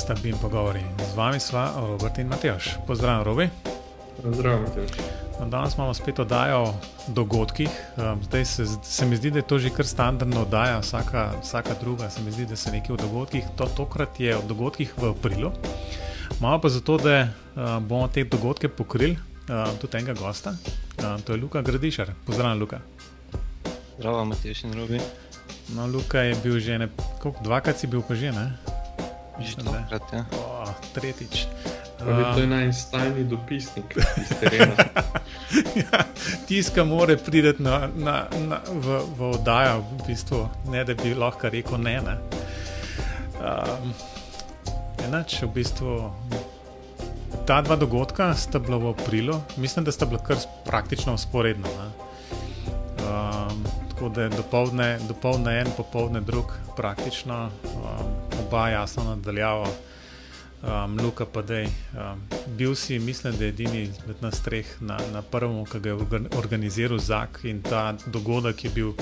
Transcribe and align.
podcasta 0.00 0.22
Bim 0.22 0.38
Pogovori. 0.38 0.80
Z 1.12 1.14
vami 1.14 1.40
sva 1.40 1.76
Robert 1.76 2.18
in 2.18 2.26
Matjaš. 2.26 2.78
Pozdravljen, 2.86 3.24
Robi. 3.24 3.50
Matjaš. 4.24 4.90
No, 5.40 5.46
danes 5.46 5.74
imamo 5.74 5.94
spet 5.94 6.18
oddajo 6.18 6.62
o 6.62 6.74
dogodkih. 7.08 7.68
Zdaj 8.22 8.44
se, 8.44 8.64
se 8.82 9.06
mi 9.06 9.16
zdi, 9.16 9.30
da 9.30 9.38
je 9.38 9.42
to 9.42 9.58
že 9.58 9.70
kar 9.70 9.86
standardna 9.86 10.40
oddaja, 10.40 10.78
vsaka, 10.80 11.32
vsaka 11.42 11.74
druga. 11.80 12.10
Se 12.10 12.22
mi 12.22 12.32
zdi, 12.32 12.46
da 12.46 12.56
se 12.56 12.72
nekaj 12.72 12.94
o 12.94 12.96
dogodkih. 12.96 13.44
To, 13.56 13.68
tokrat 13.76 14.20
je 14.20 14.36
o 14.36 14.40
dogodkih 14.42 14.94
v 14.96 15.10
aprilu. 15.10 15.52
Malo 16.40 16.60
pa 16.60 16.68
zato, 16.68 16.96
da 16.96 17.28
bomo 17.80 18.08
te 18.08 18.24
dogodke 18.24 18.68
pokrili, 18.68 19.18
tudi 19.80 19.98
enega 19.98 20.16
gosta. 20.16 20.56
To 20.96 21.32
je 21.32 21.36
Luka 21.36 21.62
Gradišar. 21.62 22.14
Pozdravljen, 22.26 22.58
Luka. 22.58 22.80
Zdravo, 23.98 24.24
Matjaš 24.24 24.64
in 24.64 24.72
Robi. 24.72 25.00
No, 25.76 25.86
Luka 25.86 26.20
je 26.20 26.34
bil 26.42 26.58
že 26.58 26.78
ne, 26.78 26.88
koliko, 27.20 27.44
dvakrat 27.44 27.76
si 27.78 27.86
bil 27.86 28.00
pa 28.00 28.14
že, 28.14 28.32
ne? 28.32 28.52
Že 29.40 29.64
dvakrat, 29.64 30.12
ja. 30.12 30.24
O, 30.36 30.68
tretjič. 30.94 31.46
Um, 32.00 32.34
to 32.34 32.40
je 32.40 32.46
najstajni 32.46 33.24
dopisnik 33.24 33.96
iz 33.96 34.28
terena. 34.40 34.76
ja, 35.82 36.04
tiska 36.48 36.84
mora 36.84 37.16
priti 37.16 37.62
na, 37.62 37.88
na, 37.96 38.24
na, 38.48 38.60
v, 38.68 39.00
v 39.16 39.30
oddajo, 39.34 39.80
v 39.80 40.06
bistvu, 40.06 40.48
ne 40.72 40.84
da 40.84 40.94
bi 40.94 41.14
lahko 41.14 41.48
rekel 41.48 41.80
ne. 41.80 42.00
ne. 42.00 42.16
Um, 43.40 43.92
enač, 45.04 45.42
v 45.42 45.52
bistvu, 45.60 46.12
ta 47.48 47.60
dva 47.60 47.76
dogodka 47.76 48.32
sta 48.36 48.58
bila 48.58 48.78
v 48.78 48.94
aprilu, 48.94 49.40
mislim, 49.56 49.84
da 49.84 49.92
sta 49.92 50.06
bila 50.06 50.20
kar 50.24 50.40
praktično 50.64 51.14
usporedna. 51.16 51.68
Um, 53.00 53.64
tako 54.00 54.14
da 54.14 54.22
je 54.22 54.28
dopoledne, 54.28 54.98
dopoledne 55.08 55.60
en, 55.60 55.66
popoldne 55.76 56.20
drug, 56.20 56.44
praktično 56.76 57.50
um, 57.64 57.80
oba 58.46 58.68
jasno 58.68 59.04
nadaljavo. 59.04 59.66
Um, 60.62 61.00
Luka, 61.02 61.26
pa 61.26 61.42
da 61.42 61.54
je 61.54 61.66
um, 61.66 62.22
bil 62.46 62.74
si, 62.74 62.98
mislim, 62.98 63.36
da 63.36 63.44
je 63.44 63.48
edini 63.48 63.82
izmed 63.82 64.16
nas 64.20 64.40
treh 64.42 64.66
na, 64.80 64.98
na 65.12 65.22
prvem, 65.22 65.64
ki 65.64 65.80
ga 65.80 65.88
je 65.88 65.96
organiziral 66.36 66.98
Zak 66.98 67.40
in 67.44 67.62
ta 67.62 67.94
dogodek 68.06 68.64
je 68.64 68.70
bil 68.70 68.92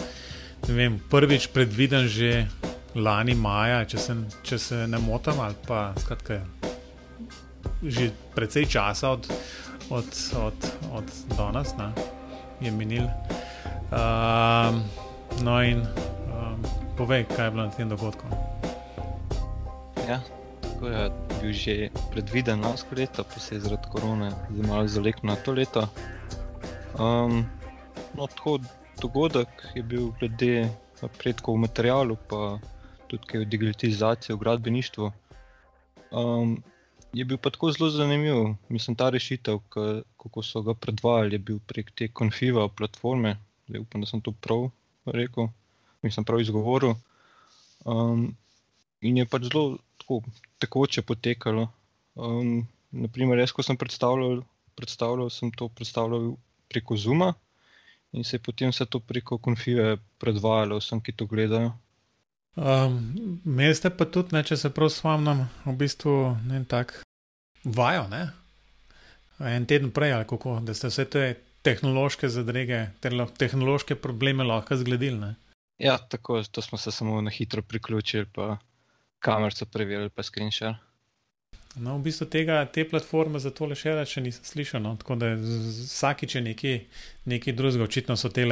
vem, 0.68 0.98
prvič 1.10 1.46
predviden 1.54 2.08
že 2.08 2.46
lani 2.94 3.34
maja, 3.34 3.84
če 3.84 3.98
se, 3.98 4.16
če 4.42 4.58
se 4.58 4.86
ne 4.86 4.98
motim, 4.98 5.38
ali 5.40 5.54
pa 5.66 5.92
skratka, 5.98 6.40
že 7.82 8.10
precej 8.34 8.66
časa 8.66 9.10
od, 9.14 9.30
od, 9.90 10.10
od, 10.42 10.72
od 10.90 11.14
danes 11.36 11.76
ne, 11.78 11.92
je 12.60 12.70
minil. 12.70 13.06
Um, 13.88 14.84
no, 15.42 15.62
in 15.64 15.80
um, 16.28 16.60
povej, 16.96 17.24
kaj 17.24 17.46
je 17.46 17.50
bilo 17.50 17.64
na 17.64 17.72
tem 17.72 17.88
dogodku. 17.88 18.26
Ja, 20.08 20.20
tako 20.60 20.92
je 20.92 21.10
bil 21.40 21.52
že 21.52 21.74
predviden 22.12 22.60
lansko 22.60 22.94
leto, 22.98 23.24
pa 23.24 23.40
se 23.40 23.56
je 23.56 23.60
zaradi 23.64 23.88
korone 23.88 24.28
zdaj 24.50 24.68
malo 24.68 24.88
zaleknil 24.88 25.32
na 25.32 25.36
to 25.40 25.52
leto. 25.52 25.88
Um, 27.00 27.48
no, 28.12 28.26
tako 28.26 28.58
dogodek 29.00 29.48
je 29.74 29.82
bil 29.82 30.12
glede 30.20 30.68
napredkov 31.02 31.56
v 31.56 31.64
materialu, 31.64 32.16
pa 32.28 32.60
tudi 33.08 33.40
v 33.40 33.48
digitalizaciji, 33.48 34.36
v 34.36 34.38
gradbeništvu. 34.38 35.12
Um, 36.12 36.60
je 37.12 37.24
bil 37.24 37.40
pa 37.40 37.50
tako 37.50 37.72
zelo 37.72 37.88
zanimiv. 37.90 38.52
Mislim, 38.68 38.96
ta 38.96 39.08
rešitev, 39.10 39.64
kako 40.20 40.42
so 40.42 40.60
ga 40.62 40.74
predvajali, 40.74 41.34
je 41.34 41.38
bil 41.38 41.58
prek 41.64 41.90
te 41.96 42.12
konfiva 42.12 42.68
platforme. 42.68 43.47
Zdaj 43.68 43.80
upam, 43.80 44.00
da 44.00 44.06
sem 44.10 44.20
to 44.24 44.32
prav 44.32 44.70
rekel, 45.06 45.48
mislim, 46.02 46.24
prav 46.24 46.40
izgovoril. 46.40 46.94
Um, 47.84 48.36
in 49.00 49.16
je 49.16 49.26
pač 49.26 49.48
zelo 49.52 49.78
tako 50.00 50.22
tekoče 50.58 51.02
potekalo. 51.02 51.68
Um, 52.14 52.66
naprimer, 52.90 53.38
jaz, 53.38 53.52
ko 53.52 53.62
sem 53.62 53.76
predstavljal, 53.76 54.42
predstavljal, 54.74 55.30
sem 55.30 55.52
to 55.52 55.68
predstavljal 55.68 56.32
preko 56.68 56.96
Zuma 56.96 57.34
in 58.12 58.24
se 58.24 58.36
je 58.36 58.40
potem 58.40 58.70
vse 58.72 58.86
to 58.86 59.00
preko 59.00 59.38
konfive 59.38 59.98
predvajalo 60.18 60.78
vsem, 60.80 61.00
ki 61.00 61.12
to 61.12 61.26
gledajo. 61.26 61.74
Um, 62.56 63.40
Meste 63.44 63.90
pa 63.90 64.06
tudi, 64.08 64.34
ne, 64.34 64.42
če 64.42 64.56
se 64.56 64.70
prav 64.74 64.88
spomnim, 64.90 65.44
v 65.66 65.74
bistvu 65.78 66.14
ne 66.48 66.64
tako 66.64 67.04
vajo, 67.64 68.08
ne? 68.08 68.28
en 69.38 69.66
teden 69.66 69.92
prej 69.94 70.12
ali 70.12 70.26
kako, 70.26 70.56
da 70.66 70.74
ste 70.74 70.88
vse 70.90 71.04
te 71.04 71.24
tehnološke 71.68 72.30
zadrege, 72.32 72.86
te 73.04 73.12
tehnološke 73.44 73.98
probleme 74.00 74.46
lahko 74.48 74.76
zgledili. 74.80 75.20
Ne? 75.20 75.34
Ja, 75.78 75.98
tako, 75.98 76.42
to 76.42 76.62
smo 76.64 76.78
se 76.78 76.92
samo 76.92 77.20
na 77.22 77.30
hitro 77.30 77.62
priključili, 77.62 78.26
pa 78.34 78.56
kamerico 79.22 79.66
preverili, 79.66 80.10
pa 80.10 80.22
screenshot. 80.22 80.74
No, 81.78 81.98
v 81.98 82.08
bistvu 82.08 82.26
tega, 82.26 82.62
te 82.72 82.82
platforme 82.88 83.38
za 83.38 83.52
tole 83.54 83.76
še 83.78 83.92
reče 83.94 84.22
nisem 84.24 84.46
slišal. 84.46 84.82
No? 84.82 84.96
Tako 84.98 85.18
da 85.20 85.34
vsakič 85.36 86.38
je 86.38 86.42
nekaj, 86.42 86.78
nekaj 87.30 87.54
drugega, 87.54 87.84
očitno 87.84 88.16
so 88.18 88.30
te 88.34 88.46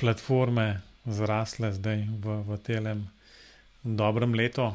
platforme 0.00 0.66
zrasle 1.04 1.72
zdaj 1.76 2.06
v, 2.24 2.38
v 2.48 2.58
telem 2.66 3.04
dobrem 3.82 4.34
letu. 4.34 4.72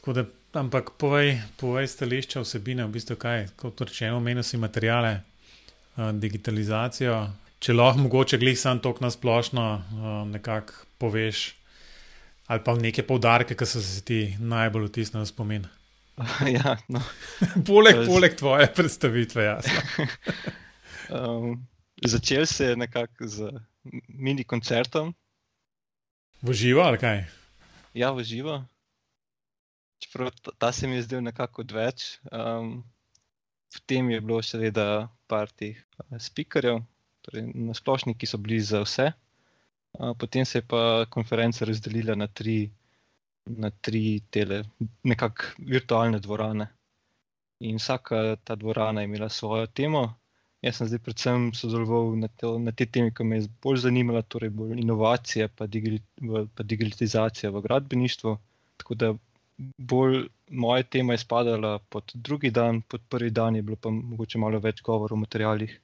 Tako 0.00 0.16
da, 0.16 0.26
ampak 0.58 0.96
povej, 0.98 1.36
povej 1.60 1.86
stališča 1.92 2.42
vsebine, 2.42 2.86
v 2.86 2.96
bistvu 2.98 3.18
kaj, 3.20 3.50
kot 3.60 3.84
rečeno, 3.86 4.18
omenil 4.18 4.46
si 4.46 4.58
materijale, 4.58 5.20
digitalizacijo. 5.96 7.18
Če 7.58 7.72
lahko 7.72 8.04
mogoče 8.04 8.38
glih 8.38 8.58
sam 8.60 8.80
tok 8.84 9.00
na 9.00 9.10
splošno 9.10 9.66
nekako 10.28 10.84
poveš, 10.98 11.54
ali 12.46 12.62
pa 12.64 12.74
neke 12.76 13.02
poudarke, 13.06 13.56
ki 13.56 13.66
so 13.66 13.80
se 13.82 14.02
ti 14.04 14.20
najbolj 14.38 14.90
vtisnili 14.90 15.24
v 15.24 15.32
spomin. 15.32 15.66
Ja, 16.56 16.76
no. 16.88 17.02
poleg, 17.68 18.06
poleg 18.08 18.36
tvoje 18.36 18.68
predstavitve, 18.72 19.44
jasno. 19.44 20.06
um, 21.18 21.66
začel 22.04 22.46
se 22.46 22.70
je 22.70 22.76
nekako 22.76 23.28
z 23.28 23.50
mini 24.08 24.44
koncertom. 24.44 25.14
V 26.42 26.52
živo 26.52 26.80
ali 26.80 26.98
kaj? 26.98 27.24
Ja, 27.96 28.12
v 28.12 28.24
živo. 28.24 28.64
Čeprav 30.00 30.32
ta 30.58 30.72
se 30.72 30.86
mi 30.86 30.96
je 30.96 31.02
zdel 31.02 31.20
nekako 31.24 31.64
odveč. 31.64 32.18
Um, 32.32 32.84
v 33.74 33.80
tem 33.86 34.10
je 34.10 34.20
bilo 34.20 34.42
seveda 34.42 35.08
par 35.26 35.50
teh 35.50 35.78
spikerjev, 36.18 36.82
torej 37.26 37.46
na 37.54 37.74
splošni, 37.74 38.14
ki 38.14 38.26
so 38.26 38.38
bili 38.38 38.60
za 38.62 38.84
vse. 38.84 39.10
Uh, 39.96 40.12
potem 40.18 40.44
se 40.44 40.58
je 40.58 40.66
pa 40.68 41.06
konferenca 41.10 41.64
razdelila 41.64 42.14
na 42.14 42.28
tri 42.28 42.70
na 43.46 43.70
tri 43.70 44.20
tele, 44.30 44.64
nekako 45.02 45.42
virtualne 45.58 46.18
dvorane. 46.18 46.68
In 47.60 47.78
vsaka 47.78 48.36
ta 48.44 48.54
dvorana 48.54 49.00
je 49.00 49.04
imela 49.04 49.28
svojo 49.28 49.66
temo. 49.66 50.14
Jaz 50.62 50.80
sem 50.80 50.88
zdaj 50.90 51.00
predvsem 51.04 51.46
sodeloval 51.54 52.16
na, 52.18 52.28
na 52.58 52.72
te 52.72 52.86
temi, 52.86 53.12
ki 53.14 53.24
me 53.24 53.38
je 53.38 53.48
bolj 53.62 53.84
zanimala, 53.84 54.22
torej 54.22 54.50
bolj 54.50 54.80
inovacije, 54.80 55.48
pa, 55.48 55.66
digi, 55.66 56.00
pa 56.54 56.62
digitalizacija 56.62 57.50
v 57.50 57.62
gradbeništvu. 57.62 58.36
Tako 58.76 58.94
da 58.94 59.12
bolj 59.58 60.28
moja 60.50 60.82
tema 60.82 61.12
je 61.12 61.18
spadala 61.18 61.78
pod 61.78 62.12
drugi 62.14 62.50
dan, 62.50 62.82
pod 62.82 63.02
prvi 63.08 63.30
dan 63.30 63.56
je 63.56 63.62
bilo 63.62 63.76
pa 63.76 63.90
mogoče 63.90 64.38
malo 64.38 64.60
več 64.60 64.82
govora 64.82 65.14
o 65.14 65.20
materialih. 65.20 65.80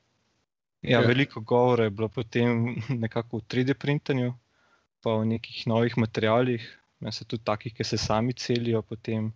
Ja, 0.83 1.01
ja. 1.01 1.07
Veliko 1.07 1.41
govora 1.41 1.85
je 1.85 1.91
bilo 1.91 2.09
potem 2.09 2.77
nekako 3.05 3.39
v 3.39 3.47
3D 3.55 3.75
printanju, 3.75 4.35
pa 5.03 5.15
o 5.19 5.25
nekih 5.25 5.67
novih 5.67 5.99
materialih, 5.99 6.67
se 7.11 7.25
tudi 7.25 7.45
takih, 7.45 7.75
ki 7.75 7.85
se 7.85 7.99
sami 7.99 8.33
celijo, 8.33 8.83
potem 8.83 9.33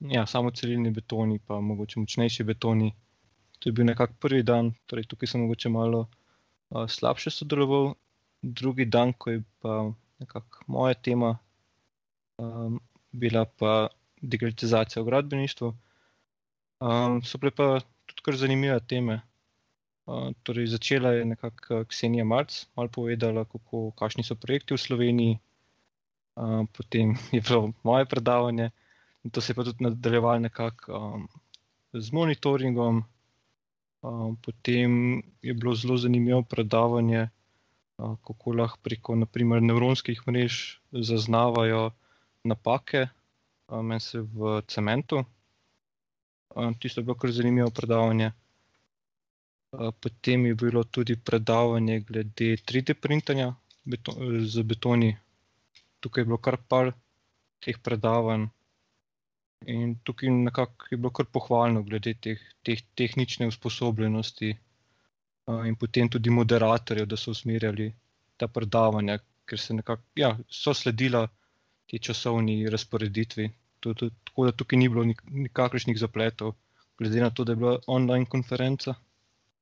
ja, 0.00 0.26
samo 0.26 0.50
celilni 0.50 0.90
betoni, 0.90 1.38
pa 1.38 1.60
mogoče 1.60 2.00
močnejši 2.00 2.44
betoni. 2.44 2.92
To 3.58 3.68
je 3.68 3.72
bil 3.72 3.84
nekako 3.84 4.14
prvi 4.20 4.42
dan, 4.42 4.72
torej 4.86 5.08
tukaj 5.10 5.28
sem 5.28 5.40
mogoče 5.40 5.68
malo 5.68 6.06
uh, 6.06 6.86
slabše 6.88 7.30
sodeloval, 7.30 7.94
drugi 8.42 8.84
dan, 8.84 9.12
ko 9.12 9.30
je 9.30 9.42
pa 9.60 9.90
nekako 10.18 10.64
moja 10.66 10.94
tema, 10.94 11.38
um, 12.38 12.78
bila 13.12 13.44
pa 13.44 13.88
digitalizacija 14.22 15.02
v 15.02 15.06
gradbeništvu. 15.06 15.72
Um, 16.80 17.22
so 17.22 17.38
bile 17.38 17.50
pa 17.50 17.80
tudi 18.06 18.22
kar 18.22 18.36
zanimive 18.36 18.80
teme. 18.88 19.20
Uh, 20.06 20.30
torej 20.42 20.70
začela 20.72 21.12
je 21.12 21.24
nekako 21.24 21.84
Ksenija 21.84 22.24
Marc, 22.24 22.66
malo 22.76 22.88
povedala, 22.88 23.44
kako, 23.44 23.90
kakšni 23.98 24.24
so 24.24 24.34
projekti 24.34 24.74
v 24.74 24.80
Sloveniji, 24.80 25.38
potem 26.72 27.16
je 27.32 27.40
bilo 27.40 27.72
moje 27.82 28.06
predavanje, 28.06 28.70
in 29.24 29.30
to 29.30 29.40
se 29.40 29.52
je 29.52 29.56
pa 29.56 29.64
tudi 29.64 29.84
nadaljevalo 29.84 30.38
nekako 30.38 30.92
um, 30.98 31.28
z 31.92 32.12
monitoringom. 32.12 33.04
Um, 34.02 34.36
potem 34.36 35.22
je 35.42 35.54
bilo 35.54 35.74
zelo 35.74 35.96
zanimivo 35.96 36.42
predavanje, 36.42 37.28
uh, 37.98 38.14
kako 38.26 38.52
lahko 38.52 38.78
preko 38.82 39.16
naprimer, 39.16 39.62
nevronskih 39.62 40.22
mrež 40.28 40.78
zaznavajo 40.92 41.90
napake, 42.44 43.08
uh, 43.68 43.82
meni 43.82 44.00
se 44.00 44.20
v 44.20 44.62
cementu. 44.66 45.24
Um, 46.56 46.74
tisto 46.74 47.00
je 47.00 47.04
bilo 47.04 47.14
kar 47.14 47.30
zanimivo 47.30 47.70
predavanje. 47.70 48.32
Uh, 49.72 49.90
potem 50.00 50.46
je 50.46 50.54
bilo 50.54 50.84
tudi 50.84 51.16
predavanje 51.16 52.00
glede 52.00 52.56
3D 52.56 52.94
printanja 52.94 53.54
beto 53.84 54.12
z 54.44 54.62
betoni, 54.62 55.16
tukaj 56.00 56.22
je 56.22 56.26
bilo 56.28 56.38
kar 56.38 56.56
par 56.68 56.92
teh 57.64 57.76
predavanj. 57.82 58.48
In 59.66 59.96
tukaj 60.04 60.28
je 60.90 60.96
bilo 60.96 61.10
kar 61.10 61.26
pohvalno, 61.26 61.82
glede 61.82 62.14
teh, 62.14 62.40
teh 62.62 62.82
tehnične 62.94 63.46
usposobljenosti 63.46 64.50
uh, 64.54 65.64
in 65.66 65.74
potem 65.76 66.08
tudi 66.08 66.30
moderatorjev, 66.30 67.06
da 67.06 67.16
so 67.16 67.34
usmerjali 67.34 67.90
ta 68.36 68.48
predavanja, 68.48 69.18
ker 69.44 69.58
se 69.58 69.74
nekako, 69.74 70.02
ja, 70.14 70.36
so 70.48 70.74
sledila 70.74 71.26
ti 71.88 71.98
časovni 71.98 72.68
razporeditvi. 72.70 73.50
Tudi, 73.80 74.10
tako 74.24 74.44
da 74.46 74.52
tukaj 74.52 74.78
ni 74.78 74.88
bilo 74.88 75.04
nik 75.08 75.22
nikakršnih 75.30 75.98
zapletov, 75.98 76.52
glede 76.98 77.20
na 77.22 77.30
to, 77.30 77.44
da 77.44 77.52
je 77.52 77.56
bila 77.56 77.78
online 77.86 78.26
konferenca. 78.26 78.94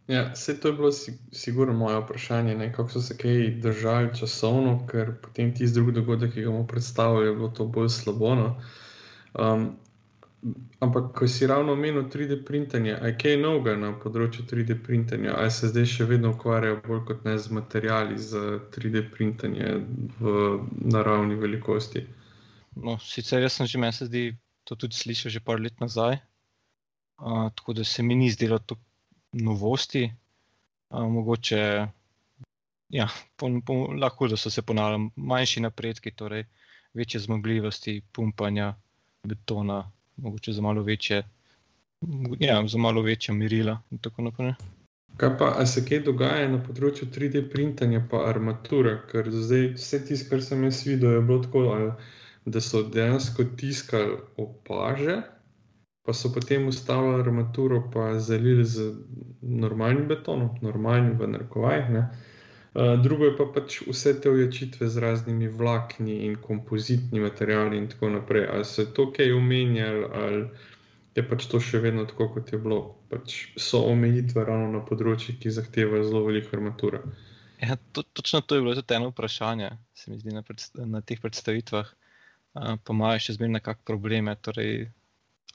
Ja, 0.08 0.31
vse 0.32 0.61
to 0.61 0.69
je 0.69 0.75
bilo 0.75 0.93
sigurno 1.32 1.75
moje 1.75 2.00
vprašanje, 2.00 2.55
ne, 2.55 2.73
kako 2.73 2.90
so 2.90 3.00
se 3.02 3.17
kaj 3.19 3.50
držali 3.62 4.12
časovno, 4.19 4.78
ker 4.90 5.14
potem 5.23 5.55
tisti 5.55 5.75
drugi 5.75 5.93
dogodek, 5.93 6.34
ki 6.34 6.46
ga 6.46 6.50
bomo 6.50 6.67
predstavili, 6.67 7.26
je 7.26 7.34
bilo 7.34 7.49
to 7.49 7.67
bolj 7.67 7.88
slabo. 7.88 8.34
No. 8.34 8.49
Um, 9.34 9.67
ampak, 10.81 11.13
ko 11.19 11.29
si 11.29 11.47
ravno 11.47 11.73
omenil 11.73 12.09
3D 12.13 12.45
printanje, 12.45 12.95
je 12.95 13.13
kaj 13.19 13.37
novega 13.41 13.77
na 13.81 13.93
področju 14.03 14.47
3D 14.51 14.79
printanja, 14.87 15.35
ali 15.37 15.51
se 15.51 15.71
zdaj 15.73 15.87
še 15.93 16.09
vedno 16.11 16.33
ukvarjajo 16.35 16.81
bolj 16.87 17.03
kot 17.11 17.25
ne 17.27 17.37
z 17.39 17.55
materiali 17.57 18.19
za 18.19 18.43
3D 18.75 19.07
printanje 19.13 19.73
v 20.21 20.37
naravni 20.87 21.39
velikosti? 21.41 22.05
No, 22.77 22.99
sicer 23.01 23.43
jaz 23.43 23.59
sem 23.59 23.71
že 23.71 23.81
meni 23.81 23.97
se 23.97 24.09
zdi 24.11 24.25
to 24.69 24.77
tudi 24.77 24.99
slišal 24.99 25.33
že 25.33 25.41
par 25.41 25.63
let 25.63 25.81
nazaj, 25.81 26.19
uh, 27.23 27.49
tako 27.57 27.79
da 27.79 27.85
se 27.85 28.03
mi 28.03 28.15
ni 28.15 28.31
zdelo 28.31 28.59
to 28.59 28.77
novosti, 29.33 30.11
a, 30.91 31.03
mogoče 31.03 31.63
ja, 32.89 33.09
po, 33.37 33.51
po, 33.67 33.75
lahko 33.95 34.29
da 34.29 34.37
so 34.37 34.51
se 34.51 34.63
ponavljali 34.63 35.11
manjši 35.17 35.61
napredki, 35.61 36.15
torej 36.15 36.45
večje 36.95 37.21
zmogljivosti 37.21 38.03
pumpanja 38.13 38.75
betona, 39.27 39.93
mogoče 40.17 40.53
za 40.53 40.63
malo 40.63 40.83
večje, 40.83 41.23
ja, 42.41 42.63
za 42.69 42.79
malo 42.79 43.03
večje 43.03 43.35
merila 43.35 43.81
in 43.91 43.99
tako 43.99 44.23
naprej. 44.23 44.53
Kaj 45.17 45.39
pa, 45.39 45.67
se 45.67 45.81
kaj 45.85 46.03
dogaja 46.05 46.49
na 46.53 46.59
področju 46.61 47.09
3D 47.09 47.47
printanja, 47.53 48.03
pa 48.11 48.27
armatura? 48.29 48.99
Ker 49.09 49.31
zdaj 49.33 49.71
vse 49.79 50.03
tisto, 50.05 50.29
kar 50.29 50.43
sem 50.45 50.65
jaz 50.67 50.83
videl, 50.85 51.15
je 51.17 51.23
bilo 51.25 51.39
tako, 51.45 51.63
da 52.45 52.61
so 52.61 52.83
dejansko 52.93 53.47
tiskali 53.57 54.19
opaže, 54.37 55.17
pa 56.07 56.15
so 56.15 56.31
potem 56.35 56.69
ustavili 56.69 57.23
armaturo, 57.23 57.81
pa 57.95 58.19
zalili 58.21 58.65
z 58.65 58.93
normalnim 59.41 60.05
betonom, 60.09 60.53
normalnim 60.62 61.17
v 61.19 61.31
narkovajih. 61.33 61.89
Uh, 62.76 63.00
drugo 63.00 63.25
je 63.25 63.32
pa 63.37 63.44
pač 63.55 63.78
vse 63.88 64.11
te 64.20 64.28
ojačitve 64.28 64.88
z 64.93 65.00
raznimi 65.00 65.46
vlakni 65.49 66.19
in 66.26 66.34
kompozitnimi 66.37 67.25
materiali, 67.25 67.78
in 67.78 67.87
tako 67.88 68.11
naprej. 68.12 68.44
Ali 68.52 68.64
se 68.69 68.84
to 68.94 69.06
kaj 69.12 69.32
umenjalo, 69.32 70.11
ali 70.12 70.43
je 71.17 71.25
pač 71.25 71.46
to 71.49 71.61
še 71.61 71.81
vedno 71.81 72.05
tako, 72.05 72.28
kot 72.34 72.52
je 72.52 72.61
bilo. 72.61 72.81
Pač 73.08 73.38
so 73.56 73.81
omejitve 73.88 74.44
ravno 74.44 74.69
na 74.75 74.84
področjih, 74.84 75.40
ki 75.40 75.55
zahtevajo 75.56 76.05
zelo 76.05 76.25
veliko 76.28 76.52
armature. 76.58 77.00
Ja, 77.64 77.81
to, 77.96 78.05
točno 78.12 78.43
to 78.44 78.58
je 78.58 78.67
bilo 78.67 78.76
tudi 78.76 78.99
eno 78.99 79.08
vprašanje, 79.08 79.73
se 79.96 80.12
mi 80.12 80.20
zdi 80.20 80.37
na, 80.37 80.44
predst 80.44 80.76
na 80.76 81.00
teh 81.00 81.23
predstavitvah. 81.23 81.96
Uh, 82.61 82.75
pa 82.76 82.93
imajo 82.93 83.25
še 83.25 83.38
zmeraj 83.40 83.56
nekakšne 83.56 83.88
probleme. 83.88 84.37
Torej, 84.37 84.90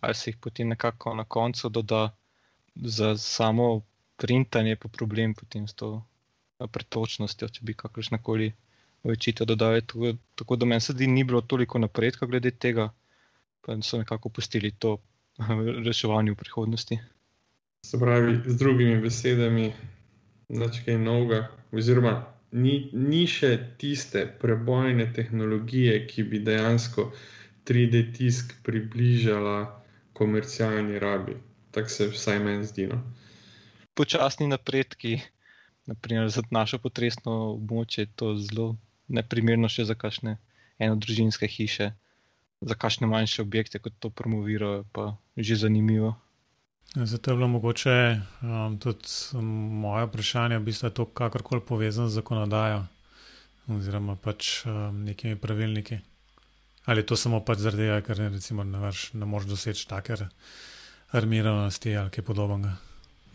ali 0.01 0.17
se 0.17 0.33
jih 0.33 0.41
potem 0.41 0.73
nekako 0.73 1.13
na 1.21 1.29
koncu 1.29 1.69
doda 1.69 2.07
za 2.73 3.13
samo 3.13 3.83
printanje, 4.17 4.73
pa 4.81 4.89
problem 4.89 5.37
potem 5.37 5.69
s 5.69 5.77
to 5.77 5.99
pretočnostjo, 6.67 7.47
če 7.47 7.65
bi 7.65 7.73
kakršna 7.77 8.17
koli 8.23 8.51
večita 9.03 9.45
dodali. 9.45 9.81
Tako, 9.81 10.13
tako 10.35 10.55
da 10.55 10.65
meni 10.65 10.81
se 10.81 10.93
zdi, 10.93 11.07
ni 11.07 11.23
bilo 11.23 11.41
toliko 11.41 11.79
napredka 11.79 12.25
glede 12.25 12.51
tega, 12.51 12.89
pa 13.61 13.77
so 13.81 13.97
nekako 13.97 14.29
pustili 14.29 14.71
to 14.71 14.97
reševanje 15.85 16.31
v 16.31 16.35
prihodnosti. 16.35 16.99
Se 17.85 17.99
pravi, 17.99 18.41
z 18.45 18.57
drugimi 18.57 19.01
besedami, 19.01 19.71
nekaj 20.49 20.97
novega, 20.97 21.47
oziroma 21.71 22.13
ni, 22.51 22.89
ni 22.93 23.25
še 23.27 23.55
tiste 23.81 24.25
prebojne 24.41 25.07
tehnologije, 25.15 25.95
ki 26.07 26.23
bi 26.29 26.41
dejansko 26.45 27.09
3D 27.65 28.03
tisk 28.17 28.53
približala 28.65 29.57
komercialni 30.13 30.99
rabi. 30.99 31.37
Tako 31.71 31.89
se 31.89 32.07
vsaj 32.11 32.39
meni 32.43 32.67
zdi. 32.67 32.87
No. 32.91 32.99
Počasni 33.95 34.47
napredki, 34.51 35.17
naprimer 35.85 36.29
za 36.29 36.43
našo 36.49 36.77
potresno 36.79 37.55
območje, 37.55 38.05
je 38.05 38.13
to 38.15 38.35
zelo 38.37 38.75
neprimerno 39.07 39.69
še 39.69 39.85
za 39.85 39.95
kakšne 39.95 40.37
enodružinske 40.81 41.47
hiše, 41.47 41.91
za 42.61 42.75
kakšne 42.75 43.07
manjše 43.07 43.41
objekte, 43.41 43.79
kot 43.79 43.93
to 43.99 44.09
promovirajo, 44.09 44.85
pa 44.91 45.15
že 45.37 45.55
zanimivo. 45.55 46.15
Zato 46.95 47.31
je 47.31 47.35
bilo 47.35 47.47
mogoče 47.47 48.21
um, 48.41 48.77
tudi 48.79 49.07
moje 49.81 50.05
vprašanje, 50.05 50.59
v 50.59 50.63
bistvu 50.63 50.87
je 50.87 50.93
to 50.93 51.05
kakorkoli 51.05 51.61
povezano 51.61 52.09
z 52.09 52.19
zakonodajo 52.19 52.83
oziroma 53.71 54.17
pač 54.19 54.65
um, 54.65 55.05
nekimi 55.05 55.35
pravilniki. 55.39 56.01
Ali 56.85 56.99
je 56.99 57.05
to 57.05 57.15
samo 57.15 57.39
pač 57.45 57.61
zaradi 57.63 57.87
tega, 57.87 58.01
ker 58.01 58.17
recimo, 58.33 58.63
ne, 58.63 58.79
veš, 58.81 59.13
ne 59.13 59.25
moreš 59.25 59.53
doseči 59.53 59.87
take 59.87 60.17
armiranosti 61.11 61.95
ali 61.95 62.09
kaj 62.09 62.25
podobnega? 62.25 62.75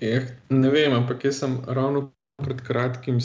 Je, 0.00 0.20
ne 0.50 0.70
vem, 0.70 0.92
ampak 0.92 1.24
jaz 1.24 1.40
sem 1.40 1.56
ravno 1.64 2.10
pred 2.36 2.60
kratkim 2.60 3.18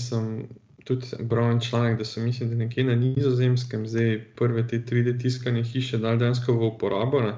tudi 0.83 1.07
bral 1.19 1.59
članek, 1.59 1.97
da 1.97 2.05
so 2.05 2.21
mislim, 2.21 2.49
da 2.49 2.55
nekje 2.55 2.83
na 2.83 2.95
nizozemskem 2.95 3.87
zdaj 3.87 4.25
prve 4.35 4.67
te 4.67 4.79
3D 4.79 5.21
tiskane 5.21 5.63
hiše 5.63 5.97
dal 5.97 6.17
dejansko 6.17 6.53
v 6.53 6.67
uporabo. 6.67 7.21
Ne? 7.21 7.33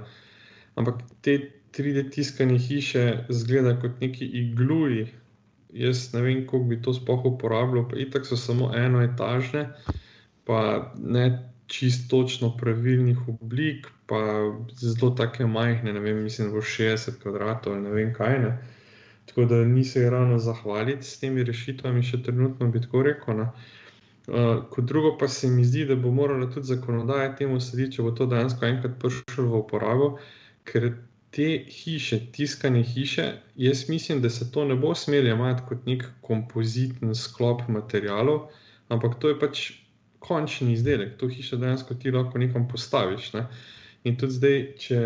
Ampak 0.75 1.01
te 1.21 1.51
3D 1.77 2.11
tiskane 2.11 2.57
hiše 2.59 3.25
zgleda 3.29 3.79
kot 3.81 3.99
neki 4.01 4.25
igluji. 4.25 5.07
Jaz 5.73 6.13
ne 6.13 6.21
vem, 6.21 6.45
kako 6.45 6.63
bi 6.69 6.81
to 6.81 6.93
sploh 6.93 7.25
uporabljal, 7.25 7.89
pa 7.89 7.97
itak 7.97 8.25
so 8.29 8.37
samo 8.37 8.69
enoetažne, 8.77 9.65
pa 10.45 10.93
ne 10.97 11.49
čisto 11.67 12.21
točno 12.21 12.51
pravilnih 12.57 13.17
oblik, 13.27 13.87
pa 14.05 14.21
zelo 14.77 15.09
tako 15.17 15.47
majhne, 15.47 15.93
ne 15.93 15.99
vem, 15.99 16.23
mislim, 16.23 16.47
da 16.47 16.53
bo 16.53 16.61
60 16.61 17.17
kvadratov 17.21 17.73
ali 17.73 17.81
ne 17.81 17.89
vem 17.89 18.13
kaj. 18.13 18.39
Ne. 18.39 18.53
Tako 19.25 19.45
da 19.45 19.61
nisem 19.65 20.03
jih 20.03 20.11
ravno 20.11 20.39
zahvaliti 20.39 21.07
s 21.07 21.19
temi 21.19 21.43
rešitvami, 21.47 22.03
še 22.03 22.21
trenutno 22.23 22.67
bi 22.71 22.81
tako 22.83 23.03
rekel. 23.07 23.39
Uh, 23.43 24.59
kot 24.71 24.85
drugo, 24.87 25.15
pa 25.19 25.27
se 25.27 25.49
mi 25.51 25.65
zdi, 25.67 25.85
da 25.85 25.95
bo 25.99 26.11
morala 26.11 26.49
tudi 26.51 26.69
zakonodaja 26.71 27.33
temu 27.39 27.59
slediti, 27.61 27.97
če 27.97 28.05
bo 28.05 28.11
to 28.15 28.27
dejansko 28.31 28.67
enkrat 28.67 28.99
prišlo 29.01 29.47
v 29.51 29.59
uporabo, 29.63 30.09
ker 30.67 30.93
te 31.33 31.47
hiše, 31.67 32.19
tiskane 32.31 32.83
hiše, 32.83 33.25
jaz 33.55 33.89
mislim, 33.89 34.21
da 34.21 34.29
se 34.29 34.51
to 34.51 34.65
ne 34.65 34.75
bo 34.75 34.93
smelo 34.95 35.33
imeti 35.33 35.63
kot 35.67 35.87
nek 35.89 36.05
kompozitni 36.21 37.15
sklop 37.15 37.65
materijalov, 37.67 38.51
ampak 38.93 39.17
to 39.19 39.33
je 39.33 39.39
pač 39.39 39.63
končni 40.23 40.73
izdelek, 40.77 41.17
to 41.17 41.27
hišo 41.27 41.57
dejansko 41.57 41.97
ti 41.99 42.11
lahko 42.11 42.39
nekam 42.39 42.67
postaviš. 42.69 43.33
Ne? 43.33 43.47
In 44.07 44.17
tudi 44.19 44.37
zdaj, 44.37 44.59
če, 44.79 44.99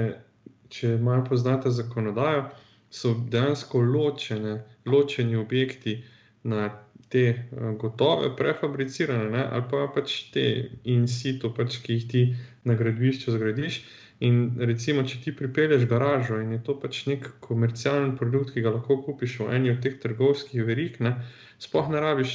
če 0.73 0.97
malo 1.01 1.23
poznate 1.29 1.71
zakonodajo, 1.73 2.43
so 2.89 3.13
dejansko 3.29 3.81
ločene, 3.81 4.63
ločeni 4.85 5.35
objekti 5.35 6.03
na 6.43 6.69
te 7.09 7.23
uh, 7.51 7.71
gotove, 7.79 8.35
prefabricirane, 8.35 9.29
ne? 9.29 9.45
ali 9.51 9.63
pa 9.71 9.87
pač 9.95 10.17
te 10.33 10.43
in 10.83 11.07
situ, 11.07 11.51
pač, 11.55 11.79
ki 11.83 11.97
jih 11.97 12.07
ti 12.11 12.23
na 12.67 12.75
gradbišču 12.79 13.31
zgradiš. 13.35 13.81
In 14.27 14.57
recimo, 14.57 15.03
če 15.05 15.19
ti 15.23 15.31
pripelješ 15.35 15.85
garažo 15.89 16.39
in 16.41 16.55
je 16.55 16.61
to 16.65 16.73
pač 16.81 17.03
nek 17.05 17.27
komercialen 17.43 18.15
produkt, 18.17 18.55
ki 18.55 18.63
ga 18.65 18.73
lahko 18.73 18.97
kupiš 19.05 19.39
v 19.43 19.51
eni 19.59 19.73
od 19.75 19.83
teh 19.83 19.99
trgovskih 20.01 20.65
verig, 20.65 20.97
ne, 21.05 21.13
sploh 21.61 21.91
ne 21.93 22.01
rabiš 22.01 22.33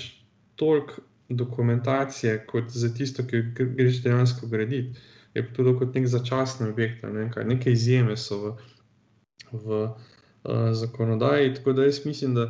toliko 0.61 1.03
dokumentacije, 1.33 2.37
kot 2.47 2.71
za 2.71 2.93
tisto, 2.95 3.25
ki 3.27 3.43
greš 3.57 4.03
dejansko 4.05 4.47
graditi. 4.53 4.95
Je 5.35 5.43
pa 5.43 5.57
to 5.57 5.75
kot 5.81 5.97
nek 5.97 6.07
začasni 6.13 6.69
objekt, 6.69 7.03
ne 7.03 7.27
nekaj 7.49 7.73
izjeme 7.73 8.19
so 8.21 8.39
v, 8.39 8.51
v 9.53 9.79
uh, 9.81 10.12
zakonodaji. 10.73 11.55
Tako 11.55 11.73
da 11.73 11.85
jaz 11.85 12.01
mislim, 12.07 12.35
da 12.35 12.49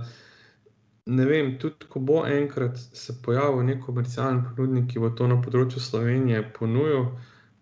ne 1.06 1.26
vem, 1.26 1.58
tudi 1.58 1.88
ko 1.88 2.00
bo 2.00 2.22
enkrat 2.26 2.78
se 2.78 3.14
pojavil 3.22 3.64
nek 3.66 3.84
komercialni 3.84 4.42
ponudnik, 4.48 4.90
ki 4.92 5.02
bo 5.02 5.10
to 5.10 5.26
na 5.26 5.40
področju 5.42 5.82
Slovenije 5.82 6.42
ponujal, 6.58 7.06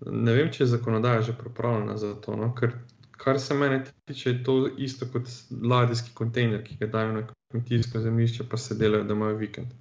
ne 0.06 0.36
vem, 0.36 0.50
če 0.52 0.64
je 0.64 0.72
zakonodaja 0.76 1.26
že 1.28 1.36
pripravljena 1.38 1.96
za 2.00 2.14
to. 2.24 2.36
No? 2.36 2.52
Ker, 2.54 2.76
kar 3.20 3.40
se 3.40 3.54
mene 3.54 3.82
tiče, 4.08 4.30
je 4.30 4.42
to 4.44 4.56
isto 4.78 5.08
kot 5.12 5.28
ladijski 5.50 6.14
kontejner, 6.14 6.64
ki 6.64 6.80
ga 6.80 6.90
dajo 6.98 7.12
na 7.16 7.26
kmetijsko 7.28 8.00
zemljišče, 8.00 8.48
pa 8.48 8.56
se 8.60 8.76
delajo, 8.78 9.04
da 9.04 9.16
imajo 9.16 9.40
vikend 9.40 9.72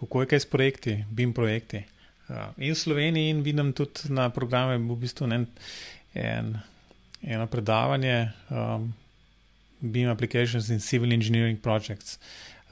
kako 0.00 0.20
je 0.20 0.26
kaj 0.26 0.40
s 0.40 0.46
projekti, 0.46 1.04
BIM 1.10 1.32
projekti. 1.32 1.82
Uh, 2.28 2.36
in 2.56 2.72
v 2.72 2.74
Sloveniji, 2.78 3.30
in 3.30 3.42
vidim 3.42 3.72
tudi 3.72 4.12
na 4.12 4.30
programu, 4.30 4.94
v 4.94 4.98
bistvu 4.98 5.28
en, 5.30 5.46
en, 6.14 6.56
eno 7.22 7.46
predavanje 7.46 8.32
um, 8.50 8.92
BIM 9.80 10.08
Applications 10.08 10.70
in 10.70 10.80
Civil 10.80 11.12
Engineering 11.12 11.60
Projects, 11.60 12.18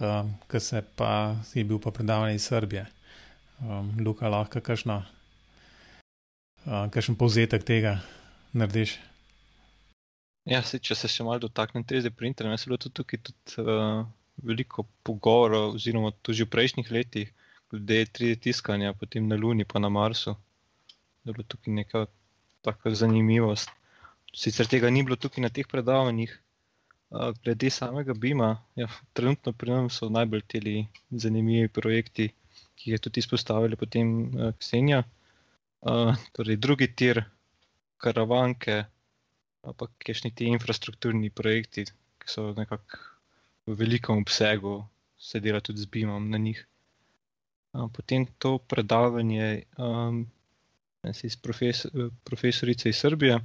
um, 0.01 0.35
ki 0.49 0.61
se 0.61 0.83
pa 0.97 1.37
je 1.55 1.65
bil 1.65 1.79
pa 1.79 1.91
predavanje 1.91 2.35
iz 2.35 2.47
Srbije. 2.49 2.87
Um, 3.61 3.93
Luka, 4.01 4.29
lahko 4.29 4.61
kakšno, 4.61 5.03
uh, 6.65 6.87
kakšen 6.91 7.17
povzetek 7.17 7.65
tega 7.65 7.99
narediš? 8.53 8.99
Ja, 10.45 10.61
se, 10.63 10.79
če 10.79 10.97
se 10.99 11.09
še 11.09 11.25
malo 11.25 11.41
dotaknem 11.47 11.85
3D 11.89 12.11
printerja, 12.13 12.53
je 12.53 12.69
bilo 12.69 12.81
tudi 12.81 12.97
tukaj 13.01 13.21
tudi, 13.29 13.63
uh, 13.63 14.05
veliko 14.45 14.85
pogovorov, 15.07 15.79
oziroma 15.79 16.13
tudi 16.23 16.45
v 16.45 16.51
prejšnjih 16.53 16.91
letih, 16.93 17.31
glede 17.73 18.05
3D 18.19 18.41
tiskanja, 18.49 18.93
potem 18.99 19.29
na 19.29 19.39
Luni, 19.41 19.65
pa 19.65 19.81
na 19.81 19.89
Marsu. 19.89 20.37
Da 21.25 21.33
je 21.33 21.39
bilo 21.39 21.49
tukaj 21.49 21.73
neka 21.73 22.07
taka 22.65 22.93
zanimivost. 22.93 23.73
Sicer 24.35 24.69
tega 24.69 24.91
ni 24.91 25.05
bilo 25.07 25.17
tukaj 25.17 25.45
na 25.45 25.53
teh 25.53 25.69
predavanjih, 25.71 26.33
glede 27.43 27.71
samega 27.71 28.15
Bima, 28.15 28.51
ja, 28.77 28.89
trenutno 29.13 29.53
pri 29.53 29.71
nas 29.71 29.99
so 30.01 30.09
najbolj 30.09 30.43
ti 30.49 30.87
zanimivi 31.11 31.69
projekti, 31.69 32.29
ki 32.75 32.91
jih 32.91 32.95
je 32.95 33.03
tudi 33.07 33.23
izpostavili 33.23 33.77
potem 33.77 34.11
uh, 34.25 34.51
Ksenija. 34.59 35.03
Uh, 35.85 36.17
torej, 36.33 36.57
drugi 36.57 36.89
tir, 36.97 37.23
karavanke 38.01 38.85
pa 39.65 39.87
kakšni 39.99 40.31
ti 40.35 40.49
infrastrukturni 40.53 41.31
projekti, 41.31 41.87
ki 42.21 42.29
so 42.29 42.51
nekako 42.57 43.01
v 43.67 43.77
velikem 43.81 44.21
obsegu, 44.21 44.83
se 45.17 45.41
dela 45.41 45.61
tudi 45.65 45.81
z 45.81 45.89
BIM-om 45.89 46.29
na 46.31 46.39
njih. 46.39 46.61
Potem 47.73 48.27
to 48.39 48.59
predavanje 48.59 49.65
um, 49.79 50.27
iz 51.23 51.37
profesor, 51.37 52.11
profesorice 52.25 52.89
iz 52.89 53.01
Srbije. 53.01 53.41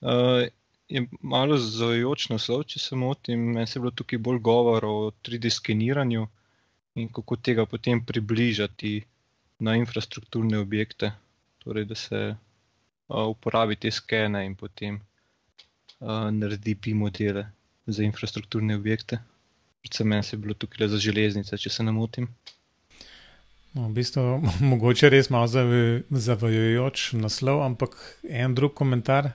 Uh, 0.00 0.48
je 0.94 1.02
malo 1.20 1.56
zaujoč 1.58 2.28
naslov, 2.30 2.62
če 2.70 2.78
se 2.78 2.96
motim. 2.96 3.48
Meni 3.56 3.66
se 3.66 3.78
je 3.78 3.82
bilo 3.82 3.90
tukaj 3.98 4.20
bolj 4.22 4.38
govor 4.46 4.84
o 4.86 4.94
3D 5.26 5.50
skeniranju 5.50 6.26
in 7.02 7.08
kako 7.10 7.36
tega 7.36 7.64
potem 7.66 7.98
približati 8.06 9.00
na 9.66 9.74
infrastrukturne 9.80 10.60
objekte. 10.62 11.10
Torej, 11.64 11.88
da 11.90 11.98
se 11.98 12.20
uh, 12.30 13.26
uporabi 13.32 13.76
te 13.80 13.90
skene 13.90 14.44
in 14.46 14.54
potem 14.54 15.00
uh, 15.00 16.30
naredi 16.30 16.76
pi 16.78 16.94
modele 16.94 17.48
za 17.86 18.06
infrastrukturne 18.06 18.78
objekte. 18.78 19.18
Predvsem 19.82 20.08
meni 20.08 20.30
je 20.30 20.38
bilo 20.38 20.54
tukaj 20.54 20.88
za 20.94 21.02
železnice, 21.08 21.58
če 21.58 21.70
se 21.70 21.82
ne 21.82 21.92
motim. 21.92 22.30
No, 23.74 23.88
v 23.88 23.96
bistvu, 23.98 24.22
mogoče 24.72 25.10
res 25.10 25.32
malo 25.34 25.50
zavajajoč 25.50 27.10
naslov, 27.18 27.66
ampak 27.66 27.98
en 28.30 28.54
drug 28.54 28.78
komentar. 28.78 29.32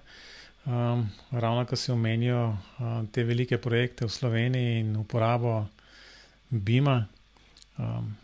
Um, 0.65 1.09
ravno 1.31 1.65
ko 1.65 1.75
si 1.75 1.91
omenijo 1.91 2.47
uh, 2.47 3.05
te 3.11 3.23
velike 3.23 3.57
projekte 3.57 4.05
v 4.05 4.09
Sloveniji 4.09 4.79
in 4.79 4.95
uporabo 4.97 5.65
BIM-a. 6.49 7.05
Um, 7.77 8.17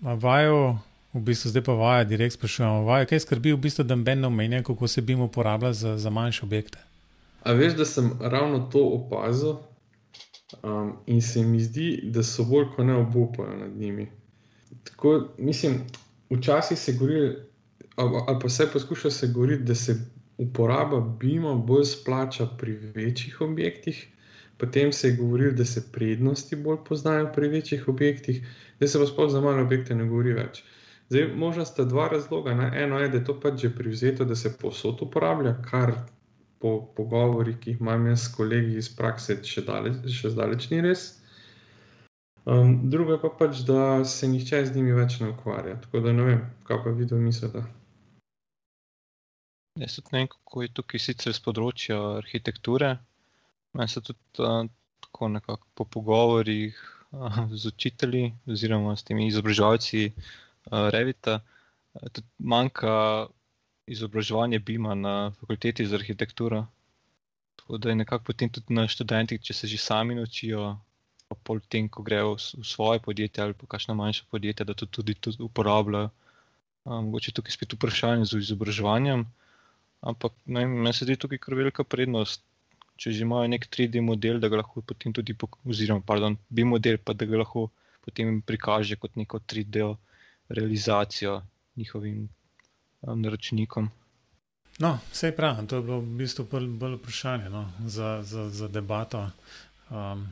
vajo, 0.00 0.78
v 1.12 1.20
bistvu 1.20 1.50
zdaj 1.50 1.64
pa 1.64 1.72
vaja, 1.72 2.04
direkt 2.04 2.34
sprašujemo, 2.34 2.84
vajo, 2.84 3.06
kaj 3.10 3.20
skrbi, 3.26 3.52
v 3.52 3.60
bistvu, 3.66 3.84
da 3.84 3.96
ne 3.96 4.26
omenja, 4.26 4.62
kako 4.62 4.88
se 4.88 5.02
BIM 5.02 5.20
uporablja 5.20 5.72
za, 5.72 5.98
za 5.98 6.10
manjše 6.10 6.46
objekte. 6.46 6.78
A 7.42 7.52
veš, 7.52 7.74
da 7.74 7.84
sem 7.84 8.12
ravno 8.20 8.68
to 8.72 8.80
opazil 8.86 9.56
um, 10.62 10.96
in 11.06 11.22
se 11.22 11.42
mi 11.42 11.60
zdi, 11.60 12.00
da 12.04 12.22
so 12.22 12.44
bolj 12.44 12.70
kot 12.76 12.86
ne 12.86 12.96
obupajo 12.96 13.56
nad 13.56 13.76
njimi. 13.76 14.06
Tako, 14.84 15.28
mislim, 15.38 15.80
včasih 16.30 16.78
se 16.78 16.92
govori, 16.92 17.36
ali, 17.96 18.10
ali 18.26 18.38
pa 18.40 18.46
vse 18.46 18.66
poskuša 18.72 19.10
se 19.10 19.26
govoriti, 19.26 19.62
da 19.62 19.74
se 19.74 20.00
uporaba 20.38 21.00
BIM-a 21.00 21.54
bolj 21.54 21.84
splača 21.84 22.46
pri 22.58 22.72
večjih 22.94 23.40
objektih. 23.40 24.08
Potem 24.58 24.92
se 24.92 25.08
je 25.08 25.16
govorilo, 25.16 25.52
da 25.52 25.64
se 25.64 25.82
prednosti 25.92 26.56
bolj 26.56 26.76
poznajo 26.88 27.32
pri 27.34 27.48
večjih 27.48 27.88
objektih, 27.88 28.46
da 28.80 28.88
se 28.88 28.98
pa 28.98 29.06
sploh 29.06 29.30
za 29.30 29.40
male 29.40 29.62
objekte 29.62 29.94
ne 29.94 30.06
govori 30.06 30.32
več. 30.32 30.62
Zdaj, 31.08 31.26
možno 31.36 31.64
sta 31.64 31.84
dva 31.84 32.08
razloga. 32.08 32.54
Ne? 32.54 32.70
Eno 32.84 32.98
je, 32.98 33.08
da 33.08 33.18
je 33.18 33.24
to 33.24 33.40
pač 33.40 33.60
že 33.60 33.74
privzeto, 33.76 34.24
da 34.24 34.36
se 34.36 34.54
posod 34.58 35.02
uporablja, 35.02 35.56
kar 35.70 35.92
po 36.62 36.76
pogovorih, 36.96 37.58
ki 37.58 37.74
jih 37.74 37.80
imam 37.80 38.06
jaz 38.06 38.22
s 38.22 38.34
kolegi 38.36 38.78
iz 38.78 38.88
prakse, 38.96 39.36
še, 39.44 39.66
daleč, 39.66 39.98
še 40.14 40.30
zdaleč 40.30 40.70
ni 40.70 40.80
res. 40.80 41.02
Um, 42.44 42.90
drugo 42.90 43.16
je 43.16 43.20
pa 43.22 43.30
pač, 43.38 43.60
da 43.66 44.04
se 44.04 44.30
nihče 44.30 44.64
z 44.66 44.74
njimi 44.76 44.94
več 44.94 45.18
ne 45.20 45.34
ukvarja. 45.34 45.76
Tako 45.84 46.06
da 46.06 46.14
ne 46.14 46.26
vem, 46.30 46.42
kaj 46.66 46.84
pa 46.86 46.94
videl 46.96 47.20
mislite. 47.22 47.66
Jaz 49.80 49.94
tudi 49.96 50.08
ne 50.12 50.18
vem, 50.18 50.26
kako 50.28 50.62
je 50.62 50.68
tukaj 50.76 51.00
sicer 51.00 51.32
z 51.32 51.40
področja 51.44 51.96
arhitekture. 52.18 52.90
Meni 53.72 53.88
se 53.88 54.02
tudi 54.04 54.44
uh, 54.44 54.66
tako 55.06 55.30
nekako 55.32 55.70
po 55.80 55.86
pogovorih 55.96 56.76
uh, 56.76 57.38
z 57.48 57.72
učitelji 57.72 58.34
oziroma 58.52 58.92
s 59.00 59.08
temi 59.08 59.30
izobraževalci 59.30 60.02
uh, 60.10 60.90
Revita 60.92 61.38
uh, 61.40 62.04
tudi 62.12 62.28
manjka 62.52 62.92
izobraževanje 63.88 64.60
BIM-a 64.60 64.94
na 64.94 65.16
fakulteti 65.40 65.88
za 65.88 65.96
arhitekturo. 65.96 66.66
Tako 67.56 67.80
da 67.80 67.88
je 67.88 68.00
nekako 68.04 68.28
potem 68.28 68.52
tudi 68.52 68.76
na 68.76 68.84
študentih, 68.84 69.40
če 69.40 69.56
se 69.56 69.72
že 69.72 69.80
sami 69.80 70.20
naučijo, 70.20 70.74
pa 71.32 71.36
pol 71.48 71.64
tem, 71.64 71.88
ko 71.88 72.04
grejo 72.04 72.36
v 72.36 72.66
svoje 72.68 73.00
podjetje 73.00 73.44
ali 73.44 73.56
pa 73.56 73.66
kakšno 73.66 73.96
manjše 73.96 74.28
podjetje, 74.30 74.68
da 74.68 74.76
to 74.76 74.86
tudi, 74.86 75.16
tudi 75.16 75.40
uporabljajo. 75.40 76.12
Mogoče 76.84 77.30
um, 77.30 77.40
tukaj 77.40 77.56
spet 77.56 77.72
vprašanje 77.78 78.28
z 78.28 78.42
izobraževanjem, 78.44 79.30
ampak 80.02 80.34
meni 80.46 80.92
se 80.92 81.06
zdi 81.06 81.16
tukaj 81.16 81.40
kar 81.42 81.58
velika 81.58 81.84
prednost. 81.84 82.42
Če 83.00 83.10
že 83.16 83.24
imajo 83.24 83.48
nek 83.48 83.64
3D 83.72 84.02
model, 84.04 84.38
da 84.38 84.50
ga 84.52 84.60
lahko 84.60 84.82
potem 84.86 85.14
tudi, 85.16 85.34
oziroma, 85.64 86.04
pardon, 86.06 86.36
bi 86.48 86.64
model, 86.64 86.98
pa 86.98 87.14
da 87.16 87.26
ga 87.26 87.40
lahko 87.40 87.70
potem 88.04 88.42
prikaže 88.42 88.98
kot 89.00 89.16
neko 89.16 89.40
3D 89.52 89.88
realizacijo 90.52 91.40
njihovim 91.76 92.28
naročnikom. 93.02 93.88
No, 94.78 94.98
vse 95.12 95.32
pravi, 95.36 95.66
to 95.66 95.76
je 95.76 95.82
bilo 95.82 95.98
v 96.00 96.14
bistvu 96.20 96.46
bolj, 96.50 96.68
bolj 96.78 96.94
vprašanje 97.00 97.50
no, 97.50 97.64
za, 97.86 98.22
za, 98.22 98.48
za 98.50 98.68
debato. 98.68 99.24
Um, 99.90 100.28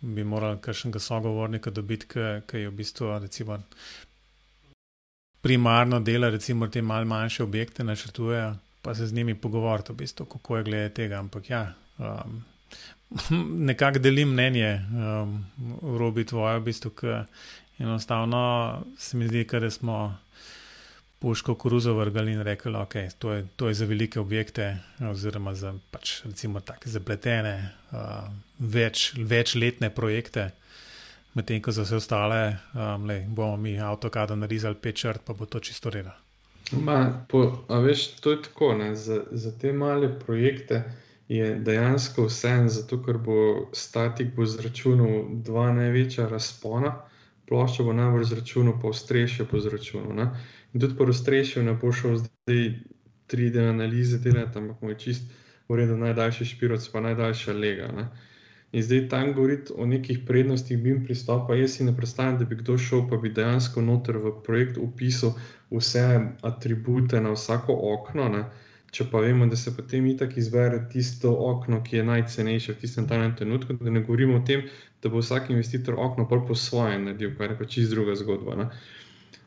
bi 0.00 0.24
morali 0.24 0.58
kakšnega 0.60 0.98
sogovornika 0.98 1.70
dobiti, 1.70 2.06
ki 2.46 2.62
je 2.64 2.70
v 2.70 2.74
bistvu 2.74 3.18
recimo, 3.22 3.58
primarno 5.40 6.00
dela, 6.00 6.30
recimo 6.30 6.68
te 6.68 6.82
mal 6.82 7.04
manjše 7.04 7.42
objekte 7.42 7.84
načrtujejo, 7.84 8.54
pa 8.82 8.94
se 8.94 9.06
z 9.06 9.12
njimi 9.12 9.34
pogovoriti, 9.34 9.92
v 9.92 9.96
bistvu, 9.96 10.26
kako 10.26 10.56
je 10.56 10.64
glede 10.64 10.88
tega. 10.94 11.18
Ampak 11.18 11.50
ja, 11.50 11.74
um, 11.98 12.44
nekako 13.68 13.98
delim 13.98 14.32
mnenje 14.32 14.80
um, 14.90 15.44
robi 15.98 16.24
tvoje, 16.24 16.58
v 16.58 16.64
bistvu, 16.64 16.90
ker 16.90 17.24
enostavno 17.78 18.82
se 18.98 19.16
mi 19.16 19.28
zdi, 19.28 19.44
da 19.44 19.70
smo 19.70 20.18
puško 21.18 21.54
koruzo 21.54 21.94
vrgali 21.94 22.32
in 22.32 22.40
rekli, 22.42 22.72
da 22.72 22.78
okay, 22.78 23.10
to, 23.18 23.42
to 23.56 23.68
je 23.68 23.74
za 23.74 23.84
velike 23.84 24.20
objekte, 24.20 24.78
oziroma 25.10 25.54
za 25.54 25.74
pač, 25.90 26.24
recimo 26.24 26.60
tako 26.60 26.90
zapletene, 26.90 27.70
uh, 27.92 28.26
več, 28.58 29.12
večletne 29.16 29.90
projekte. 29.90 30.50
Medtem 31.34 31.62
ko 31.62 31.72
za 31.72 31.86
vse 31.86 31.96
ostale, 31.96 32.40
um, 32.74 33.06
le, 33.06 33.22
bomo 33.28 33.56
mi 33.56 33.78
avtokado 33.80 34.36
narisali 34.36 34.74
pet 34.74 34.98
črt, 34.98 35.22
pa 35.24 35.32
bo 35.32 35.46
to 35.46 35.60
čisto 35.60 35.90
redo. 36.70 37.64
A 37.68 37.78
veš, 37.78 38.06
to 38.20 38.30
je 38.30 38.42
tako. 38.42 38.74
Za, 38.94 39.22
za 39.30 39.58
te 39.58 39.72
male 39.72 40.08
projekte 40.20 40.84
je 41.28 41.54
dejansko 41.54 42.26
vse, 42.26 42.68
zato 42.68 43.02
ker 43.02 43.18
bo 43.18 43.68
statik 43.72 44.34
bo 44.36 44.46
zračunal 44.46 45.24
dva 45.44 45.72
največja 45.72 46.28
razpona, 46.28 46.94
plošča 47.48 47.82
bo 47.82 47.92
najbolj 47.92 48.24
zračunal, 48.24 48.74
pa 48.82 48.88
ostrešje 48.88 49.46
bo 49.52 49.60
zračunal. 49.60 50.26
In 50.72 50.80
tudi 50.80 50.96
po 50.96 51.04
raztrešju 51.04 51.62
ne 51.62 51.72
bo 51.72 51.92
šel 51.92 52.16
zdaj 52.16 52.66
3D 53.32 53.68
analize 53.68 54.18
delati, 54.18 54.58
ampak 54.58 54.82
mu 54.82 54.90
je 54.90 54.98
čist 54.98 55.30
v 55.68 55.76
redu 55.76 55.96
najdaljši 55.96 56.44
špiroc, 56.44 56.88
pa 56.92 57.00
najdaljša 57.00 57.52
lega. 57.52 57.88
Ne? 57.96 58.08
In 58.72 58.82
zdaj 58.82 59.08
tam 59.08 59.32
govoriti 59.36 59.72
o 59.76 59.86
nekih 59.86 60.18
prednostih 60.26 60.78
BIM 60.82 61.02
pristopa, 61.04 61.54
jaz 61.54 61.74
si 61.76 61.84
ne 61.84 61.92
predstavljam, 61.96 62.38
da 62.38 62.44
bi 62.44 62.56
kdo 62.56 62.78
šel, 62.78 63.02
pa 63.10 63.18
bi 63.20 63.32
dejansko 63.36 63.82
noter 63.84 64.16
v 64.16 64.32
projekt 64.46 64.78
upisal 64.80 65.34
vse 65.70 66.04
atribute 66.42 67.20
na 67.20 67.34
vsako 67.36 67.76
okno. 67.90 68.28
Ne? 68.32 68.44
Če 68.92 69.06
pa 69.12 69.20
vemo, 69.24 69.46
da 69.48 69.56
se 69.56 69.74
potem 69.76 70.06
itak 70.06 70.36
izbere 70.40 70.80
tisto 70.92 71.34
okno, 71.50 71.82
ki 71.84 71.96
je 71.96 72.08
najcenejše 72.08 72.72
v 72.72 72.80
tistem 72.80 73.06
trenutku, 73.12 73.76
da 73.80 73.90
ne 73.90 74.00
govorimo 74.00 74.40
o 74.40 74.44
tem, 74.46 74.64
da 75.02 75.12
bo 75.12 75.20
vsak 75.20 75.50
investitor 75.50 75.96
okno 75.98 76.28
po 76.28 76.54
svoje 76.54 76.98
naredil, 76.98 77.36
kar 77.38 77.52
je 77.52 77.58
pa 77.58 77.68
čist 77.76 77.90
druga 77.92 78.16
zgodba. 78.16 78.56
Ne? 78.56 78.68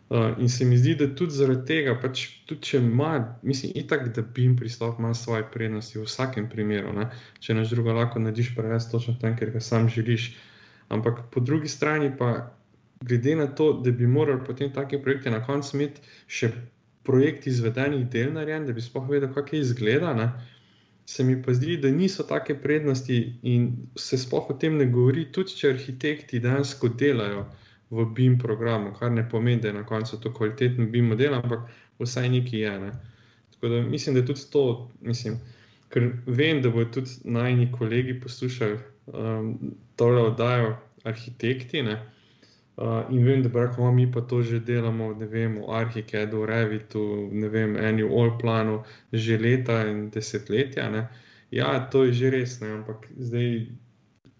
Uh, 0.07 0.35
in 0.37 0.49
se 0.49 0.65
mi 0.65 0.77
zdi, 0.77 0.93
da 0.95 1.07
tudi 1.17 1.33
zaradi 1.33 1.63
tega, 1.65 1.95
pač, 1.97 2.27
tudi 2.45 2.61
če 2.67 2.77
ima, 2.77 3.15
mislim, 3.41 3.71
itak, 3.81 4.11
da 4.13 4.21
bi 4.21 4.43
jim 4.43 4.53
pristop 4.57 4.99
ima 5.01 5.15
svoje 5.17 5.47
prednosti 5.53 5.97
v 5.97 6.03
vsakem 6.05 6.45
primeru. 6.49 6.91
Ne? 6.93 7.07
Če 7.41 7.55
naš 7.57 7.71
drugo 7.73 7.95
lahko 7.97 8.21
narediš 8.21 8.51
preveč 8.53 8.85
točno 8.91 9.15
tam, 9.21 9.33
ker 9.39 9.49
ga 9.55 9.63
sam 9.65 9.89
želiš. 9.89 10.27
Ampak 10.93 11.23
po 11.33 11.41
drugi 11.41 11.71
strani 11.73 12.11
pa, 12.19 12.51
glede 13.01 13.33
na 13.35 13.47
to, 13.47 13.71
da 13.81 13.91
bi 13.91 14.05
morali 14.05 14.45
potem 14.45 14.69
take 14.73 15.01
projekte 15.01 15.33
na 15.33 15.41
koncu 15.41 15.73
imeti 15.79 16.05
še 16.29 16.51
projekt 17.05 17.49
izvedenih 17.49 18.05
del 18.05 18.29
narejen, 18.37 18.69
da 18.69 18.77
bi 18.77 18.85
sploh 18.85 19.09
vedel, 19.09 19.33
kako 19.33 19.57
je 19.57 19.65
izgleda. 19.65 20.13
Ne? 20.13 20.29
Se 21.09 21.25
mi 21.25 21.41
pa 21.41 21.57
zdi, 21.57 21.79
da 21.81 21.89
niso 21.89 22.29
take 22.29 22.53
prednosti 22.61 23.17
in 23.41 23.71
se 23.97 24.21
sploh 24.21 24.53
o 24.53 24.61
tem 24.61 24.77
ne 24.77 24.85
govori, 24.85 25.31
tudi 25.33 25.57
če 25.57 25.73
arhitekti 25.73 26.45
dejansko 26.45 26.93
delajo 26.93 27.47
v 27.89 28.05
BIM 28.05 28.39
programu, 28.39 28.93
kar 28.99 29.11
ne 29.11 29.25
pomeni, 29.29 29.61
da 29.61 29.67
je 29.67 29.73
na 29.73 29.85
koncu 29.85 30.19
to 30.21 30.33
kvaliteten 30.33 30.91
BIM 30.91 31.05
model, 31.13 31.33
ampak 31.33 31.69
vsaj 31.99 32.29
neki 32.29 32.59
je. 32.59 32.79
Ne. 32.79 32.91
Tako 33.53 33.67
da 33.67 33.81
mislim, 33.81 34.15
da 34.15 34.21
je 34.21 34.25
tudi 34.25 34.41
to, 34.51 34.91
mislim, 35.01 35.39
ker 35.89 36.11
vem, 36.25 36.61
da 36.61 36.69
bodo 36.69 36.89
tudi 36.91 37.09
najni 37.23 37.71
kolegi 37.71 38.19
poslušali 38.19 38.77
um, 39.05 39.57
tole 39.95 40.21
oddajo 40.21 40.75
arhitekti. 41.03 41.83
Ne? 41.83 42.01
Uh, 42.77 43.05
in 43.09 43.23
vem, 43.25 43.43
da 43.43 43.49
brako, 43.49 43.91
mi 43.91 44.11
pa 44.11 44.21
to 44.21 44.41
že 44.43 44.59
delamo, 44.59 45.13
vem, 45.13 45.61
v 45.61 45.69
Arhikedu, 45.71 46.41
v 46.41 46.45
Revitu, 46.45 47.29
ne 47.31 47.47
vem, 47.49 47.77
eni 47.77 48.03
v 48.03 48.11
Allplanu, 48.11 48.83
že 49.13 49.37
leta 49.37 49.85
in 49.87 50.09
desetletja. 50.09 50.89
Ne? 50.89 51.07
Ja, 51.51 51.79
to 51.91 52.03
je 52.03 52.13
že 52.13 52.29
res, 52.29 52.59
ne? 52.61 52.73
ampak 52.75 53.07
zdaj, 53.15 53.67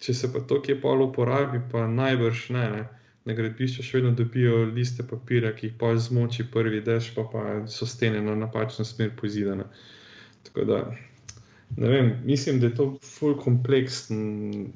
če 0.03 0.13
se 0.13 0.27
pa 0.33 0.43
to 0.43 0.59
kje 0.61 0.75
polo 0.81 1.07
uporabi, 1.07 1.61
pa 1.71 1.87
najbrž 1.87 2.49
ne. 2.49 2.67
ne? 2.75 2.83
Na 3.25 3.34
gradbišču 3.34 3.82
še 3.82 3.98
vedno 3.98 4.12
dobijo 4.13 4.60
liste 4.70 5.03
papirja, 5.10 5.50
ki 5.58 5.72
jih 5.72 5.77
pa 5.82 5.96
zmoči 5.98 6.46
prvi 6.53 6.82
dež, 6.86 7.10
pa, 7.15 7.25
pa 7.32 7.44
so 7.72 7.88
stene 7.89 8.22
na 8.22 8.36
napačno 8.38 8.86
smer 8.86 9.15
pozidane. 9.17 9.65
Tako 10.46 10.65
da, 10.70 10.82
ne 11.77 11.89
vem, 11.89 12.12
mislim, 12.25 12.60
da 12.62 12.70
je 12.70 12.75
to 12.82 12.89
fully 13.01 13.39
kompleksen. 13.41 14.74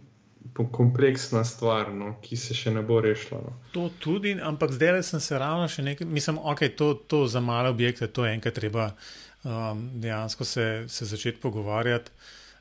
Kompleksna 0.59 1.43
stvar, 1.45 1.91
no, 1.93 2.09
ki 2.23 2.35
se 2.39 2.55
še 2.57 2.71
ne 2.73 2.81
bo 2.83 2.97
rešila. 3.03 3.37
No. 3.43 3.51
To 3.75 3.85
tudi, 4.01 4.33
ampak 4.43 4.73
zdaj 4.75 5.03
sem 5.07 5.21
se 5.23 5.37
ravno 5.39 5.67
še 5.71 5.83
nekaj, 5.85 6.07
mislim, 6.09 6.39
ok, 6.51 6.63
to, 6.79 6.87
to 7.11 7.19
za 7.31 7.39
male 7.43 7.69
objekte, 7.71 8.07
to 8.11 8.25
je 8.25 8.33
enkrat 8.33 8.57
treba 8.57 8.87
um, 9.43 9.83
dejansko 10.01 10.47
se, 10.47 10.65
se 10.87 11.05
začeti 11.05 11.39
pogovarjati. 11.43 12.11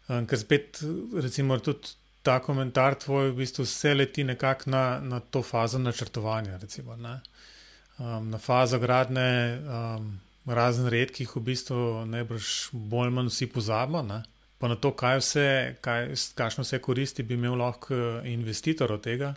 Um, 0.08 0.28
ker 0.28 0.38
spet, 0.38 0.82
recimo, 1.22 1.58
tudi 1.64 1.96
ta 2.28 2.38
komentar 2.44 2.98
tvoj 3.00 3.32
v 3.32 3.40
bistvu 3.40 3.64
vse 3.64 3.96
leti 3.96 4.28
nekako 4.28 4.70
na, 4.70 4.84
na 5.00 5.20
to 5.20 5.42
fazo 5.42 5.80
načrtovanja, 5.80 6.60
recimo, 6.60 6.94
um, 6.94 8.30
na 8.30 8.38
fazo 8.38 8.78
gradne. 8.78 9.28
Um, 9.64 10.16
razen 10.54 10.88
redkih, 10.88 11.36
v 11.36 11.42
bistvu 11.44 12.04
najbrž 12.08 12.72
bolj 12.72 13.08
ali 13.08 13.14
manj 13.14 13.32
vsi 13.32 13.48
pozabimo. 13.52 14.22
Pa 14.58 14.68
na 14.68 14.74
to, 14.74 14.90
kaj 14.90 15.20
vse, 15.20 15.46
kaj, 15.80 16.08
kakšno 16.34 16.64
vse 16.64 16.80
koristi 16.82 17.22
bi 17.22 17.36
imel 17.38 17.54
lahko 17.60 17.94
eh, 17.94 18.32
investitor 18.32 18.92
od 18.92 19.04
tega, 19.04 19.34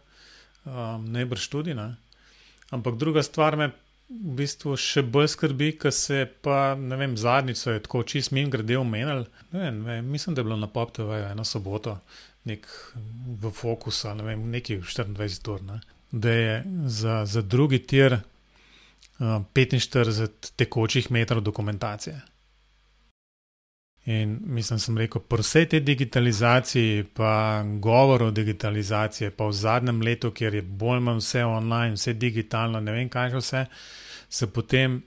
um, 0.66 1.06
najbrž 1.14 1.48
tudi. 1.48 1.76
Ne? 1.78 1.94
Ampak 2.72 2.98
druga 2.98 3.24
stvar 3.24 3.58
me 3.58 3.70
v 4.10 4.34
bistvu 4.42 4.74
še 4.82 5.04
bolj 5.08 5.30
skrbi, 5.36 5.70
ker 5.80 5.94
se 5.96 6.26
pa, 6.26 6.74
ne 6.76 6.98
vem, 7.00 7.14
zadnjič 7.18 7.62
je 7.68 7.84
tako 7.86 8.02
čist 8.04 8.34
min 8.36 8.50
grede 8.50 8.80
omenjal. 8.80 9.28
Mislim, 10.04 10.36
da 10.36 10.42
je 10.42 10.48
bilo 10.50 10.58
na 10.58 10.68
PopTV 10.68 11.14
eno 11.30 11.46
soboto, 11.48 12.00
nek 12.46 12.68
v 13.42 13.52
fokusu, 13.54 14.16
ne 14.18 14.24
vem, 14.24 14.50
neki 14.50 14.80
24 14.82 15.52
ur, 15.54 15.64
ne? 15.64 15.80
da 16.12 16.32
je 16.32 16.64
za, 16.86 17.26
za 17.26 17.42
drugi 17.42 17.80
tir 17.88 18.18
45 19.20 20.52
tekočih 20.56 21.12
metrov 21.12 21.42
dokumentacije. 21.42 22.22
In 24.06 24.40
mislim, 24.42 24.78
da 24.78 24.82
sem 24.82 24.98
rekel, 24.98 25.22
po 25.22 25.38
vsej 25.38 25.68
tej 25.70 25.80
digitalizaciji, 25.80 27.04
pa 27.14 27.64
govor 27.80 28.24
o 28.24 28.32
digitalizaciji, 28.32 29.30
pa 29.30 29.46
v 29.46 29.54
zadnjem 29.54 30.02
letu, 30.02 30.32
kjer 30.32 30.56
je 30.56 30.62
bolj 30.62 30.96
ali 30.96 31.06
manj 31.06 31.22
vse 31.22 31.46
online, 31.46 31.94
vse 31.94 32.14
digitalno, 32.14 32.80
ne 32.80 32.92
vem 32.92 33.10
kaj 33.10 33.30
še 33.30 33.38
vse, 33.38 33.66
se 34.30 34.48
potem 34.50 34.98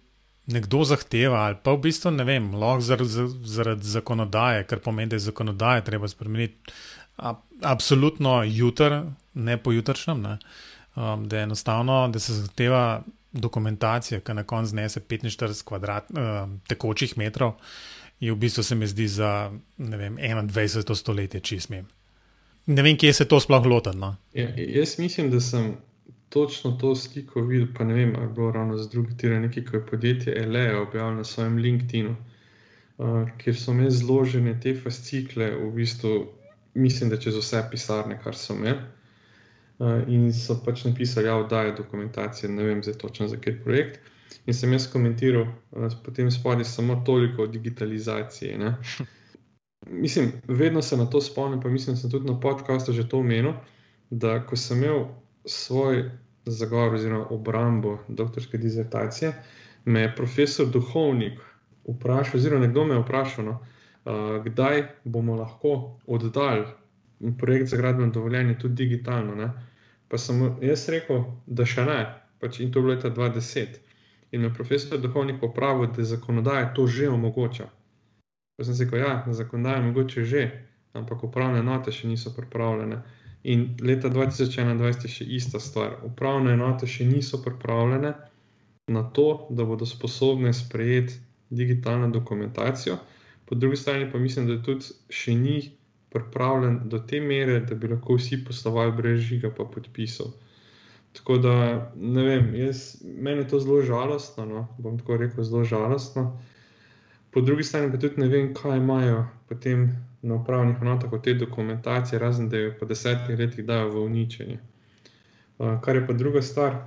nekdo 0.46 0.84
zahteva, 0.84 1.42
ali 1.46 1.58
pa 1.64 1.74
v 1.74 1.82
bistvu 1.88 2.12
ne 2.14 2.24
vem, 2.24 2.52
lahko 2.54 2.86
zaradi, 2.86 3.26
zaradi 3.56 3.90
zakonodaje, 3.96 4.64
kar 4.70 4.78
pomeni, 4.78 5.10
da 5.10 5.16
je 5.16 5.26
zakonodaje 5.26 5.84
treba 5.84 6.08
spremeniti. 6.08 6.74
Absolutno 7.62 8.42
jutr, 8.42 9.02
ne 9.34 9.56
pojutrišnjem, 9.62 10.22
ne? 10.22 10.38
um, 10.96 11.28
da 11.28 11.36
je 11.36 11.42
enostavno, 11.42 12.08
da 12.08 12.18
se 12.18 12.32
zahteva 12.32 13.02
dokumentacija, 13.32 14.20
ki 14.20 14.34
na 14.34 14.44
koncu 14.44 14.70
znese 14.70 15.00
45 15.00 15.64
kvadrat, 15.64 16.10
uh, 16.10 16.50
tekočih 16.68 17.18
metrov, 17.18 17.52
je 18.20 18.32
v 18.32 18.36
bistvu 18.36 18.62
se 18.62 18.74
mi 18.74 18.86
zdi 18.86 19.08
za 19.08 19.50
vem, 19.78 20.16
21. 20.16 20.94
stoletje, 20.94 21.40
če 21.40 21.60
smem. 21.60 21.88
Ne 22.66 22.82
vem, 22.82 22.96
kje 22.96 23.12
se 23.12 23.24
to 23.28 23.40
sploh 23.40 23.66
loti. 23.66 23.92
No? 23.98 24.14
Ja, 24.32 24.48
jaz 24.56 24.98
mislim, 24.98 25.30
da 25.30 25.40
sem 25.40 25.74
točno 26.28 26.72
to 26.80 26.94
sliko 26.96 27.42
videl, 27.46 27.68
pa 27.76 27.84
ne 27.84 27.94
vem, 27.94 28.14
ali 28.18 28.30
bo 28.32 28.50
ravno 28.52 28.78
z 28.78 28.88
drugim 28.90 29.18
tirom 29.18 29.42
nekaj, 29.42 29.64
ko 29.64 29.76
je 29.76 29.86
podjetje 29.86 30.36
Elea 30.42 30.80
objavilo 30.80 31.18
na 31.18 31.24
svojem 31.24 31.58
LinkedIn-u, 31.58 32.14
uh, 32.14 33.28
kjer 33.38 33.60
so 33.60 33.74
me 33.74 33.90
zložene 33.90 34.56
te 34.60 34.74
fascikle, 34.80 35.50
v 35.58 35.70
bistvu, 35.76 36.14
mislim, 36.74 37.10
da 37.10 37.16
čez 37.16 37.36
vse 37.36 37.62
pisarne, 37.70 38.18
kar 38.24 38.36
so 38.36 38.54
imeli. 38.54 38.78
Uh, 39.78 40.02
in 40.08 40.32
so 40.32 40.54
pač 40.64 40.84
napisali, 40.84 41.30
da 41.50 41.62
je 41.62 41.74
dokumentacija, 41.76 42.50
ne 42.50 42.62
vem, 42.62 42.82
zdaj 42.82 42.94
točno 42.94 43.28
za 43.28 43.36
kateri 43.36 43.62
projekt. 43.64 44.00
In 44.46 44.54
sem 44.54 44.72
jaz 44.72 44.86
komentiral, 44.92 45.48
uh, 45.72 45.92
potem 46.04 46.30
spodaj 46.30 46.64
samo 46.64 47.02
toliko 47.06 47.42
o 47.42 47.46
digitalizaciji. 47.46 48.58
Ne? 48.58 48.76
Mislim, 49.90 50.32
vedno 50.48 50.82
se 50.82 50.96
na 50.96 51.06
to 51.06 51.20
spomnim, 51.20 51.60
pa 51.60 51.68
mislim, 51.68 51.96
da 51.96 52.00
sem 52.00 52.10
tudi 52.10 52.26
na 52.26 52.40
podkastu 52.40 52.92
že 52.92 53.08
to 53.08 53.18
omenil, 53.18 53.52
da 54.10 54.46
ko 54.46 54.56
sem 54.56 54.82
imel 54.82 55.04
svoj 55.44 56.10
zagovor 56.46 56.94
oziroma 56.94 57.26
obrambo 57.30 57.98
doktorske 58.08 58.58
dizertacije, 58.58 59.32
me 59.84 60.00
je 60.00 60.14
profesor 60.16 60.66
Duhovnik 60.66 61.40
vprašal, 61.88 62.38
oziroma 62.38 62.66
nekdo 62.66 62.84
me 62.84 62.94
je 62.94 63.00
vprašal, 63.00 63.44
no, 63.44 63.58
kdaj 64.44 64.82
bomo 65.04 65.36
lahko 65.36 65.98
oddali 66.06 66.66
projekt 67.38 67.70
za 67.70 67.76
gradbeno 67.76 68.12
dovoljenje 68.12 68.58
tudi 68.58 68.74
digitalno. 68.74 69.34
Ne? 69.34 69.50
Pa 70.08 70.18
sem 70.18 70.42
jaz 70.60 70.88
rekel, 70.88 71.24
da 71.46 71.64
še 71.66 71.84
ne, 71.88 72.00
pač 72.40 72.60
in 72.60 72.72
to 72.72 72.78
je 72.78 72.84
bilo 72.84 72.94
leta 72.94 73.10
2010. 73.10 73.80
In 74.34 74.42
me 74.42 74.50
profesor 74.54 75.00
duhovnik 75.00 75.40
popravil, 75.40 75.88
da 75.96 76.04
zakonodaja 76.04 76.72
to 76.74 76.86
že 76.86 77.08
omogoča. 77.08 77.68
Pa 78.56 78.64
sem 78.64 78.76
rekel, 78.78 78.98
ja, 78.98 79.24
zakonodaja 79.30 79.82
mogoče 79.82 80.24
že, 80.24 80.44
ampak 80.92 81.24
upravne 81.24 81.62
enote 81.64 81.92
še 81.92 82.08
niso 82.08 82.34
pripravljene. 82.36 83.00
In 83.44 83.64
leta 83.80 84.08
2021 84.08 85.04
je 85.04 85.10
še 85.16 85.24
ista 85.38 85.60
stvar. 85.60 85.98
Upravne 86.04 86.54
enote 86.54 86.86
še 86.86 87.04
niso 87.04 87.42
pripravljene 87.44 88.12
na 88.88 89.02
to, 89.16 89.46
da 89.50 89.64
bodo 89.64 89.86
sposobne 89.86 90.52
sprejeti 90.52 91.18
digitalno 91.50 92.08
dokumentacijo, 92.10 92.96
po 93.54 93.58
drugi 93.58 93.76
strani 93.76 94.12
pa 94.12 94.18
mislim, 94.18 94.48
da 94.48 94.62
tudi 94.62 94.90
še 95.14 95.34
ni 95.38 95.58
pripravljen 96.10 96.80
do 96.90 96.98
te 96.98 97.20
mere, 97.20 97.60
da 97.60 97.76
bi 97.78 97.86
lahko 97.88 98.16
vsi 98.18 98.40
poslovali 98.44 98.92
brez 98.96 99.20
žiga 99.22 99.52
pa 99.54 99.62
podpisov. 99.64 100.32
Tako 101.14 101.36
da, 101.38 101.52
ne 101.94 102.24
vem, 102.26 102.48
jaz, 102.58 102.80
meni 103.04 103.44
je 103.44 103.48
to 103.52 103.60
zelo 103.62 103.78
žalostno, 103.86 104.46
no? 104.46 104.64
bom 104.82 104.96
tako 104.98 105.20
rekel, 105.22 105.46
zelo 105.46 105.62
žalostno. 105.64 106.24
Po 107.30 107.44
drugi 107.46 107.62
strani 107.62 107.92
pa 107.92 108.00
tudi 108.02 108.24
ne 108.24 108.28
vem, 108.32 108.50
kaj 108.58 108.80
imajo 108.80 109.22
potem 109.46 109.86
na 110.22 110.40
upravnih 110.40 110.82
enotah 110.82 111.14
od 111.14 111.22
te 111.22 111.36
dokumentacije, 111.38 112.18
razen 112.18 112.50
da 112.50 112.58
jo 112.58 112.74
po 112.80 112.90
desetih 112.90 113.38
letih 113.38 113.62
dajo 113.66 113.92
v 113.94 114.04
uničenje. 114.08 114.58
Uh, 114.58 115.78
kar 115.78 116.02
je 116.02 116.06
pa 116.06 116.18
druga 116.18 116.42
stvar, 116.42 116.80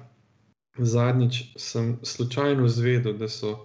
zadnjič 0.75 1.41
sem 1.56 1.95
slučajno 2.03 2.67
zvedel, 2.67 3.15
da 3.15 3.32
so 3.32 3.56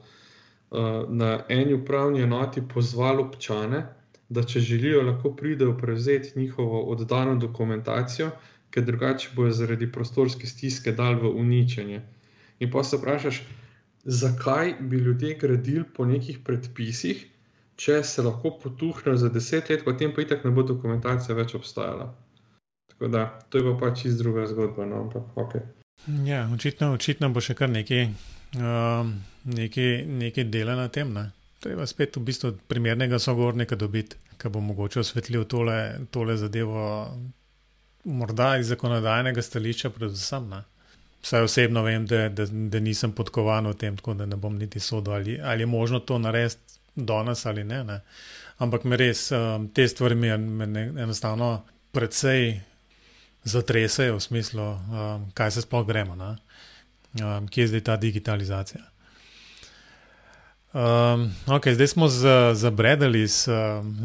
na 1.09 1.41
eni 1.49 1.75
upravni 1.75 2.23
enoti 2.23 2.63
pozvali 2.75 3.23
občane, 3.23 3.83
da 4.29 4.43
če 4.43 4.61
želijo, 4.61 5.03
lahko 5.03 5.35
pridejo 5.37 5.77
prevzeti 5.79 6.33
njihovo 6.39 6.83
oddano 6.93 7.35
dokumentacijo, 7.37 8.31
ker 8.71 8.85
drugače 8.85 9.35
bojo 9.37 9.53
zaradi 9.53 9.91
prostorske 9.93 10.47
stiske 10.47 10.93
dal 10.97 11.19
v 11.21 11.33
uničenje. 11.43 12.01
In 12.61 12.71
pa 12.73 12.85
se 12.85 12.97
vprašaš, 12.97 13.43
zakaj 14.05 14.75
bi 14.81 14.97
ljudje 14.97 15.37
gradili 15.41 15.85
po 15.97 16.07
nekih 16.09 16.39
predpisih, 16.45 17.27
če 17.77 18.01
se 18.03 18.23
lahko 18.23 18.55
potuhnejo 18.63 19.17
za 19.17 19.29
deset 19.29 19.69
let, 19.69 19.85
potem 19.85 20.15
pa 20.15 20.25
itak 20.25 20.45
ne 20.45 20.51
bo 20.51 20.65
dokumentacija 20.65 21.37
več 21.37 21.55
obstajala. 21.59 22.09
Tako 22.93 23.13
da 23.13 23.27
to 23.49 23.59
je 23.59 23.69
pa 23.69 23.79
pač 23.85 24.05
iz 24.09 24.19
druga 24.19 24.47
zgodba. 24.47 24.87
No, 24.87 25.05
ampak, 25.05 25.37
okay. 25.37 25.82
Ja, 26.27 26.49
očitno, 26.55 26.93
očitno 26.93 27.29
bo 27.31 27.41
še 27.41 27.55
kar 27.55 27.71
nekaj, 27.71 28.09
um, 28.59 29.13
nekaj, 29.45 29.93
nekaj 30.07 30.45
dela 30.51 30.75
na 30.75 30.89
tem. 30.89 31.13
Ne? 31.15 31.31
treba 31.63 31.87
spet 31.87 32.17
v 32.17 32.25
bistvu 32.27 32.53
primernega 32.69 33.19
sogovornika 33.23 33.77
dobiti, 33.79 34.17
ki 34.39 34.51
bo 34.51 34.61
mogoče 34.61 35.01
osvetlil 35.01 35.45
tole, 35.47 35.79
tole 36.11 36.37
zadevo, 36.37 36.83
morda 38.05 38.57
iz 38.59 38.73
zakonodajnega 38.73 39.43
stališča, 39.43 39.93
predvsem. 39.95 40.49
Ne. 40.51 40.63
Vsaj 41.23 41.47
osebno 41.47 41.85
vem, 41.87 42.07
da, 42.11 42.25
da, 42.35 42.49
da 42.51 42.81
nisem 42.83 43.15
podkovan 43.15 43.71
v 43.71 43.77
tem, 43.79 43.97
tako 43.97 44.17
da 44.19 44.27
ne 44.27 44.37
bom 44.37 44.57
niti 44.59 44.83
sodel, 44.83 45.21
ali, 45.21 45.39
ali 45.39 45.63
je 45.63 45.71
možno 45.71 46.01
to 46.03 46.19
narediti 46.19 46.81
danes 46.97 47.47
ali 47.47 47.65
ne, 47.65 47.85
ne. 47.85 48.01
Ampak 48.59 48.85
me 48.85 48.99
res 48.99 49.29
um, 49.33 49.69
te 49.75 49.87
stvari 49.89 50.19
me, 50.19 50.37
me 50.37 50.83
enostavno 51.03 51.55
predvsej 51.95 52.43
zatresajo 53.45 54.17
v 54.17 54.23
smislu, 54.23 54.63
um, 54.63 55.27
kaj 55.35 55.51
se 55.51 55.63
sploh 55.63 55.87
gremo, 55.87 56.15
um, 56.15 57.49
kje 57.49 57.63
je 57.63 57.69
zdaj 57.69 57.81
ta 57.81 57.97
digitalizacija. 57.97 58.83
Um, 60.73 61.29
okay, 61.47 61.75
zdaj 61.75 61.87
smo 61.87 62.09
zabredali 62.55 63.27
z, 63.29 63.49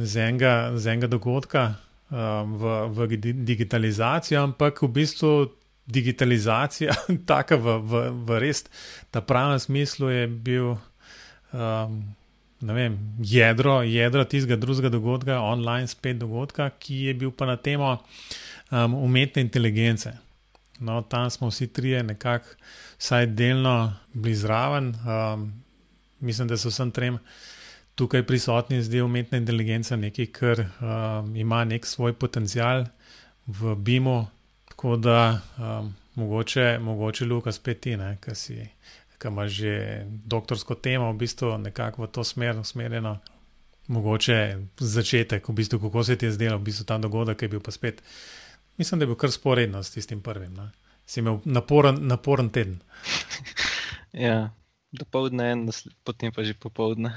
z, 0.03 0.17
enega, 0.17 0.71
z 0.75 0.87
enega 0.87 1.07
dogodka 1.07 1.75
um, 2.11 2.57
v, 2.59 2.63
v 2.91 3.07
digitalizacijo, 3.47 4.43
ampak 4.43 4.81
v 4.81 4.87
bistvu 4.87 5.31
digitalizacija, 5.87 6.91
tako 7.29 7.57
v, 7.57 7.77
v, 7.79 8.03
v 8.27 8.39
res 8.43 8.65
ta 9.11 9.23
pravem 9.23 9.59
smislu, 9.59 10.11
je 10.11 10.27
bil 10.27 10.75
um, 11.55 12.01
vem, 12.61 12.99
jedro, 13.23 13.81
jedro 13.87 14.25
tistega 14.25 14.59
drugega 14.59 14.89
dogodka, 14.89 15.39
online 15.39 15.87
spet 15.87 16.17
dogodka, 16.17 16.69
ki 16.79 17.07
je 17.07 17.13
bil 17.13 17.31
pa 17.31 17.45
na 17.45 17.55
temo 17.55 17.97
um, 18.71 18.95
umetne 18.95 19.41
inteligence. 19.41 20.13
No, 20.79 21.01
tam 21.01 21.29
smo 21.29 21.47
vsi 21.49 21.67
trije 21.67 22.03
nekako, 22.03 22.55
vsaj 22.97 23.25
delno, 23.25 23.93
bili 24.13 24.35
zraven. 24.35 24.95
Um, 24.95 25.63
mislim, 26.19 26.47
da 26.47 26.57
so 26.57 26.69
vsem 26.69 26.91
trem 26.91 27.19
tukaj 27.97 28.23
prisotni 28.23 28.83
zdaj 28.83 29.01
umetna 29.01 29.37
inteligenca 29.37 29.95
nekaj, 29.95 30.25
kar 30.25 30.59
um, 30.59 31.35
ima 31.35 31.63
nek 31.65 31.85
svoj 31.85 32.13
potencial 32.13 32.85
v 33.47 33.75
BIM-u. 33.75 34.25
Tako 34.69 34.95
da 34.95 35.41
um, 35.57 35.95
mogoče, 36.15 36.79
mogoče 36.79 37.25
Luka 37.25 37.51
spet 37.51 37.79
ti, 37.81 37.97
ki 38.21 38.35
si 38.35 38.67
ki 39.17 39.27
ima 39.27 39.47
že 39.47 40.05
doktorsko 40.05 40.75
temo, 40.75 41.11
v 41.11 41.17
bistvu 41.17 41.57
nekako 41.57 42.05
v 42.05 42.07
to 42.07 42.23
smer 42.23 42.59
usmerjeno. 42.59 43.17
Mogoče 43.87 44.57
začetek, 44.77 45.49
v 45.49 45.53
bistvu, 45.53 45.79
kako 45.79 46.03
se 46.03 46.15
ti 46.15 46.25
je 46.25 46.31
zdelo, 46.31 46.57
v 46.57 46.63
bistvu 46.69 46.85
ta 46.85 46.97
dogodek 46.97 47.41
je 47.41 47.47
bil 47.47 47.59
pa 47.59 47.71
spet. 47.71 48.03
Mislim, 48.77 48.99
da 48.99 49.03
je 49.03 49.07
bil 49.07 49.17
kar 49.17 49.31
sporedno 49.31 49.83
s 49.83 49.91
tistim 49.91 50.21
prvim. 50.21 50.53
Ne? 50.53 50.69
Si 51.05 51.19
imel 51.19 51.39
naporen, 51.45 51.97
naporen 52.07 52.49
teden. 52.49 52.79
ja, 54.27 54.53
do 54.91 55.05
povdne 55.05 55.51
en, 55.51 55.63
potem 56.03 56.33
pa 56.33 56.43
že 56.43 56.53
popovdne. 56.53 57.13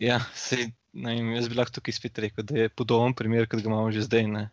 Ja, 0.00 0.20
sej, 0.34 0.70
vem, 0.92 1.32
jaz 1.36 1.48
bi 1.48 1.56
lahko 1.58 1.78
tukaj 1.78 1.96
spet 1.96 2.18
rekel, 2.24 2.44
da 2.48 2.64
je 2.64 2.72
podoben 2.72 3.14
primer, 3.16 3.48
kot 3.48 3.62
ga 3.62 3.68
imamo 3.68 3.92
že 3.92 4.06
zdaj. 4.08 4.26
Ne? 4.28 4.44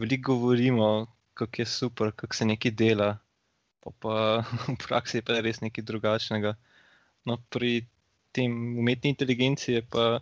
Veliko 0.00 0.36
govorimo, 0.40 1.06
kako 1.34 1.62
je 1.62 1.66
super, 1.66 2.12
kako 2.16 2.36
se 2.36 2.48
nekaj 2.48 2.72
dela, 2.76 3.10
pa, 3.80 3.92
pa 4.00 4.14
v 4.72 4.76
praksi 4.84 5.20
je 5.20 5.26
pa 5.26 5.40
res 5.40 5.60
nekaj 5.64 5.84
drugačnega. 5.84 6.56
No, 7.28 7.36
pri 7.52 7.86
tem 8.32 8.52
umetni 8.80 9.12
inteligenci 9.12 9.78
je 9.78 9.82
pa, 9.84 10.20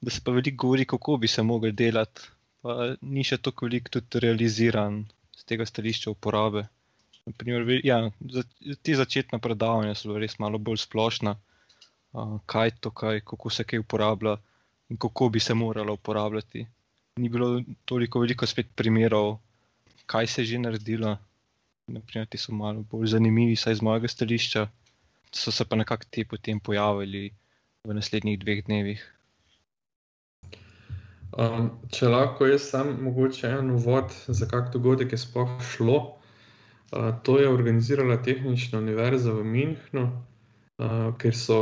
da 0.00 0.12
se 0.12 0.20
pa 0.24 0.32
veliko 0.36 0.66
govori, 0.66 0.84
kako 0.88 1.16
bi 1.16 1.28
se 1.28 1.42
mogli 1.42 1.72
delati, 1.72 2.28
pa 2.64 2.94
ni 3.04 3.24
še 3.28 3.36
tako 3.44 3.68
veliko 3.68 3.92
tudi 3.92 4.22
realiziran 4.24 5.02
z 5.36 5.44
tega 5.50 5.66
stališča 5.68 6.14
uporabe. 6.14 6.64
Naprimer, 7.28 7.68
ja, 7.84 7.98
ti 8.84 8.96
začetna 8.96 9.40
predavanja 9.44 9.92
so 9.96 10.16
res 10.16 10.38
malo 10.40 10.60
bolj 10.60 10.80
splošna, 10.84 11.34
kaj 12.48 12.72
to, 12.80 12.92
kaj, 12.92 13.20
kako 13.28 13.52
se 13.52 13.66
kaj 13.68 13.82
uporablja 13.84 14.38
in 14.92 15.00
kako 15.00 15.28
bi 15.36 15.40
se 15.40 15.56
moralo 15.56 15.96
uporabljati. 15.98 16.64
Ni 17.20 17.28
bilo 17.28 17.60
toliko 17.84 18.24
veliko 18.24 18.48
spet 18.48 18.72
primerov, 18.76 19.38
kaj 20.06 20.26
se 20.26 20.42
je 20.42 20.52
že 20.54 20.64
naredilo. 20.64 21.16
Naprimer, 21.86 22.28
ti 22.32 22.40
so 22.40 22.56
malo 22.56 22.84
bolj 22.90 23.12
zanimivi, 23.12 23.56
saj 23.60 23.76
iz 23.76 23.82
mojega 23.84 24.08
stališča, 24.08 24.64
so 25.36 25.52
se 25.52 25.64
pa 25.68 25.76
nekako 25.76 26.08
ti 26.10 26.24
potem 26.24 26.60
pojavili 26.60 27.26
v 27.84 27.96
naslednjih 27.96 28.38
dveh 28.40 28.64
dnevih. 28.64 29.04
Um, 31.34 31.64
če 31.90 32.06
lahko 32.12 32.46
jaz 32.46 32.68
sam 32.70 32.92
mogoče 33.02 33.48
en 33.56 33.72
uvod, 33.74 34.12
za 34.38 34.46
kak 34.46 34.68
dogodek 34.74 35.16
je 35.16 35.18
sploh 35.18 35.56
šlo. 35.66 35.96
Uh, 36.94 37.08
to 37.26 37.40
je 37.40 37.48
organizirala 37.50 38.20
Tehnična 38.22 38.78
univerza 38.78 39.32
v 39.34 39.42
Münchnu, 39.42 40.04
uh, 40.12 41.08
ker 41.18 41.34
so 41.34 41.58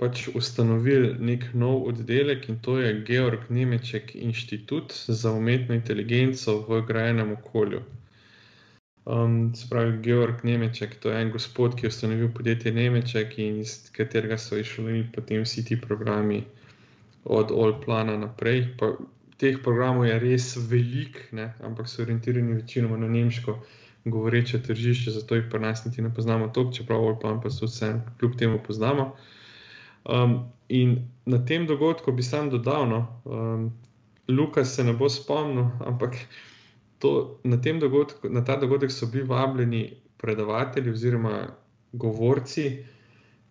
pač 0.00 0.22
ustanovili 0.32 1.10
nek 1.20 1.44
nov 1.52 1.90
oddelek 1.90 2.48
in 2.48 2.56
to 2.64 2.78
je 2.80 2.94
Georg 3.08 3.50
Nemeček 3.50 4.14
Inštitut 4.16 4.96
za 5.08 5.32
umetno 5.32 5.76
inteligenco 5.76 6.56
v 6.70 6.80
grajenem 6.88 7.34
okolju. 7.36 7.82
Um, 9.04 9.52
se 9.54 9.68
pravi, 9.68 9.98
Georg 10.02 10.40
Nemeček, 10.44 10.96
to 11.04 11.12
je 11.12 11.20
en 11.20 11.34
gospod, 11.36 11.76
ki 11.76 11.84
je 11.84 11.92
ustanovil 11.92 12.32
podjetje 12.32 12.72
Nemeček 12.72 13.36
in 13.44 13.60
iz 13.60 13.76
katerega 13.92 14.40
so 14.40 14.56
išli 14.56 15.04
potem 15.12 15.44
vsi 15.44 15.68
ti 15.68 15.80
programi 15.80 16.44
od 17.24 17.50
Olplana 17.50 18.16
naprej. 18.16 18.66
Pa, 18.78 18.94
teh 19.42 19.58
programov 19.62 20.06
je 20.06 20.18
res 20.22 20.54
velik, 20.56 21.18
ne? 21.34 21.50
ampak 21.66 21.88
so 21.90 22.02
orientirani 22.02 22.54
večinoma 22.60 22.96
na 22.96 23.08
nemško 23.10 23.58
govoreče 24.04 24.62
tržišče, 24.62 25.10
zato 25.10 25.34
jih 25.34 25.48
pri 25.50 25.60
nas 25.60 25.84
niti 25.84 26.02
ne 26.02 26.14
poznamo 26.14 26.48
toliko, 26.48 26.72
čeprav 26.72 27.04
Olplan 27.04 27.40
pa 27.42 27.50
so 27.50 27.66
vse 27.66 27.94
kljub 28.18 28.36
temu 28.38 28.60
poznamo. 28.66 29.12
Um, 30.04 30.50
in 30.68 31.08
na 31.26 31.38
tem 31.46 31.66
dogodku 31.66 32.12
bi 32.12 32.22
sam 32.22 32.50
dodal, 32.50 32.88
no, 32.88 33.00
um, 33.24 33.72
Lukas 34.28 34.74
se 34.74 34.84
ne 34.84 34.92
bo 34.92 35.08
spomnil, 35.08 35.70
ampak 35.86 36.16
to, 36.98 37.38
na, 37.44 37.58
dogodku, 37.80 38.30
na 38.30 38.44
ta 38.44 38.56
dogodek 38.56 38.90
so 38.90 39.06
bili 39.06 39.24
vabljeni 39.24 39.96
predavatelji 40.18 40.90
oziroma 40.90 41.48
govorci, 41.92 42.84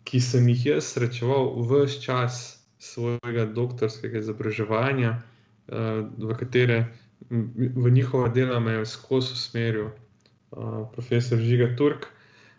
ki 0.03 0.19
sem 0.19 0.47
jih 0.49 0.65
jaz 0.65 0.93
srečeval 0.93 1.51
vse 1.67 1.99
čas 2.01 2.60
svojega 2.81 3.45
doktorskega 3.45 4.19
izobraževanja, 4.23 5.15
uh, 5.19 6.01
v 6.17 6.37
katere 6.39 6.85
v 7.29 7.91
njihova 7.91 8.29
dela 8.29 8.59
me 8.59 8.71
je 8.71 8.85
skozi 8.85 9.33
usmeril 9.33 9.85
uh, 9.85 10.89
profesor 10.91 11.37
Žiga 11.39 11.75
Turk. 11.77 12.07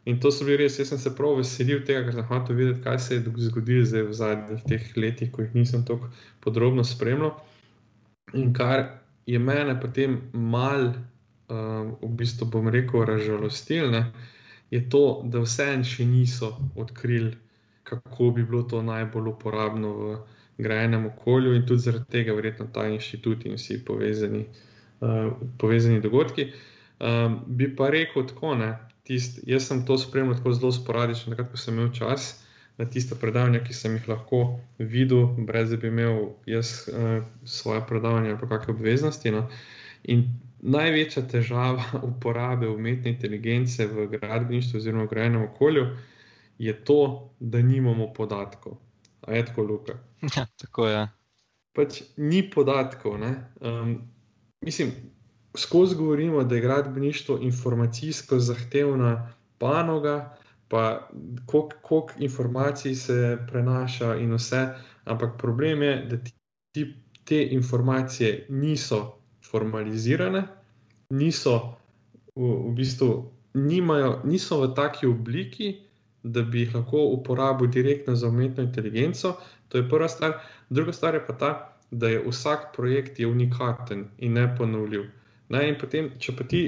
In 0.04 0.20
to 0.20 0.32
so 0.34 0.44
bili 0.44 0.64
res, 0.64 0.78
jaz 0.78 0.88
sem 0.90 0.98
se 0.98 1.12
prav 1.14 1.36
veselil 1.38 1.84
tega, 1.86 2.02
ker 2.06 2.16
sem 2.16 2.26
hotel 2.26 2.56
videti, 2.58 2.82
kaj 2.82 2.98
se 2.98 3.14
je 3.14 3.34
zgodilo 3.46 4.06
v 4.08 4.14
zadnjih 4.18 4.64
teh 4.66 4.88
letih, 4.96 5.30
ko 5.30 5.44
jih 5.44 5.54
nisem 5.54 5.84
tako 5.86 6.10
podrobno 6.42 6.84
spremljal. 6.84 7.36
In 8.34 8.50
kar 8.54 8.82
je 9.26 9.38
mene 9.38 9.76
potem 9.80 10.18
mal, 10.32 10.90
um, 11.46 11.94
v 12.02 12.10
bistvu 12.18 12.50
bom 12.50 12.66
rekel, 12.68 13.04
razžalostil, 13.06 13.94
je 14.74 14.82
to, 14.90 15.22
da 15.30 15.44
vseeno 15.44 15.86
še 15.86 16.06
niso 16.08 16.50
odkrili, 16.74 17.36
kako 17.84 18.30
bi 18.30 18.44
bilo 18.44 18.62
to 18.62 18.82
najbolj 18.82 19.28
uporabno 19.28 19.92
v 19.96 20.18
grajenem 20.58 21.06
okolju, 21.06 21.54
in 21.54 21.66
tudi 21.66 21.80
zaradi 21.80 22.04
tega, 22.10 22.34
verjetno, 22.34 22.66
ta 22.72 22.86
inštitut 22.88 23.46
in 23.46 23.56
vsi 23.56 23.80
povezani, 23.84 24.44
uh, 25.00 25.32
povezani 25.58 26.00
dogodki. 26.00 26.52
Um, 27.00 27.40
bi 27.46 27.66
pa 27.76 27.90
rekel 27.90 28.26
tako, 28.28 28.54
ne, 28.54 28.76
tist, 29.08 29.40
jaz 29.46 29.66
sem 29.66 29.86
to 29.86 29.98
spremljal 29.98 30.38
tako 30.38 30.52
zelo 30.52 30.72
sporadično, 30.72 31.32
takrat, 31.32 31.50
ko 31.50 31.58
sem 31.58 31.74
imel 31.74 31.90
čas 31.92 32.44
na 32.78 32.86
tiste 32.88 33.18
predavanja, 33.18 33.60
ki 33.64 33.74
sem 33.74 33.96
jih 33.98 34.08
lahko 34.08 34.60
videl, 34.78 35.26
brez 35.46 35.70
da 35.70 35.76
bi 35.76 35.90
imel 35.90 36.32
jaz 36.46 36.88
uh, 36.88 37.24
svoje 37.44 37.82
predavanje 37.88 38.30
ali 38.30 38.48
kakšne 38.48 38.74
obveznosti. 38.74 39.34
No. 39.34 39.48
In 40.04 40.24
največja 40.62 41.26
težava 41.28 41.84
uporabe 42.10 42.68
umetne 42.68 43.10
inteligence 43.10 43.86
v 43.86 44.06
gradbeništvu 44.14 44.78
oziroma 44.78 45.04
v 45.04 45.14
grajenem 45.14 45.42
okolju 45.50 45.86
je 46.58 46.84
to, 46.84 47.30
da 47.40 47.62
nimamo 47.62 48.12
podatkov. 48.12 48.76
A 49.26 49.32
je 49.32 49.46
tako, 49.46 49.62
Luka? 49.62 49.98
Ja, 50.36 50.46
tako 50.56 50.86
je. 50.86 51.08
Pač 51.72 52.02
ni 52.16 52.50
podatkov. 52.50 53.16
Um, 53.60 53.98
mislim, 54.60 54.92
skozi 55.56 55.96
govorimo, 55.96 56.44
da 56.44 56.54
je 56.54 56.60
gradbeništvo 56.60 57.38
informacijsko 57.40 58.38
zahtevna 58.38 59.32
panoga, 59.58 60.36
pa 60.68 61.08
koliko 61.46 62.06
informacij 62.18 62.94
se 62.94 63.38
prenaša 63.46 64.16
in 64.16 64.34
vse. 64.34 64.68
Ampak 65.04 65.38
problem 65.38 65.82
je, 65.82 66.06
da 66.10 66.16
ti, 66.72 66.94
te 67.24 67.46
informacije 67.50 68.46
niso 68.48 69.18
formalizirane, 69.50 70.46
niso 71.10 71.76
v, 72.36 72.42
v 72.42 72.74
bistvu 72.74 73.32
nimajo, 73.54 74.20
niso 74.24 74.60
v 74.60 74.74
taki 74.74 75.06
obliki, 75.06 75.80
da 76.22 76.42
bi 76.42 76.60
jih 76.60 76.74
lahko 76.74 77.04
uporabil 77.16 77.70
direktno 77.70 78.14
za 78.14 78.28
umetno 78.28 78.62
inteligenco. 78.62 79.36
To 79.68 79.78
je 79.78 79.88
prva 79.88 80.08
stvar. 80.08 80.32
Druga 80.70 80.92
stvar 80.92 81.14
je 81.14 81.26
pa 81.26 81.32
ta, 81.38 81.52
da 81.90 82.08
je 82.08 82.22
vsak 82.28 82.72
projekt 82.76 83.20
je 83.20 83.26
unikaten 83.26 84.04
in 84.18 84.32
ne 84.32 84.46
ponovljiv. 84.58 85.02
In 85.52 85.76
potem, 85.80 86.10
če 86.18 86.36
pa 86.36 86.44
ti 86.44 86.62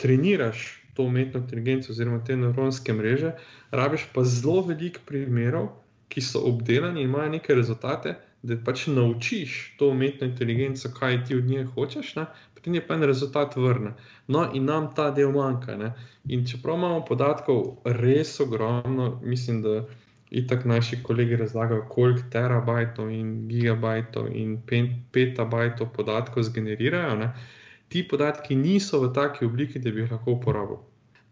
treniraš 0.00 0.80
to 0.94 1.02
umetno 1.02 1.40
inteligenco 1.40 1.92
oziroma 1.92 2.24
te 2.24 2.36
nevropske 2.36 2.92
mreže, 2.92 3.34
rabiš 3.70 4.06
pa 4.14 4.24
zelo 4.24 4.62
veliko 4.66 5.04
primerov, 5.06 5.68
ki 6.08 6.22
so 6.24 6.40
obdelani 6.48 7.02
in 7.02 7.08
imajo 7.08 7.28
neke 7.36 7.54
rezultate, 7.54 8.14
da 8.42 8.56
pač 8.64 8.86
naučiš 8.86 9.74
to 9.78 9.90
umetno 9.92 10.26
inteligenco, 10.26 10.90
kaj 10.98 11.24
ti 11.24 11.36
od 11.36 11.44
nje 11.44 11.64
hočeš, 11.74 12.14
ne? 12.16 12.26
potem 12.54 12.74
je 12.74 12.82
pa 12.86 12.94
en 12.94 13.06
rezultat 13.08 13.56
vrne. 13.56 13.94
No, 14.28 14.46
in 14.54 14.64
nam 14.64 14.90
ta 14.96 15.10
del 15.10 15.32
manjka. 15.32 15.76
Ne? 15.76 15.92
In 16.28 16.46
čeprav 16.46 16.78
imamo 16.78 17.04
podatkov 17.08 17.62
res 17.84 18.40
ogromno, 18.40 19.18
mislim, 19.22 19.62
da. 19.62 19.82
In 20.30 20.44
tako 20.46 20.68
naši 20.70 21.00
kolegi 21.02 21.34
razlagajo, 21.36 21.88
koliko 21.90 22.22
terabajtov 22.30 23.08
in 23.10 23.48
gigabajtov 23.48 24.28
in 24.30 24.60
petabajtov 25.12 25.90
podatkov 25.96 26.46
zgenerirajo. 26.46 27.16
Ne? 27.18 27.32
Ti 27.88 28.04
podatki 28.08 28.54
niso 28.56 29.00
v 29.02 29.10
taki 29.14 29.44
obliki, 29.44 29.82
da 29.82 29.90
bi 29.90 30.04
jih 30.04 30.12
lahko 30.14 30.38
uporabil 30.38 30.78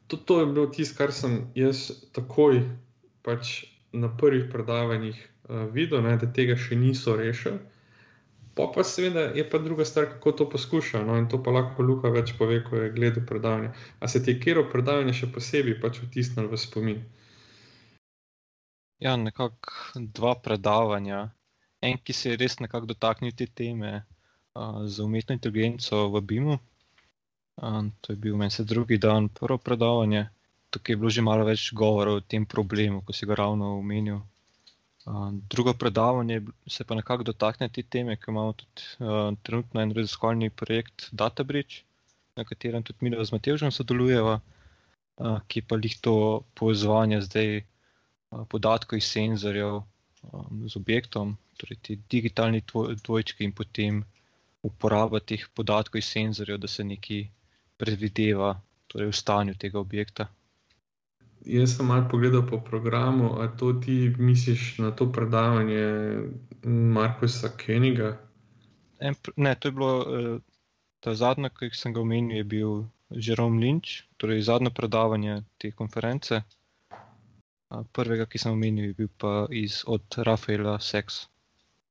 tudi 0.08 0.22
to 0.24 0.40
je 0.40 0.46
bilo 0.46 0.66
tisto, 0.66 0.96
kar 0.98 1.12
sem 1.12 1.40
jaz 1.54 1.90
takoj 2.16 2.62
pač 3.22 3.64
na 3.92 4.08
prvih 4.16 4.48
predavanjih 4.52 5.18
videl, 5.48 6.02
ne, 6.04 6.16
da 6.20 6.28
tega 6.32 6.56
še 6.56 6.76
niso 6.76 7.16
rešili. 7.16 7.58
Pa 8.58 8.66
pa 8.74 8.82
seveda 8.82 9.20
je 9.38 9.44
pa 9.50 9.58
druga 9.62 9.84
stvar, 9.84 10.08
kako 10.10 10.32
to 10.32 10.48
poskušajo. 10.50 11.04
No, 11.06 11.16
in 11.16 11.28
to 11.30 11.38
pa 11.42 11.54
lahko 11.54 11.82
Luka 11.82 12.10
več 12.10 12.32
pove, 12.38 12.58
ko 12.66 12.76
je 12.76 12.90
gledal 12.90 13.22
predavanje. 13.26 13.70
A 14.00 14.08
se 14.08 14.22
ti 14.22 14.34
je 14.34 14.40
kjer 14.42 14.64
predavanje 14.72 15.14
še 15.14 15.28
posebej 15.32 15.78
pač 15.80 16.00
vtisnil 16.02 16.48
v 16.50 16.58
spomin? 16.58 17.04
Ja, 18.98 19.14
nekako 19.16 20.02
dva 20.18 20.34
predavanja. 20.42 21.28
En, 21.86 22.00
ki 22.02 22.12
se 22.12 22.32
je 22.32 22.40
res 22.40 22.58
nekako 22.58 22.90
dotaknil 22.90 23.30
te 23.38 23.46
teme 23.46 23.92
uh, 24.02 24.82
z 24.90 25.06
umetno 25.06 25.38
inteligenco 25.38 26.08
v 26.10 26.24
BIM-u. 26.32 26.58
Um, 27.62 27.92
to 28.00 28.12
je 28.12 28.18
bil 28.18 28.34
meni 28.36 28.50
se 28.50 28.64
drugi 28.64 28.98
dan, 28.98 29.28
prvo 29.28 29.58
predavanje. 29.58 30.26
Tukaj 30.70 30.92
je 30.92 30.98
bilo 30.98 31.10
že 31.10 31.22
malo 31.22 31.46
več 31.46 31.70
govora 31.72 32.18
o 32.18 32.20
tem 32.20 32.46
problemu, 32.46 33.04
ko 33.06 33.14
si 33.14 33.26
ga 33.26 33.38
ravno 33.38 33.78
omenil. 33.78 34.18
Uh, 35.08 35.32
drugo 35.48 35.72
predavanje 35.74 36.42
se 36.66 36.84
pa 36.84 36.94
nekako 36.94 37.24
dotakne 37.24 37.68
te 37.72 37.82
teme, 37.82 38.16
ker 38.20 38.28
imamo 38.32 38.52
tudi 38.52 38.82
uh, 38.98 39.32
trenutno 39.42 39.80
en 39.80 39.94
raziskovalni 39.96 40.50
projekt 40.50 41.08
DataBridge, 41.12 41.78
na 42.36 42.44
katerem 42.44 42.84
tudi 42.84 42.98
mi 43.08 43.24
z 43.24 43.32
Matežem 43.32 43.72
sodelujemo, 43.72 44.34
uh, 44.36 45.38
ki 45.48 45.62
pa 45.64 45.80
jih 45.80 45.96
to 46.04 46.14
povezovanje 46.54 47.22
zdaj 47.24 47.62
podatkov 48.52 49.00
iz 49.00 49.08
senzorjev 49.08 49.80
um, 49.80 50.68
z 50.68 50.76
objektom, 50.76 51.36
torej 51.56 51.80
ti 51.82 51.96
digitalni 52.10 52.60
dvojčki 53.04 53.48
in 53.48 53.52
potem 53.52 54.04
uporaba 54.62 55.20
teh 55.20 55.48
podatkov 55.54 56.02
iz 56.02 56.12
senzorjev, 56.12 56.60
da 56.60 56.68
se 56.68 56.84
nekaj 56.84 57.24
predvideva 57.80 58.58
torej 58.92 59.08
v 59.08 59.20
stanju 59.22 59.54
tega 59.54 59.80
objekta. 59.80 60.28
Jaz 61.46 61.76
sem 61.76 61.86
malo 61.86 62.08
pogledal 62.10 62.42
po 62.46 62.60
programu, 62.60 63.40
a 63.40 63.48
to 63.48 63.72
ti 63.72 64.14
misliš 64.18 64.78
na 64.78 64.90
to 64.90 65.12
predavanje 65.12 66.18
Markusa 66.64 67.48
Keniga? 67.56 68.18
Ne, 69.36 69.54
to 69.54 69.68
je 69.68 69.72
bilo 69.72 69.92
eh, 70.02 70.38
ta 71.00 71.14
zadnje, 71.14 71.50
ki 71.50 71.70
sem 71.72 71.94
ga 71.94 72.00
omenil, 72.00 72.36
je 72.36 72.44
bil 72.44 72.84
Jerome 73.10 73.60
Lynch, 73.62 74.02
torej 74.16 74.42
zadnje 74.42 74.70
predavanje 74.74 75.42
te 75.58 75.70
konference. 75.70 76.42
Prvega, 77.92 78.26
ki 78.26 78.38
sem 78.38 78.52
omenil, 78.52 78.90
je 78.90 78.94
bil 78.94 79.08
pa 79.16 79.46
iz, 79.50 79.82
od 79.86 80.02
Rafaela 80.16 80.78
Seks. 80.80 81.28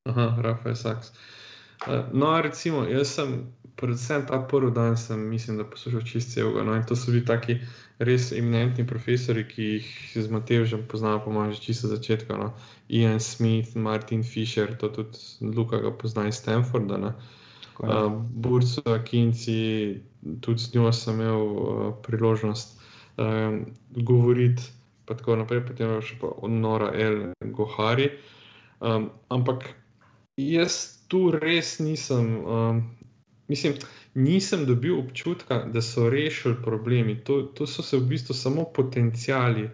Aha, 0.09 0.35
Rafael 0.41 0.75
Seks. 0.75 1.13
No, 2.11 2.41
recimo, 2.41 2.83
jaz 2.89 3.13
sem, 3.13 3.53
predvsem 3.77 4.25
ta 4.27 4.39
prvi 4.41 4.71
dan, 4.75 4.97
sem, 4.97 5.21
mislim, 5.29 5.57
da 5.57 5.65
poslušal 5.69 6.01
čist 6.01 6.33
celega. 6.33 6.63
No, 6.63 6.75
in 6.75 6.85
to 6.85 6.95
so 6.95 7.11
bili 7.11 7.25
taki 7.25 7.59
res 7.99 8.31
eminentni 8.31 8.85
profesori, 8.87 9.45
ki 9.47 9.63
jih 9.63 9.89
z 10.15 10.31
Matejem 10.33 10.85
poznamo, 10.89 11.23
po 11.25 11.31
mojem, 11.31 11.53
že 11.53 11.61
čisto 11.69 11.87
začetka. 11.87 12.37
No. 12.37 12.53
Ian 12.89 13.19
Smith, 13.19 13.75
Martin 13.75 14.23
Fisher, 14.23 14.77
to 14.77 14.89
tudi 14.89 15.17
Luka 15.41 15.81
ga 15.81 15.91
pozna 15.91 16.27
iz 16.27 16.41
Stanforda. 16.41 17.13
Uh, 17.77 18.09
Burco, 18.33 18.81
Kinci, 19.05 20.01
tudi 20.41 20.59
z 20.59 20.73
njo 20.73 20.91
sem 20.91 21.21
imel 21.21 21.41
uh, 21.41 21.93
priložnost 22.01 22.79
uh, 23.17 23.61
govoriti 23.93 24.77
pa 25.07 25.15
tako 25.15 25.39
naprej, 25.39 25.63
potem 25.63 25.95
še 26.03 26.19
pa 26.19 26.33
Nora 26.51 26.91
L. 26.91 27.31
Gohari. 27.55 28.11
Um, 28.83 29.07
ampak 29.31 29.71
jaz 30.35 30.99
tu 31.07 31.31
res 31.31 31.77
nisem, 31.79 32.27
um, 32.43 32.81
mislim, 33.47 33.73
nisem 34.13 34.65
dobil 34.65 34.99
občutka, 34.99 35.65
da 35.73 35.81
so 35.81 36.09
rešili 36.09 36.55
problemi. 36.63 37.19
To, 37.23 37.41
to 37.41 37.67
so 37.67 37.83
se 37.83 37.97
v 37.97 38.05
bistvu 38.05 38.35
samo 38.35 38.65
potencijali, 38.75 39.69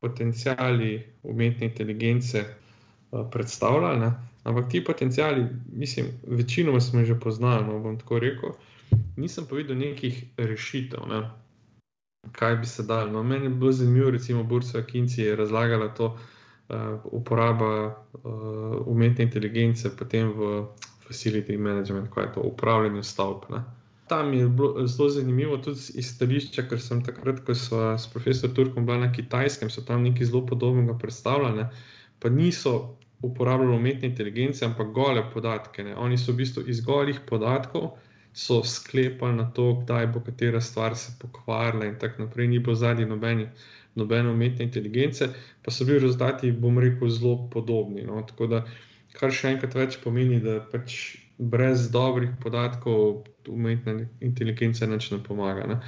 potencijali 0.00 1.06
umetne 1.22 1.66
inteligence 1.66 2.44
uh, 2.44 3.26
predstavljali. 3.30 4.00
Ne? 4.00 4.12
Ampak 4.44 4.70
ti 4.70 4.84
potencijali, 4.84 5.46
mislim, 5.72 6.06
večinoma 6.26 6.80
smo 6.80 7.04
že 7.04 7.20
poznali, 7.20 7.66
no, 7.66 7.78
bom 7.78 7.98
tako 7.98 8.18
rekel. 8.18 8.50
Nisem 9.16 9.46
pa 9.50 9.56
videl 9.56 9.78
nekih 9.78 10.24
rešitev. 10.36 11.00
Ne? 11.08 11.30
kaj 12.32 12.56
bi 12.56 12.66
se 12.66 12.82
dal. 12.82 13.12
No, 13.12 13.22
meni 13.22 13.44
je 13.44 13.50
bilo 13.50 13.72
zanimivo, 13.72 14.10
recimo, 14.10 14.42
Bursa 14.42 14.82
Kinci 14.82 15.22
je 15.22 15.36
razlagala 15.36 15.88
to 15.88 16.06
uh, 16.68 16.76
uporaba 17.04 17.86
uh, 17.86 17.92
umetne 18.86 19.24
inteligence 19.24 19.96
potem 19.96 20.32
v 20.32 20.66
facility 21.12 21.58
management, 21.58 22.10
kaj 22.14 22.24
je 22.24 22.32
to 22.34 22.40
upravljanje 22.48 23.02
stavb. 23.02 23.46
Ne. 23.52 23.62
Tam 24.08 24.34
je 24.34 24.48
bilo 24.48 24.86
zelo 24.86 25.08
zanimivo 25.08 25.56
tudi 25.56 25.80
iz 26.00 26.08
stališča, 26.14 26.66
ker 26.68 26.80
sem 26.80 27.04
takrat, 27.04 27.44
ko 27.46 27.54
so 27.54 27.84
s 27.98 28.08
profesorjem 28.12 28.56
Turkom 28.56 28.86
bila 28.86 29.06
na 29.06 29.12
kitajskem, 29.12 29.70
so 29.70 29.84
tam 29.86 30.02
nekaj 30.02 30.32
zelo 30.32 30.46
podobnega 30.46 30.98
predstavljali, 30.98 31.68
pa 32.18 32.28
niso 32.28 32.96
uporabljali 33.22 33.76
umetne 33.76 34.08
inteligence, 34.08 34.64
ampak 34.64 34.90
gole 34.92 35.22
podatke. 35.34 35.84
Ne. 35.84 35.96
Oni 35.96 36.18
so 36.18 36.32
v 36.32 36.42
bistvu 36.42 36.64
iz 36.66 36.80
golih 36.84 37.20
podatkov 37.28 37.92
sklepali 38.64 39.36
na 39.36 39.50
to, 39.50 39.74
kdaj 39.84 40.06
bo 40.06 40.20
katera 40.20 40.60
stvar 40.60 40.96
se 40.96 41.12
pokvarila, 41.20 41.84
in 41.86 41.98
tako 41.98 42.22
naprej, 42.22 42.48
ni 42.48 42.58
bilo 42.58 42.74
zadnji 42.74 43.06
nobeni, 43.06 43.48
nobene 43.94 44.30
umetne 44.30 44.64
inteligence, 44.64 45.28
pa 45.62 45.70
so 45.70 45.84
bili 45.84 45.98
rezultati, 45.98 46.52
bom 46.52 46.78
rekel, 46.78 47.08
zelo 47.08 47.48
podobni. 47.52 48.02
No? 48.02 48.22
Tako 48.28 48.46
da, 48.46 48.64
kar 49.18 49.34
še 49.34 49.54
enkrat 49.54 49.74
več 49.76 49.98
pomeni, 50.02 50.40
da 50.42 50.60
pač 50.72 51.16
brez 51.38 51.88
dobrih 51.92 52.34
podatkov 52.42 53.24
umetna 53.50 54.06
inteligence 54.22 54.86
neč 54.86 55.10
ne 55.10 55.18
pomaga. 55.22 55.66
Ne? 55.66 55.78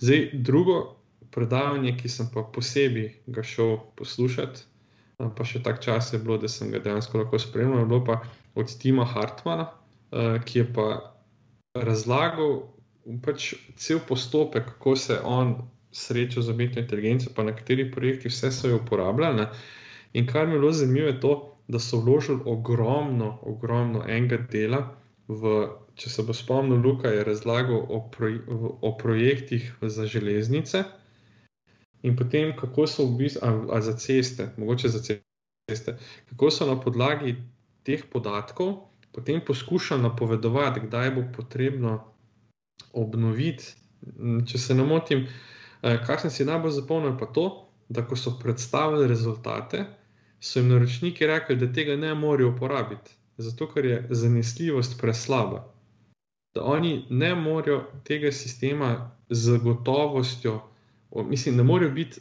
Zdaj, 0.00 0.30
drugo 0.46 0.78
predavanje, 1.34 1.96
ki 2.00 2.08
sem 2.08 2.30
pa 2.32 2.46
posebej 2.52 3.10
ga 3.26 3.44
šel 3.44 3.76
poslušati. 3.98 4.64
Pa 5.16 5.44
še 5.48 5.62
tako 5.64 5.82
čas 5.84 6.12
je 6.12 6.20
bilo, 6.20 6.36
da 6.40 6.48
sem 6.48 6.70
ga 6.72 6.80
dejansko 6.84 7.22
lahko 7.22 7.40
spremljal, 7.40 7.86
bilo 7.88 8.02
pa 8.04 8.20
od 8.56 8.72
Tima 8.80 9.06
Hartmana, 9.08 9.70
ki 10.44 10.58
je 10.60 10.66
pa 10.76 10.86
razlagal 11.76 12.58
pač 13.24 13.54
cel 13.80 14.00
postopek, 14.04 14.66
kako 14.74 14.96
se 14.96 15.16
on 15.24 15.56
sreča 15.96 16.42
z 16.42 16.52
umetno 16.52 16.82
inteligenco, 16.82 17.32
pa 17.32 17.46
na 17.46 17.54
katerih 17.56 17.92
projektih 17.94 18.32
vse 18.32 18.50
so 18.52 18.68
jo 18.68 18.80
uporabljali. 18.82 19.46
In 20.12 20.26
kar 20.28 20.46
mi 20.46 20.56
je 20.56 20.60
bilo 20.60 20.72
zanimivo, 20.72 21.08
je 21.08 21.20
to, 21.20 21.32
da 21.68 21.78
so 21.78 22.00
vložili 22.00 22.40
ogromno, 22.44 23.38
ogromno 23.42 24.04
enega 24.08 24.38
dela. 24.50 24.82
V, 25.28 25.68
če 25.98 26.10
se 26.10 26.22
bo 26.22 26.34
spomnil, 26.34 26.78
Luka 26.78 27.10
je 27.10 27.24
razlagal 27.26 27.86
o, 27.88 28.00
proj 28.14 28.38
o 28.80 28.92
projektih 28.98 29.72
za 29.82 30.06
železnice 30.06 30.84
in 32.06 32.14
potem, 32.16 32.52
kako 32.56 32.86
so 32.86 33.06
v 33.08 33.16
bistvu, 33.18 33.42
a, 33.42 33.78
a 33.78 33.80
za 33.82 33.96
ceste, 33.98 34.52
mogoče 34.56 34.88
za 34.88 35.00
ceste, 35.02 35.96
kako 36.30 36.50
so 36.50 36.68
na 36.68 36.76
podlagi 36.78 37.34
teh 37.82 38.04
podatkov 38.12 38.86
potem 39.16 39.40
poskuša 39.40 39.96
napovedovati, 39.96 40.80
kdaj 40.84 41.10
bo 41.10 41.22
potrebno 41.36 41.96
obnoviti. 42.92 43.72
Če 44.46 44.58
se 44.58 44.74
ne 44.76 44.84
motim, 44.84 45.24
eh, 45.82 45.96
kar 46.06 46.20
sem 46.20 46.30
si 46.30 46.44
najbolj 46.44 46.74
zapomnil, 46.76 47.16
pa 47.18 47.26
to, 47.32 47.46
da 47.88 48.04
ko 48.04 48.16
so 48.16 48.34
predstavili 48.42 49.08
rezultate, 49.08 49.86
so 50.46 50.60
jim 50.60 50.68
naročniki 50.68 51.26
rekli, 51.26 51.56
da 51.56 51.72
tega 51.72 51.96
ne 51.96 52.14
morejo 52.14 52.52
uporabiti, 52.54 53.10
zato 53.36 53.66
ker 53.72 53.84
je 53.84 54.06
zanesljivost 54.10 55.00
preslaba. 55.00 55.64
Da 56.54 56.62
oni 56.64 57.04
ne 57.10 57.34
morejo 57.34 57.84
tega 58.04 58.32
sistema 58.32 59.10
z 59.30 59.58
gotovostjo, 59.58 60.60
mislim, 61.14 61.56
ne 61.56 61.62
morejo 61.62 61.90
biti 61.90 62.20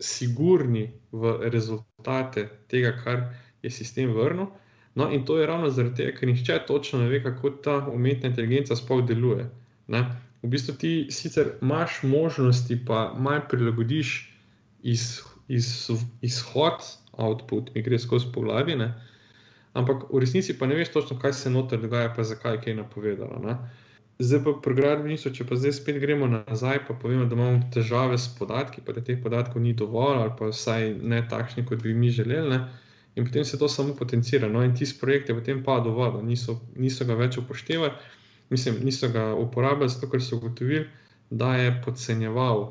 sigurni 0.00 0.90
v 1.12 1.36
rezultate 1.52 2.48
tega, 2.68 2.96
kar 3.04 3.22
je 3.62 3.70
sistem 3.70 4.12
vrnil. 4.12 4.46
No, 4.94 5.10
in 5.12 5.24
to 5.24 5.38
je 5.38 5.46
ravno 5.46 5.70
zaradi 5.70 5.96
tega, 5.96 6.16
ker 6.18 6.28
nihče 6.28 6.58
točno 6.66 6.98
ne 6.98 7.08
ve, 7.08 7.22
kako 7.22 7.50
ta 7.50 7.76
umetna 7.92 8.28
inteligenca 8.28 8.76
sploh 8.76 9.04
deluje. 9.06 9.50
Ne? 9.86 10.04
V 10.42 10.48
bistvu 10.48 10.74
ti 10.80 10.92
sicer 11.10 11.58
imaš 11.62 12.00
možnosti, 12.02 12.78
pa 12.86 13.12
malo 13.18 13.44
prilagodiš 13.50 14.32
iz, 14.82 15.20
iz, 15.48 15.90
izhod, 16.22 16.80
output, 17.16 17.74
mi 17.74 17.82
gre 17.82 17.98
skozi 17.98 18.30
poglavje, 18.34 18.76
ampak 19.76 20.06
v 20.12 20.22
resnici 20.22 20.56
pa 20.58 20.66
ne 20.66 20.78
veš 20.78 20.92
točno, 20.94 21.18
kaj 21.20 21.32
se 21.32 21.50
noter 21.50 21.80
dogaja, 21.80 22.12
pa 22.16 22.24
zakaj 22.24 22.54
je 22.54 22.62
kaj 22.64 22.74
napovedano. 22.74 23.42
Ne? 23.44 23.58
Zdaj 24.18 24.40
pa 24.44 24.52
pri 24.64 24.74
gradbeništvu, 24.74 25.32
če 25.36 25.44
pa 25.44 25.58
zdaj 25.60 25.74
spet 25.76 26.00
gremo 26.00 26.26
nazaj, 26.26 26.86
pa 26.88 26.94
povemo, 26.96 27.26
da 27.28 27.36
imamo 27.36 27.68
težave 27.74 28.16
s 28.18 28.30
podatki, 28.38 28.80
pa 28.86 28.96
da 28.96 29.04
teh 29.04 29.20
podatkov 29.22 29.62
ni 29.62 29.74
dovolj, 29.76 30.22
ali 30.22 30.32
pa 30.38 30.48
vsaj 30.48 30.94
ne 31.02 31.20
takšni, 31.28 31.66
kot 31.68 31.82
bi 31.84 31.94
mi 31.94 32.10
želeli. 32.10 32.48
Ne? 32.50 32.64
in 33.16 33.24
potem 33.24 33.44
se 33.44 33.58
to 33.58 33.68
samo 33.68 33.94
potencira. 33.94 34.48
No, 34.48 34.62
in 34.64 34.74
ti 34.74 34.84
projekti 35.00 35.34
potem 35.34 35.64
padajo 35.64 35.92
v 35.92 35.96
vodo, 35.96 36.22
niso, 36.22 36.60
niso 36.76 37.04
ga 37.04 37.14
več 37.16 37.38
upoštevali, 37.40 37.92
mislim, 38.50 38.82
niso 38.84 39.08
ga 39.08 39.32
uporabljali, 39.34 39.88
zato 39.88 40.10
ker 40.10 40.22
so 40.22 40.36
ugotovili, 40.36 40.86
da 41.30 41.56
je 41.56 41.72
podcenjeval 41.84 42.66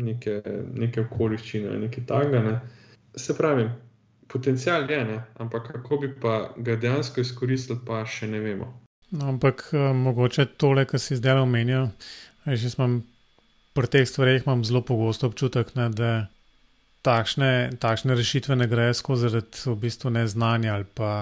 neke, 0.00 0.40
neke 0.74 1.04
okoliščine, 1.04 1.76
nekaj 1.84 2.06
takega. 2.08 2.42
Ne. 2.42 2.56
Se 3.16 3.36
pravi, 3.36 3.68
potencial 4.28 4.90
je, 4.90 5.04
ne, 5.04 5.18
ampak 5.38 5.72
kako 5.72 5.98
bi 6.02 6.10
pa 6.20 6.52
ga 6.56 6.76
dejansko 6.76 7.20
izkoristili, 7.20 7.78
pa 7.86 8.04
še 8.04 8.28
ne 8.28 8.40
vemo. 8.40 8.68
No, 9.10 9.28
ampak 9.32 9.68
uh, 9.72 9.90
mogoče 9.96 10.46
tole, 10.58 10.84
kar 10.84 11.00
si 11.00 11.16
zdaj 11.16 11.40
omenil, 11.40 11.88
že 12.46 12.70
sem 12.70 13.00
pri 13.76 13.92
teh 13.92 14.08
stvareh 14.08 14.44
imam 14.44 14.64
zelo 14.64 14.82
pogosto 14.82 15.30
občutek, 15.30 15.74
ne, 15.78 15.88
da 15.92 16.10
takšne, 17.06 17.78
takšne 17.78 18.16
rešitve 18.18 18.56
ne 18.58 18.66
gre 18.66 18.90
skozi 18.94 19.30
v 19.30 19.76
bistvu 19.78 20.10
neznanja 20.10 20.74
ali 20.74 20.86
pa 20.90 21.12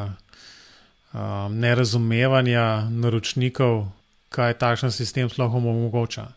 um, 1.12 1.52
nerazumevanja 1.60 2.88
naročnikov, 2.88 3.90
kaj 4.32 4.58
takšen 4.58 4.94
sistem 4.94 5.28
sploh 5.28 5.52
omogoča. 5.60 6.32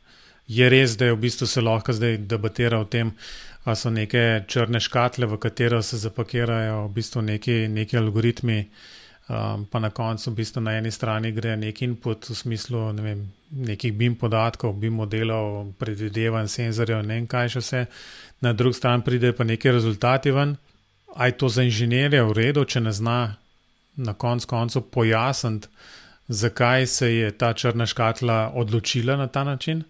Je 0.47 0.67
res, 0.69 0.95
da 0.99 1.09
je 1.09 1.15
v 1.15 1.21
bistvu 1.27 1.47
se 1.47 1.63
lahko 1.63 1.95
zdaj 1.95 2.19
debatira 2.27 2.79
o 2.79 2.85
tem, 2.87 3.11
ali 3.67 3.75
so 3.75 3.89
neke 3.91 4.43
črne 4.47 4.79
škatle, 4.79 5.27
v 5.27 5.37
katero 5.43 5.81
se 5.83 5.97
zapakirajo 5.99 6.85
v 6.85 6.91
bistvu 6.95 7.21
neki, 7.21 7.55
neki 7.67 7.97
algoritmi, 7.97 8.61
um, 9.27 9.65
pa 9.67 9.81
na 9.83 9.89
koncu 9.89 10.31
v 10.31 10.35
bistvu 10.37 10.63
na 10.63 10.77
eni 10.79 10.91
strani 10.91 11.33
gre 11.35 11.57
neki 11.59 11.83
input 11.85 12.29
v 12.29 12.35
smislu 12.35 12.83
ne 12.95 13.03
vem, 13.03 13.25
nekih 13.51 13.91
BIM 13.93 14.15
podatkov, 14.15 14.71
BIM 14.79 14.95
modelov, 15.01 15.73
predvidevanj, 15.83 16.47
senzorjev, 16.47 17.03
ne 17.03 17.19
vem 17.19 17.27
kaj 17.27 17.51
še 17.57 17.63
vse, 17.65 17.83
na 18.41 18.55
drugi 18.55 18.79
strani 18.79 19.03
pride 19.03 19.33
pa 19.35 19.43
neki 19.43 19.75
rezultati 19.75 20.31
ven. 20.31 20.55
Aj 21.15 21.35
to 21.35 21.51
za 21.51 21.67
inženirje 21.67 22.23
v 22.23 22.39
redu, 22.39 22.63
če 22.63 22.85
ne 22.87 22.95
zna 22.95 23.19
na 23.99 24.13
koncu 24.13 24.47
koncu 24.47 24.85
pojasniti, 24.95 25.67
zakaj 26.27 26.87
se 26.87 27.11
je 27.11 27.35
ta 27.35 27.51
črna 27.53 27.85
škatla 27.85 28.51
odločila 28.55 29.19
na 29.19 29.27
ta 29.27 29.43
način 29.43 29.83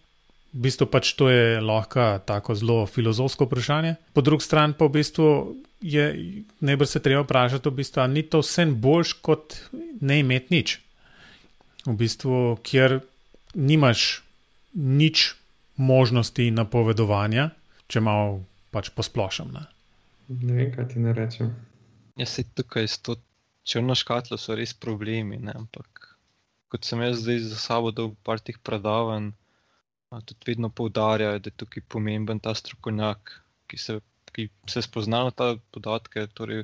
v 0.54 0.64
bistvu 0.68 0.88
pač 0.90 1.14
to 1.20 1.30
je 1.30 1.62
lahko 1.62 2.20
tako 2.26 2.56
zelo 2.56 2.86
filozofsko 2.86 3.46
vprašanje. 3.46 3.96
Po 4.14 4.22
drugi 4.22 4.46
strani 4.46 4.74
pa 4.78 4.88
v 4.88 5.00
bistvu 5.00 5.28
je 5.82 6.06
najbrž 6.60 6.90
se 6.90 7.00
treba 7.04 7.22
vprašati, 7.22 7.70
v 7.70 7.78
bistvu, 7.82 8.02
ali 8.02 8.14
ni 8.14 8.24
to 8.24 8.42
vse 8.42 8.66
boljš 8.66 9.14
kot 9.22 9.58
ne 10.02 10.20
imeti 10.20 10.54
nič. 10.56 10.80
V 11.86 11.96
bistvu, 11.96 12.58
kjer 12.64 13.00
nimaš 13.56 14.24
nič 14.74 15.36
možnosti 15.78 16.50
napovedovanja, 16.52 17.52
če 17.88 18.02
malo 18.02 18.42
pač 18.74 18.90
posplošam. 18.92 19.54
Ne? 19.54 19.64
ne 20.28 20.54
vem, 20.58 20.72
kaj 20.74 20.90
ti 20.94 21.00
ne 21.00 21.14
rečem. 21.16 21.54
Jaz 22.18 22.34
se 22.34 22.44
tukaj 22.58 22.90
s 22.90 22.98
to 23.06 23.16
črno 23.68 23.96
škatlo 23.96 24.38
so 24.42 24.58
res 24.58 24.74
problemi, 24.74 25.38
ne? 25.38 25.54
ampak 25.54 26.18
kot 26.68 26.84
sem 26.84 27.02
jaz 27.06 27.22
zdaj 27.22 27.46
za 27.48 27.60
sabo 27.62 27.94
dal 27.96 28.12
par 28.28 28.42
teh 28.44 28.58
predavanj, 28.60 29.32
tudi 30.10 30.40
vedno 30.48 30.70
poudarjajo, 30.70 31.40
da 31.40 31.48
je 31.48 31.58
tukaj 31.58 31.84
pomemben 31.88 32.40
ta 32.40 32.54
strokovnjak, 32.56 33.34
ki 33.68 33.78
se, 33.78 34.00
ki 34.32 34.50
se 34.70 34.82
spozna 34.82 35.24
na 35.28 35.32
ta 35.32 35.56
podatke, 35.72 36.28
torej, 36.34 36.64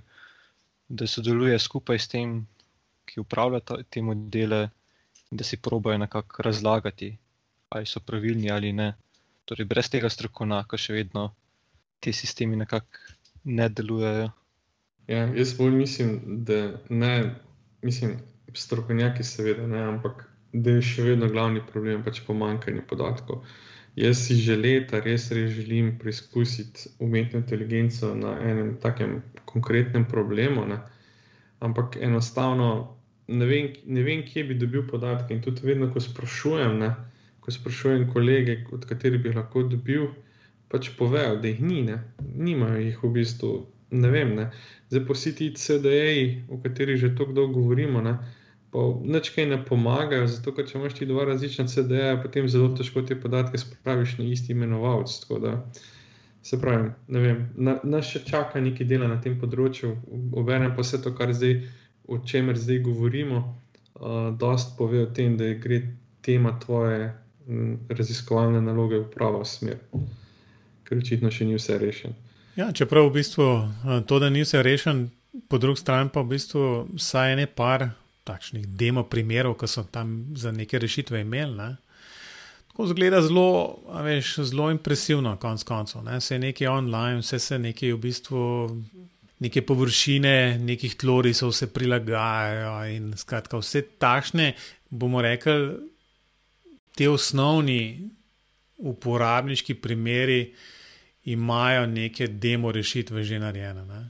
da 0.87 1.07
sodeluje 1.07 1.59
skupaj 1.59 1.99
s 1.99 2.07
tem, 2.07 2.37
ki 3.05 3.19
upravlja 3.19 3.59
ta, 3.59 3.79
te 3.83 4.01
modele, 4.01 4.69
in 5.31 5.37
da 5.37 5.43
si 5.43 5.57
probojajo 5.57 6.05
nekako 6.05 6.43
razlagati, 6.43 7.15
ali 7.69 7.89
so 7.89 7.99
pravilni 7.99 8.51
ali 8.51 8.71
ne. 8.73 8.93
Torej, 9.45 9.67
brez 9.67 9.89
tega 9.91 10.09
strokovnjaka 10.09 10.77
še 10.79 10.93
vedno 10.93 11.33
ti 11.99 12.13
sistemi 12.13 12.55
nekako 12.55 13.17
ne 13.43 13.67
delujejo. 13.69 14.29
Ja, 15.07 15.25
jaz 15.35 15.51
bolj 15.57 15.75
mislim, 15.75 16.13
da 16.47 16.59
ne, 16.89 17.35
mislim, 17.81 18.21
strokovnjaki, 18.55 19.23
seveda, 19.23 19.67
ne, 19.67 19.81
ampak 19.83 20.23
da 20.53 20.77
je 20.77 20.85
še 20.85 21.03
vedno 21.09 21.27
glavni 21.29 21.61
problem 21.65 22.03
pač 22.05 22.21
pomankanje 22.27 22.85
podatkov. 22.89 23.43
Jaz 23.97 24.25
si 24.25 24.39
že 24.41 24.57
leta 24.57 24.99
res, 25.05 25.29
res 25.33 25.51
želim 25.53 25.93
preizkusiti 26.01 26.89
umetno 26.99 27.41
inteligenco 27.41 28.13
na 28.17 28.33
enem 28.41 28.75
takem 28.81 29.21
konkretnem 29.45 30.05
problemu, 30.05 30.65
ne? 30.65 30.79
ampak 31.59 31.97
enostavno 32.01 32.97
ne 33.27 33.45
vem, 33.45 33.69
ne 33.85 34.03
vem, 34.03 34.23
kje 34.25 34.43
bi 34.43 34.57
dobil 34.59 34.83
podatke. 34.89 35.33
In 35.33 35.41
tudi 35.41 35.65
vedno, 35.65 35.89
ko 35.93 36.01
sprašujem, 36.01 36.77
ne? 36.79 36.93
ko 37.39 37.51
sprašujem 37.51 38.09
kolege, 38.13 38.63
od 38.71 38.85
katerih 38.89 39.21
bi 39.21 39.33
lahko 39.33 39.63
dobil, 39.69 40.09
pač 40.73 40.89
povejo, 40.97 41.37
da 41.41 41.47
jih 41.47 41.61
ni, 41.61 41.81
ne? 41.87 42.01
nimajo 42.19 42.81
jih 42.81 43.03
v 43.03 43.13
bistvu. 43.19 43.53
Ne 43.93 44.09
vem, 44.09 44.33
ne? 44.35 44.49
zdaj 44.89 45.05
pa 45.07 45.17
vsi 45.17 45.35
ti 45.37 45.51
CDE-ji, 45.53 46.25
o 46.49 46.57
katerih 46.61 46.97
že 46.97 47.13
tako 47.17 47.37
dolgo 47.37 47.61
govorimo. 47.61 48.01
Ne? 48.01 48.17
Nič 49.03 49.29
kaj 49.29 49.45
ne 49.45 49.59
pomagajo, 49.65 50.27
zato 50.27 50.51
ker 50.55 50.65
če 50.65 50.79
imaš 50.79 50.95
ti 50.97 51.05
dva 51.05 51.27
različna 51.29 51.67
CD-ja, 51.69 52.17
potem 52.21 52.47
zelo 52.49 52.71
težko 52.77 53.03
te 53.05 53.17
podatke 53.19 53.59
spraviš 53.61 54.17
na 54.17 54.25
isti 54.25 54.55
imenovalec. 54.55 55.13
Se 56.43 56.59
pravi, 56.59 56.89
ne 57.07 57.19
vem, 57.21 57.43
na, 57.55 57.77
nas 57.87 58.09
še 58.09 58.23
čaka 58.25 58.59
nekaj 58.59 58.89
dela 58.89 59.07
na 59.07 59.19
tem 59.21 59.37
področju, 59.39 59.93
obenem 60.35 60.73
pa 60.75 60.83
vse 60.83 60.99
to, 61.05 61.13
kar 61.15 61.31
zdaj, 61.31 61.61
o 62.09 62.17
čemer 62.19 62.57
zdaj 62.59 62.81
govorimo, 62.83 63.43
uh, 64.01 64.33
dost 64.41 64.73
pove 64.77 65.05
o 65.05 65.11
tem, 65.13 65.37
da 65.39 65.53
gre 65.53 65.79
tema 66.25 66.57
tvoje 66.59 67.13
m, 67.47 67.77
raziskovalne 67.87 68.59
naloge 68.61 68.99
v 69.05 69.07
pravo 69.13 69.45
smer, 69.47 69.79
ker 70.83 70.99
očitno 70.99 71.31
še 71.31 71.47
ni 71.47 71.55
vse 71.55 71.79
rešeno. 71.79 72.17
Ja, 72.57 72.73
čeprav 72.75 73.07
v 73.07 73.19
bistvu 73.21 73.49
to, 74.09 74.19
da 74.19 74.33
ni 74.33 74.43
vse 74.43 74.65
rešeno, 74.65 75.07
po 75.49 75.57
drugi 75.57 75.81
strani 75.81 76.11
pa 76.13 76.21
v 76.21 76.35
bistvu 76.35 76.65
vsaj 76.97 77.37
ene 77.37 77.47
par 77.47 77.93
takšnih 78.23 78.67
demo 78.79 79.03
primerov, 79.09 79.57
ki 79.59 79.67
so 79.67 79.83
tam 79.91 80.35
za 80.35 80.51
neke 80.51 80.79
rešitve 80.79 81.21
imeli. 81.21 81.55
Ne. 81.57 81.69
Tako 82.71 82.87
zgleda 82.89 83.21
zelo, 83.21 83.79
veš, 84.03 84.35
zelo 84.49 84.71
impresivno, 84.71 85.35
konc 85.37 85.63
koncev. 85.63 86.03
Ne. 86.03 86.17
Vse 86.17 86.35
je 86.35 86.43
nekaj 86.47 86.67
online, 86.67 87.21
vse 87.21 87.39
se 87.39 87.59
nekaj 87.59 87.93
v 87.93 88.03
bistvu. 88.07 88.43
Neke 89.43 89.59
površine, 89.65 90.59
nekih 90.63 90.93
tlorisov 90.95 91.51
se 91.51 91.67
prilagajajo, 91.67 92.75
in 92.95 93.09
skratka, 93.17 93.59
vse 93.59 93.81
takšne, 93.99 94.53
bomo 94.87 95.19
rekli, 95.21 95.73
te 96.95 97.09
osnovni 97.09 98.09
uporabniški 98.77 99.75
primeri 99.75 100.53
imajo 101.23 101.85
neke 101.87 102.27
demo 102.27 102.71
rešitve 102.71 103.23
že 103.23 103.39
narejene. 103.39 103.85
Ne? 103.85 104.01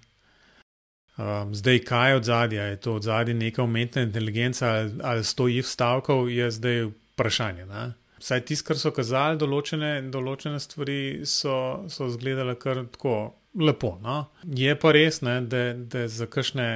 Um, 1.17 1.55
zdaj, 1.55 1.79
kaj 1.79 2.09
je 2.09 2.15
od 2.15 2.23
zadja? 2.23 2.63
Je 2.63 2.79
to 2.81 2.95
od 2.95 3.03
zadja 3.03 3.35
neka 3.35 3.63
umetna 3.63 4.01
inteligenca 4.01 4.67
ali, 4.67 4.91
ali 5.03 5.23
stoji 5.23 5.61
v 5.61 5.67
stavkov, 5.67 6.29
je 6.29 6.51
zdaj 6.51 6.85
vprašanje. 7.13 7.65
Ne? 7.65 7.93
Vsaj 8.17 8.41
tisto, 8.45 8.67
kar 8.67 8.79
so 8.79 8.91
kazali, 8.95 9.37
določene, 9.37 10.09
določene 10.09 10.59
stvari 10.59 11.21
so, 11.29 11.85
so 11.89 12.07
izgledale 12.09 12.55
kar 12.57 12.85
tako 12.89 13.33
lepo. 13.53 13.97
No? 14.01 14.31
Je 14.43 14.73
pa 14.79 14.93
res, 14.95 15.21
ne, 15.21 15.41
da, 15.45 15.73
da 15.73 16.07
za 16.09 16.25
kakšne 16.25 16.67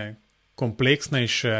kompleksnejše 0.58 1.58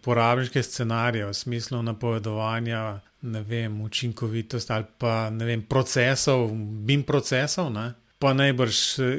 uporabniške 0.00 0.62
scenarije 0.62 1.26
v 1.26 1.34
smislu 1.34 1.82
napovedovanja, 1.82 3.00
vem, 3.22 3.80
učinkovitosti 3.80 4.72
ali 4.72 4.84
pa 4.98 5.28
vem, 5.28 5.62
procesov, 5.62 6.50
BIM 6.86 7.02
procesov. 7.02 7.70
Ne? 7.74 7.92
Pa 8.18 8.32
najbrž, 8.32 8.78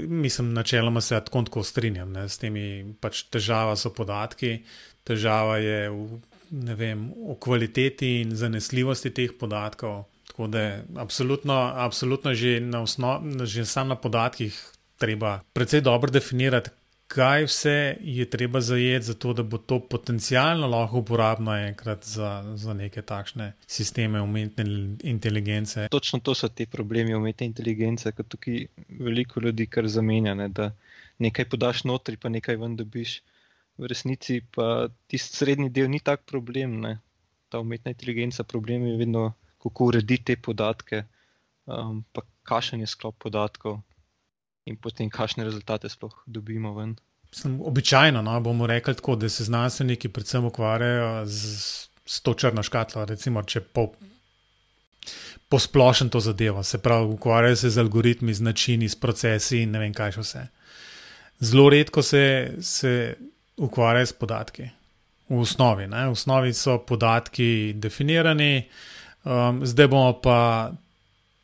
mislim, 0.10 0.54
načeloma 0.54 1.02
se 1.02 1.20
tako 1.26 1.44
tako 1.46 1.64
strinjam 1.64 2.12
ne, 2.12 2.26
s 2.30 2.38
temi, 2.42 2.96
pač 3.02 3.28
težava 3.30 3.76
so 3.78 3.92
podatki, 3.94 4.64
težava 5.06 5.60
je 5.62 5.90
v, 5.94 6.18
vem, 6.52 7.04
v 7.14 7.36
kvaliteti 7.40 8.22
in 8.24 8.34
zanesljivosti 8.36 9.14
teh 9.14 9.36
podatkov. 9.38 10.08
Tako 10.32 10.48
da 10.48 10.62
je 10.62 10.74
absolutno, 10.98 11.60
absolutno 11.76 12.34
že, 12.34 12.58
na 12.60 12.82
osnov, 12.82 13.22
že 13.46 13.66
sam 13.66 13.94
na 13.94 13.96
podatkih 13.96 14.58
treba 14.98 15.40
precej 15.54 15.82
dobro 15.86 16.12
definirati, 16.12 16.74
kaj 17.08 17.46
vse 17.48 17.98
je 18.02 18.26
treba 18.30 18.62
zajeti, 18.62 19.06
zato 19.06 19.34
da 19.34 19.44
bo 19.44 19.58
to 19.58 19.80
potencialno 19.80 20.68
lahko 20.68 21.00
uporabno 21.00 21.56
enkrat 21.56 22.06
za, 22.06 22.44
za 22.56 22.74
neke 22.74 23.02
takšne 23.02 23.54
sisteme 23.68 24.22
umetne 24.22 24.66
inteligence. 25.04 25.88
Točno 25.92 26.20
to 26.20 26.36
so 26.36 26.50
ti 26.50 26.66
problemi 26.66 27.16
umetne 27.16 27.48
inteligence, 27.48 28.12
kot 28.12 28.28
tukaj 28.28 28.66
veliko 28.90 29.40
ljudi 29.40 29.68
kar 29.68 29.88
zamenja, 29.88 30.34
ne, 30.34 30.50
da 30.50 30.72
nekaj 31.18 31.50
podaš 31.50 31.84
notri, 31.84 32.18
pa 32.18 32.30
nekaj 32.30 32.60
ven 32.60 32.76
dobiš. 32.76 33.22
V 33.78 33.88
resnici 33.88 34.42
pa 34.52 34.88
tisti 35.08 35.38
srednji 35.38 35.70
del 35.70 35.90
ni 35.90 36.00
tak 36.00 36.26
problem. 36.26 36.80
Ne. 36.82 36.98
Ta 37.50 37.60
umetna 37.60 37.94
inteligenca, 37.94 38.44
problem 38.44 38.88
je 38.88 38.98
vedno, 38.98 39.34
kako 39.64 39.92
urediti 39.92 40.34
te 40.34 40.42
podatke, 40.42 41.04
um, 41.66 42.04
pa 42.12 42.22
kašanje 42.44 42.88
sklop 42.88 43.18
podatkov 43.24 43.80
in 44.68 44.76
potem 44.76 45.10
kakšne 45.10 45.46
rezultate 45.48 45.90
sploh 45.90 46.16
dobimo 46.26 46.74
ven. 46.76 46.96
Sem, 47.32 47.60
običajno 47.62 48.22
no, 48.22 48.40
bomo 48.42 48.68
rekli 48.68 48.96
tako, 48.96 49.16
da 49.16 49.30
se 49.30 49.44
znanstveniki 49.44 50.10
predvsem 50.10 50.46
ukvarjajo 50.46 51.26
z, 51.26 51.88
z 52.06 52.22
to 52.22 52.34
črno 52.34 52.64
škatlo. 52.64 53.06
Recimo, 53.06 53.44
če 53.44 53.62
po, 53.62 53.92
posplošen 55.50 56.10
to 56.10 56.20
zadevo, 56.20 56.64
se 56.64 56.78
pravi, 56.78 57.06
ukvarjajo 57.06 57.56
se 57.56 57.70
z 57.70 57.84
algoritmi, 57.84 58.34
z 58.34 58.42
načini, 58.42 58.90
s 58.90 58.96
procesi 58.96 59.62
in 59.62 59.72
ne 59.72 59.80
vem 59.80 59.94
kaj 59.94 60.16
še 60.18 60.24
vse. 60.24 60.48
Zelo 61.40 61.70
redko 61.70 62.02
se, 62.02 62.24
se 62.62 63.16
ukvarjajo 63.58 64.06
s 64.06 64.14
podatki. 64.14 64.70
V 65.30 65.42
osnovi, 65.44 65.88
ne? 65.92 66.08
v 66.08 66.16
osnovi 66.16 66.54
so 66.56 66.78
podatki 66.88 67.74
definirani, 67.76 68.64
um, 69.28 69.60
zdaj 69.68 69.90
bomo 69.92 70.14
pa 70.24 70.38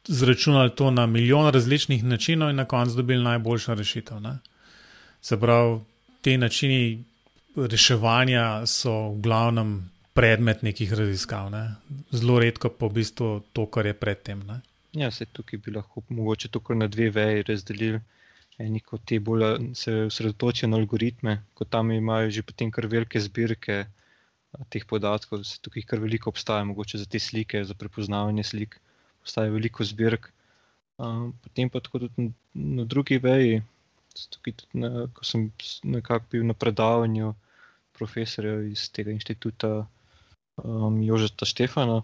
zračunali 0.08 0.72
to 0.76 0.92
na 0.92 1.06
milijon 1.06 1.52
različnih 1.52 2.04
načinov 2.04 2.50
in 2.50 2.56
na 2.56 2.66
koncu 2.66 2.96
dobili 2.96 3.24
najboljšo 3.24 3.76
rešitev. 3.76 4.22
Ne? 4.24 4.38
Se 5.24 5.40
pravi, 5.40 5.80
te 6.22 6.38
načini 6.38 7.04
reševanja 7.56 8.66
so 8.68 8.92
v 9.14 9.22
glavnem 9.24 9.70
predmet 10.14 10.66
nekih 10.68 10.92
raziskav, 10.94 11.48
ne? 11.54 11.64
zelo 12.12 12.40
redko 12.44 12.70
pa 12.70 12.90
v 12.90 13.00
bistvu 13.00 13.30
to, 13.56 13.66
kar 13.72 13.88
je 13.88 13.94
predtem. 13.96 14.42
Ne? 14.48 14.60
Ja, 14.94 15.12
se 15.12 15.26
tukaj 15.26 15.62
bi 15.64 15.74
lahko 15.78 16.04
mogoče 16.10 16.52
tukaj 16.52 16.78
na 16.78 16.88
dve 16.92 17.08
veji 17.16 17.48
razdelili. 17.48 18.02
Eni 18.62 18.84
kot 18.86 19.02
te 19.10 19.18
bolj 19.20 19.72
se 19.80 19.94
osredotočijo 20.10 20.70
na 20.70 20.78
algoritme, 20.78 21.40
kot 21.58 21.72
tam 21.74 21.92
imajo 21.92 22.30
že 22.30 22.44
potem 22.46 22.70
kar 22.72 22.86
velike 22.86 23.20
zbirke 23.20 23.86
teh 24.70 24.86
podatkov, 24.86 25.42
da 25.42 25.50
se 25.50 25.58
tukaj 25.64 25.88
kar 25.90 26.04
veliko 26.04 26.30
obstaja, 26.30 26.68
mogoče 26.68 27.00
za 27.02 27.08
te 27.10 27.20
slike, 27.20 27.64
za 27.66 27.74
prepoznavanje 27.74 28.44
slik 28.44 28.78
obstaja 29.24 29.50
veliko 29.50 29.88
zbirk. 29.88 30.30
Um, 30.98 31.32
potem 31.42 31.72
pa 31.74 31.80
tako 31.80 32.04
tudi 32.06 32.30
na 32.54 32.86
drugi 32.86 33.18
veji, 33.18 33.64
tudi 34.14 34.53
na, 34.74 35.07
ko 35.14 35.26
sem 35.26 35.47
nekako 35.84 36.26
bil 36.32 36.45
na 36.45 36.53
predavanju 36.53 37.34
profesorja 37.97 38.59
iz 38.70 38.88
tega 38.93 39.14
inštituta 39.14 39.72
um, 40.64 41.01
Jožeta 41.03 41.45
Štefana, 41.45 42.01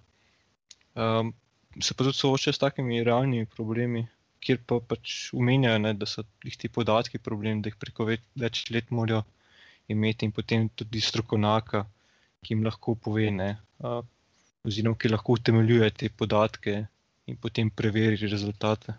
um, 0.96 1.34
se 1.82 1.94
pa 1.94 2.04
tudi 2.04 2.18
soočajo 2.18 2.54
s 2.54 2.62
takimi 2.62 3.04
realnimi 3.04 3.46
problemi, 3.46 4.06
kjer 4.44 4.62
pa 4.66 4.80
pač 4.80 5.34
umenjajo, 5.36 5.82
ne, 5.86 5.94
da 5.94 6.08
so 6.10 6.24
ti 6.44 6.70
podatki 6.70 7.20
problem, 7.20 7.62
da 7.62 7.72
jih 7.72 7.80
preko 7.80 8.08
več, 8.10 8.24
več 8.36 8.64
let 8.74 8.92
morajo 8.92 9.24
imeti 9.90 10.30
in 10.30 10.32
potem 10.32 10.70
tudi 10.70 11.02
strokovnjaka, 11.02 11.84
ki 12.46 12.56
jim 12.56 12.64
lahko 12.66 12.96
pove, 12.96 13.28
ne, 13.36 13.52
uh, 13.84 14.02
oziroma 14.66 14.98
ki 15.00 15.12
lahko 15.12 15.36
utemeljuje 15.40 15.92
te 16.02 16.10
podatke 16.10 16.76
in 17.30 17.38
potem 17.38 17.70
preveri 17.70 18.30
rezultate. 18.30 18.96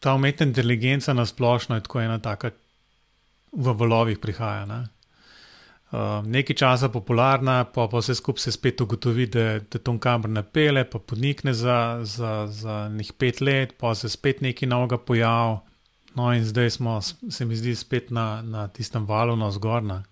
Ta 0.00 0.14
umetna 0.16 0.46
inteligenca 0.46 1.12
na 1.12 1.26
splošno 1.26 1.76
je 1.76 1.84
tako 1.84 2.00
ena 2.00 2.18
taka, 2.18 2.50
v 3.52 3.74
valovih 3.76 4.18
prihaja. 4.18 4.64
Ne? 4.66 4.80
Uh, 5.90 6.22
nekaj 6.26 6.56
časa 6.56 6.88
popularna, 6.88 7.64
pa 7.64 7.88
pa 7.90 7.98
vse 7.98 8.14
skupaj 8.14 8.44
se 8.44 8.52
spet 8.54 8.80
ugotovi, 8.80 9.26
da, 9.26 9.58
da 9.58 9.78
to 9.78 9.96
kamor 9.98 10.30
ne 10.30 10.42
pele, 10.42 10.84
pa 10.86 10.98
podnikne 10.98 11.54
za, 11.54 12.00
za, 12.02 12.46
za 12.46 12.88
nekaj 12.88 13.16
pet 13.18 13.40
let, 13.40 13.74
pa 13.78 13.94
se 13.94 14.08
spet 14.08 14.40
nekaj 14.40 14.68
novega 14.68 14.98
pojavi. 14.98 15.58
No, 16.14 16.32
in 16.34 16.44
zdaj 16.44 16.70
smo, 16.70 17.00
se 17.02 17.44
mi 17.44 17.56
zdi, 17.56 17.74
spet 17.74 18.10
na, 18.10 18.42
na 18.42 18.68
tistem 18.68 19.06
valu 19.06 19.36
na 19.36 19.50
zgornja, 19.50 20.02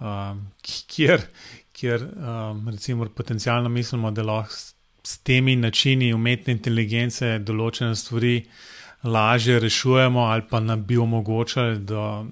um, 0.00 0.46
kjer, 0.62 1.24
kjer 1.72 2.04
um, 2.04 2.68
recimo 2.68 3.08
potencialno 3.08 3.68
mislimo, 3.68 4.10
da 4.10 4.22
lahko 4.22 4.54
s 5.04 5.18
temi 5.24 5.56
načini 5.56 6.12
umetne 6.12 6.52
inteligence 6.52 7.38
določene 7.44 7.96
stvari 7.96 8.42
lažje 9.04 9.58
rešujemo 9.60 10.20
ali 10.20 10.42
pa 10.50 10.60
nam 10.60 10.86
bi 10.86 10.98
omogočali, 10.98 11.78
da, 11.78 12.24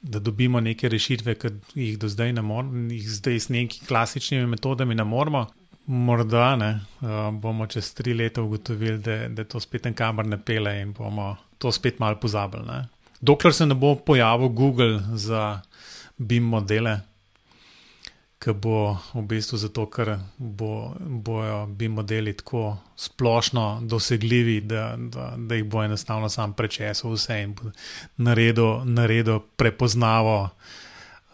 da 0.00 0.18
dobimo 0.18 0.60
neke 0.60 0.88
rešitve, 0.88 1.34
ki 1.34 1.48
jih 1.74 1.98
do 1.98 2.08
zdaj 2.08 2.32
ne 2.32 2.42
moremo, 2.42 2.92
jih 2.92 3.10
zdaj 3.10 3.40
s 3.40 3.48
nekimi 3.48 3.86
klasičnimi 3.88 4.46
metodami 4.46 4.94
ne 4.94 5.04
moremo. 5.04 5.46
Morda 5.86 6.56
ne, 6.56 6.80
uh, 7.00 7.08
bomo 7.34 7.66
čez 7.66 7.94
tri 7.94 8.14
leta 8.14 8.42
ugotovili, 8.42 8.98
da, 8.98 9.28
da 9.28 9.44
to 9.44 9.60
spet 9.60 9.86
en 9.86 9.94
kamer 9.94 10.26
ne 10.26 10.38
pele 10.38 10.80
in 10.80 10.92
bomo 10.92 11.36
to 11.58 11.72
spet 11.72 11.98
malo 11.98 12.16
pozabili. 12.16 12.62
Ne. 12.66 12.84
Dokler 13.20 13.54
se 13.54 13.66
ne 13.66 13.74
bo 13.74 13.94
pojavil 13.94 14.48
Google 14.48 15.00
za 15.14 15.60
BIM 16.18 16.44
modele, 16.44 17.00
ki 18.40 18.54
bo 18.56 18.96
v 19.12 19.22
bistvu 19.28 19.58
zato, 19.60 19.84
ker 19.92 20.14
bo, 20.38 20.94
bojo 20.96 21.66
BIM 21.66 21.98
modeli 22.00 22.32
tako 22.36 22.78
splošno 22.96 23.82
dosegljivi, 23.84 24.60
da, 24.60 24.94
da, 24.96 25.34
da 25.36 25.58
jih 25.58 25.66
bo 25.68 25.82
enostavno 25.84 26.28
sam 26.28 26.54
prečesal 26.56 27.12
vse 27.12 27.42
in 27.42 27.52
bo 27.54 27.72
naredil, 28.16 28.84
naredil 28.84 29.42
prepoznavo 29.56 30.38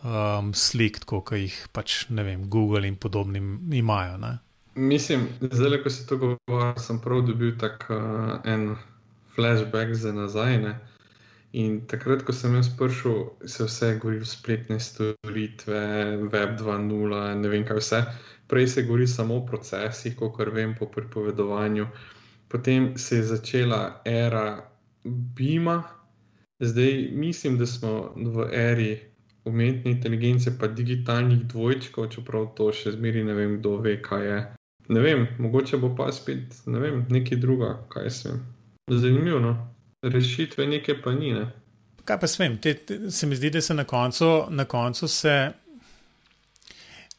um, 0.03 0.51
slik, 0.55 1.05
kot 1.07 1.31
jih 1.39 1.55
pač 1.73 2.09
ne 2.11 2.27
vem, 2.27 2.49
Google 2.51 2.89
in 2.89 2.99
podobni 2.99 3.39
imajo. 3.79 4.19
Ne. 4.19 4.35
Mislim, 4.75 5.29
zdaj, 5.41 5.83
ko 5.85 5.91
si 5.91 6.07
to 6.11 6.19
govoril, 6.19 6.75
sem 6.83 6.99
prav 7.01 7.23
dobil 7.29 7.55
tak 7.61 7.87
uh, 7.89 8.37
en 8.45 8.75
flashback 9.37 9.95
za 9.95 10.13
nazaj. 10.13 10.59
Ne? 10.59 10.75
In 11.57 11.79
takrat, 11.89 12.21
ko 12.21 12.35
sem 12.37 12.53
jaz 12.59 12.69
prišel, 12.77 13.31
se 13.49 13.65
vse 13.65 13.95
govori 13.97 14.21
o 14.21 14.29
spletne 14.29 14.77
storitve, 14.81 15.81
Web 16.29 16.59
2.0, 16.61 17.21
ne 17.41 17.49
vem 17.49 17.63
kaj 17.65 17.79
vse. 17.81 18.01
Prej 18.47 18.67
se 18.69 18.83
govori 18.85 19.07
samo 19.09 19.39
o 19.41 19.45
procesih, 19.47 20.17
kot 20.19 20.37
vem 20.53 20.75
po 20.77 20.87
pripovedovanju. 20.93 21.87
Potem 22.53 22.91
se 22.99 23.17
je 23.17 23.23
začela 23.23 24.03
era 24.05 24.69
BIM-a, 25.05 25.83
zdaj 26.61 27.09
mislim, 27.13 27.57
da 27.59 27.67
smo 27.67 28.13
v 28.17 28.49
eri 28.53 28.91
umetne 29.45 29.91
inteligence, 29.91 30.53
pa 30.59 30.69
digitalnih 30.69 31.47
dvojčkov, 31.49 32.11
čeprav 32.13 32.51
to 32.59 32.69
še 32.73 32.93
zmeri 32.99 33.25
ne 33.25 33.35
vem, 33.39 33.57
kdo 33.61 33.79
ve, 33.81 33.97
kaj 34.03 34.27
je. 34.27 34.43
Ne 34.93 35.01
vem, 35.01 35.25
mogoče 35.39 35.81
bo 35.81 35.95
pa 35.97 36.11
spet 36.13 36.61
ne 36.67 36.85
vem, 36.85 37.01
nekaj 37.11 37.41
druga, 37.41 37.73
kaj 37.89 38.11
se. 38.11 38.35
Zanimivo, 38.91 39.41
no? 39.41 39.55
Rešitve 40.03 40.67
neke 40.67 41.01
pa 41.03 41.13
ni. 41.13 41.33
Ne? 41.33 41.47
Kaj 42.05 42.21
pa 42.21 42.27
svem, 42.27 42.59
te, 42.63 42.75
te, 42.75 42.99
se 43.11 43.27
mi 43.27 43.37
zdi, 43.37 43.51
da 43.51 43.61
se 43.61 43.75
na 43.75 43.85
koncu, 43.85 44.47
na 44.51 44.65
koncu 44.65 45.09
se, 45.09 45.37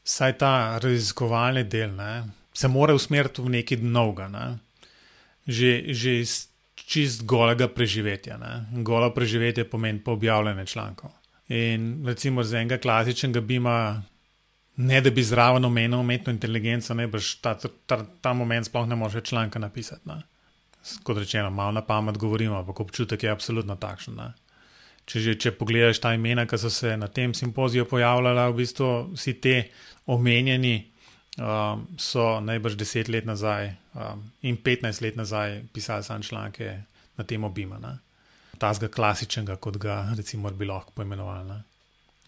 saj 0.04 0.38
ta 0.38 0.80
raziskovalni 0.84 1.64
del, 1.64 1.96
ne, 1.96 2.24
se 2.54 2.68
mora 2.68 2.96
usmeriti 2.96 3.42
v 3.42 3.58
nekaj 3.58 3.84
novega, 3.84 4.28
ne? 4.32 4.46
že, 5.48 5.94
že 5.94 6.20
iz 6.20 6.32
čist 6.88 7.24
golega 7.28 7.68
preživetja. 7.68 8.38
Ne? 8.38 8.84
Golo 8.84 9.12
preživetje 9.14 9.68
pomeni 9.70 10.00
pa 10.04 10.12
objavljanje 10.12 10.66
člankov. 10.66 11.12
In 11.48 12.06
recimo 12.06 12.44
za 12.44 12.60
enega 12.60 12.78
klasičnega 12.78 13.42
bima, 13.42 14.04
ne 14.78 15.02
da 15.02 15.12
bi 15.12 15.24
zraven 15.24 15.66
omenil 15.66 16.00
umetno 16.00 16.34
inteligenco, 16.34 16.94
ne 16.94 17.08
boš 17.08 17.36
ta, 17.42 17.56
ta, 17.60 18.02
ta 18.22 18.34
moment 18.34 18.68
sploh 18.68 18.88
ne 18.88 18.96
može 18.96 19.22
članka 19.22 19.60
napisati. 19.60 20.08
Ne? 20.10 20.22
Kot 21.04 21.18
rečeno, 21.18 21.50
malo 21.52 21.72
na 21.76 21.82
pamet 21.82 22.18
govorimo, 22.18 22.60
ampak 22.60 22.80
občutek 22.80 23.24
je 23.24 23.32
absolutno 23.32 23.76
takšen. 23.76 24.16
Ne? 24.16 24.32
Če, 25.08 25.20
že, 25.20 25.36
če 25.40 25.52
pogledaš 25.56 26.00
ta 26.04 26.14
imena, 26.16 26.46
ki 26.48 26.60
so 26.60 26.72
se 26.72 26.96
na 26.98 27.08
tem 27.08 27.34
simpoziju 27.36 27.88
pojavljala, 27.88 28.50
v 28.52 28.62
bistvu 28.62 28.90
vsi 29.14 29.34
te 29.44 29.56
omenjeni 30.08 30.76
um, 31.40 31.88
so 32.00 32.40
najbrž 32.44 32.76
10 32.80 33.12
let 33.12 33.28
nazaj 33.28 33.72
um, 33.96 34.24
in 34.48 34.58
15 34.58 35.04
let 35.04 35.20
nazaj 35.20 35.62
pisali 35.74 36.04
sam 36.04 36.24
članke 36.24 36.82
na 37.18 37.24
tem 37.24 37.44
obima. 37.44 37.80
Ne? 37.80 37.98
tazga 38.58 38.88
klasičnega, 38.88 39.56
kot 39.56 39.78
ga 39.78 40.02
recimo 40.18 40.52
bi 40.52 40.66
lahko 40.66 40.92
poimenovali. 40.96 41.62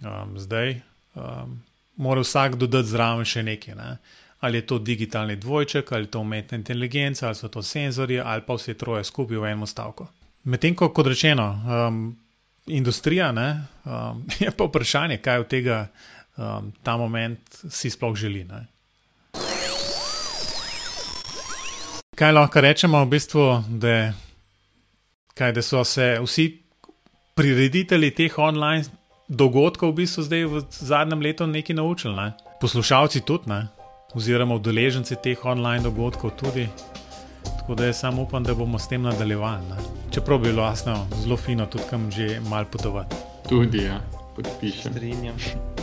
Um, 0.02 0.38
zdaj 0.39 0.76
um, 1.16 1.60
mora 1.95 2.24
vsak 2.24 2.56
dodati 2.56 2.88
zraven 2.88 3.28
še 3.28 3.43
nekaj. 3.43 3.76
Ne? 3.76 3.97
Ali 4.40 4.58
je 4.58 4.66
to 4.66 4.80
digitalni 4.80 5.36
dvojček, 5.36 5.92
ali 5.92 6.04
je 6.04 6.12
to 6.12 6.20
umetna 6.20 6.58
inteligenca, 6.58 7.26
ali 7.28 7.36
so 7.36 7.48
to 7.48 7.64
senzori, 7.64 8.20
ali 8.20 8.42
pa 8.48 8.56
vse 8.56 8.74
troje 8.74 9.04
skupaj 9.04 9.38
v 9.38 9.52
enem 9.52 9.68
stavku. 9.68 10.08
Medtem 10.44 10.76
ko, 10.76 10.90
kot 10.96 11.08
rečeno, 11.08 11.48
um, 11.88 12.16
industrija 12.68 13.32
ne, 13.32 13.66
um, 13.86 14.24
je 14.40 14.52
pa 14.52 14.64
vprašanje, 14.64 15.18
kaj 15.18 15.40
od 15.40 15.48
tega 15.48 15.88
um, 16.38 16.72
ta 16.84 16.98
moment 16.98 17.40
si 17.70 17.90
sploh 17.90 18.16
želi. 18.16 18.44
Ne? 18.44 18.66
Kaj 22.16 22.32
lahko 22.32 22.62
rečemo 22.62 23.04
v 23.04 23.10
bistvu, 23.10 23.64
da 23.70 24.14
kaj, 25.36 25.52
da 25.52 25.62
so 25.62 25.84
se 25.84 26.18
vsi 26.24 26.48
prireditelji 27.36 28.12
teh 28.12 28.40
online 28.40 28.84
dogodkov 29.28 29.94
v 29.94 30.02
bistvu 30.02 30.24
zdaj 30.24 30.46
v 30.46 30.64
zadnjem 30.70 31.22
letu 31.22 31.48
nekaj 31.48 31.76
naučili, 31.76 32.16
ne? 32.16 32.34
poslušalci 32.62 33.22
tudi, 33.22 33.50
ne? 33.50 33.68
Oziroma 34.16 34.55
udeleženci 34.55 35.16
teh 35.24 35.45
online 35.45 35.84
dogodkov 35.84 36.32
tudi. 36.38 36.68
Tako 37.60 37.76
da 37.76 37.86
jaz 37.86 37.99
samo 37.99 38.22
upam, 38.22 38.43
da 38.43 38.53
bomo 38.53 38.80
s 38.80 38.88
tem 38.88 39.01
nadaljevali. 39.01 39.68
Ne? 39.70 39.76
Čeprav 40.12 40.39
bi 40.39 40.49
bilo 40.49 40.64
jasno, 40.64 41.07
zelo 41.22 41.38
fino 41.38 41.66
tudi 41.66 41.84
kam 41.89 42.12
že 42.12 42.39
mal 42.49 42.66
potovati. 42.66 43.16
Tudi, 43.49 43.84
ja. 43.84 44.01
Podpišem. 44.36 44.93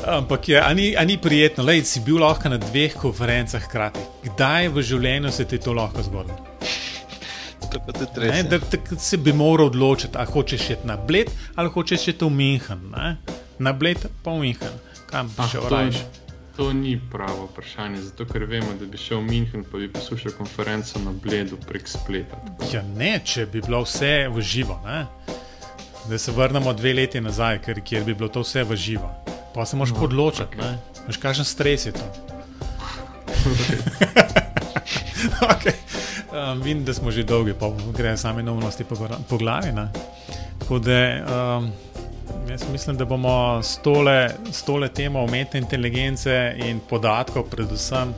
Ampak 0.06 0.48
je, 0.48 0.60
a 0.60 0.74
ni, 0.74 0.96
a 0.96 1.04
ni 1.04 1.18
prijetno, 1.18 1.64
da 1.64 1.84
si 1.84 2.00
bil 2.00 2.18
lahko 2.18 2.48
na 2.48 2.56
dveh 2.56 2.94
konferencah 2.94 3.62
hkrati. 3.62 4.00
Kdaj 4.24 4.68
v 4.68 4.82
življenju 4.82 5.32
se 5.32 5.44
ti 5.44 5.58
to 5.58 5.72
lahko 5.72 6.02
zgodi? 6.02 6.32
Ne, 8.16 8.42
da, 8.42 8.56
se 8.98 9.16
bi 9.16 9.32
moral 9.36 9.66
odločiti, 9.66 10.16
ali 10.16 10.30
hočeš 10.32 10.70
iti 10.70 10.86
na 10.88 10.96
Bled 10.96 11.28
ali 11.54 11.68
hočeš 11.68 12.08
iti 12.08 12.24
v 12.24 12.30
München. 12.32 12.86
Ne? 12.94 13.16
Na 13.58 13.72
Bled 13.72 14.06
pa 14.22 14.32
v 14.32 14.46
München, 14.46 14.78
kam 15.10 15.28
bi 15.28 15.48
šel 15.50 15.68
raje. 15.68 16.25
To 16.56 16.72
ni 16.72 17.00
pravo 17.12 17.48
vprašanje, 17.52 18.00
zato 18.00 18.24
ker 18.24 18.44
vemo, 18.44 18.72
da 18.80 18.86
bi 18.86 18.98
šel 18.98 19.18
v 19.18 19.28
München 19.28 19.60
in 19.60 19.64
bi 19.72 19.92
poslušal 19.92 20.32
konferenco 20.38 20.98
na 20.98 21.12
Bledu 21.12 21.56
prek 21.68 21.88
spleta. 21.88 22.36
Ja, 22.72 22.82
ne, 22.82 23.20
če 23.24 23.46
bi 23.46 23.60
bilo 23.60 23.82
vse 23.84 24.28
v 24.32 24.40
živo. 24.40 24.80
Ne? 24.86 25.04
Da 26.08 26.18
se 26.18 26.32
vrnemo 26.32 26.72
dve 26.72 26.94
leti 26.94 27.20
nazaj, 27.20 27.60
ker, 27.60 27.80
kjer 27.84 28.04
bi 28.04 28.14
bilo 28.14 28.32
to 28.32 28.40
vse 28.40 28.64
v 28.64 28.76
živo. 28.76 29.10
Pa 29.54 29.66
se 29.66 29.76
moraš 29.76 29.92
no, 29.92 30.08
odločiti, 30.08 30.56
okay. 30.56 30.80
veš, 31.08 31.20
kakšen 31.20 31.44
stres 31.44 31.86
je 31.86 31.92
to. 31.92 32.08
okay. 35.52 35.76
Um, 36.32 36.62
vidim, 36.62 36.84
da 36.84 36.94
smo 36.94 37.10
že 37.10 37.22
dolgi, 37.22 37.52
pa 37.52 37.68
gre 37.92 38.16
sami 38.16 38.42
neumnosti 38.42 38.84
po, 38.84 38.96
po 39.28 39.38
glavi. 39.38 39.72
Ne? 39.72 39.88
Tako 40.58 40.78
da 40.78 41.00
um, 41.20 41.72
jaz 42.50 42.62
mislim, 42.72 42.96
da 42.96 43.04
bomo 43.04 43.62
s 43.62 43.78
tole, 43.82 44.30
s 44.52 44.62
tole 44.62 44.88
temo 44.88 45.24
umetne 45.24 45.60
inteligence 45.60 46.54
in 46.56 46.80
podatkov, 46.90 47.44
predvsem, 47.50 48.14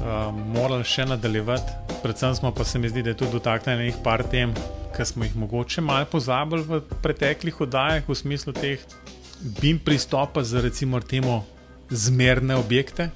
um, 0.00 0.40
morali 0.54 0.84
še 0.84 1.06
nadaljevati. 1.06 1.72
Predvsem 2.02 2.34
smo 2.34 2.52
pa 2.52 2.64
se 2.64 2.78
mi 2.78 2.88
zdi, 2.88 3.02
da 3.02 3.12
je 3.12 3.16
tudi 3.22 3.32
dotaknjeno 3.38 3.82
nekaj 3.82 4.02
par 4.04 4.22
tem, 4.30 4.54
ki 4.96 5.04
smo 5.04 5.24
jih 5.24 5.36
mogoče 5.36 5.80
malo 5.80 6.06
pozabili 6.10 6.62
v 6.62 6.80
preteklih 7.02 7.60
oddajah, 7.60 8.08
v 8.08 8.16
smislu 8.16 8.52
teh 8.52 8.82
BIM 9.60 9.78
pristopa 9.78 10.42
za 10.42 10.60
recimo 10.60 11.00
temu 11.00 11.42
zmerne 11.90 12.56
objekte. 12.56 13.10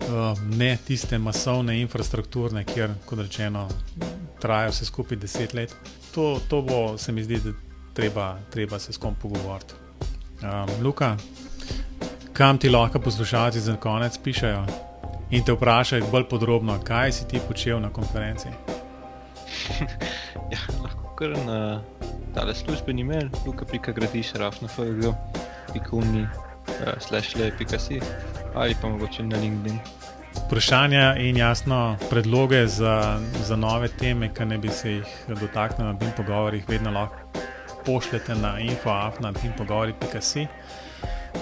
uh, 0.00 0.38
ne 0.56 0.76
tiste 0.86 1.18
masovne 1.18 1.80
infrastrukturne, 1.80 2.64
kjer, 2.64 2.90
kot 3.06 3.18
rečeno, 3.18 3.68
traja 4.40 4.70
vse 4.70 4.84
skupaj 4.84 5.18
deset 5.18 5.54
let. 5.54 5.76
To, 6.14 6.40
to 6.48 6.62
bo, 6.62 6.98
se 6.98 7.12
mi 7.12 7.24
zdi, 7.24 7.40
da 7.44 7.65
treba, 7.96 8.36
treba 8.50 8.78
se 8.78 8.92
s 8.92 8.98
kom 8.98 9.14
pogovoriti. 9.14 9.74
Um, 10.42 10.84
Luka, 10.84 11.16
kam 12.32 12.58
ti 12.58 12.68
lahko 12.68 13.00
poslušalci 13.00 13.60
za 13.60 13.76
konec 13.76 14.18
pišajo 14.18 14.66
in 15.30 15.44
te 15.44 15.52
vprašajo 15.52 16.10
bolj 16.12 16.28
podrobno, 16.28 16.78
kaj 16.84 17.12
si 17.12 17.28
ti 17.28 17.40
počel 17.48 17.80
na 17.80 17.88
konferenci? 17.90 18.48
ja, 20.52 20.60
lahko 20.82 21.14
kar 21.16 21.32
na 21.46 21.80
tale 22.34 22.54
službeni 22.54 23.04
mail, 23.04 23.28
luka.gradiš, 23.46 24.32
rafnafg, 24.32 25.08
pikuni, 25.72 26.22
uh, 26.22 27.00
slash 27.00 27.36
le.si 27.36 28.00
ali 28.54 28.76
pa 28.82 28.88
mogoče 28.88 29.22
na 29.22 29.36
LinkedIn. 29.36 29.78
Vprašanja 30.46 31.16
in 31.16 31.36
jasno 31.36 31.96
predloge 32.10 32.66
za, 32.66 33.20
za 33.44 33.56
nove 33.56 33.88
teme, 33.88 34.28
ki 34.34 34.44
ne 34.44 34.58
bi 34.58 34.68
se 34.68 34.92
jih 34.92 35.24
dotaknili 35.40 35.92
na 35.92 35.98
tem 35.98 36.12
pogovorih, 36.16 36.68
vedno 36.68 36.90
lahko 36.90 37.25
pošljete 37.86 38.34
na 38.34 38.58
info.afna.pogovori.si. 38.60 40.46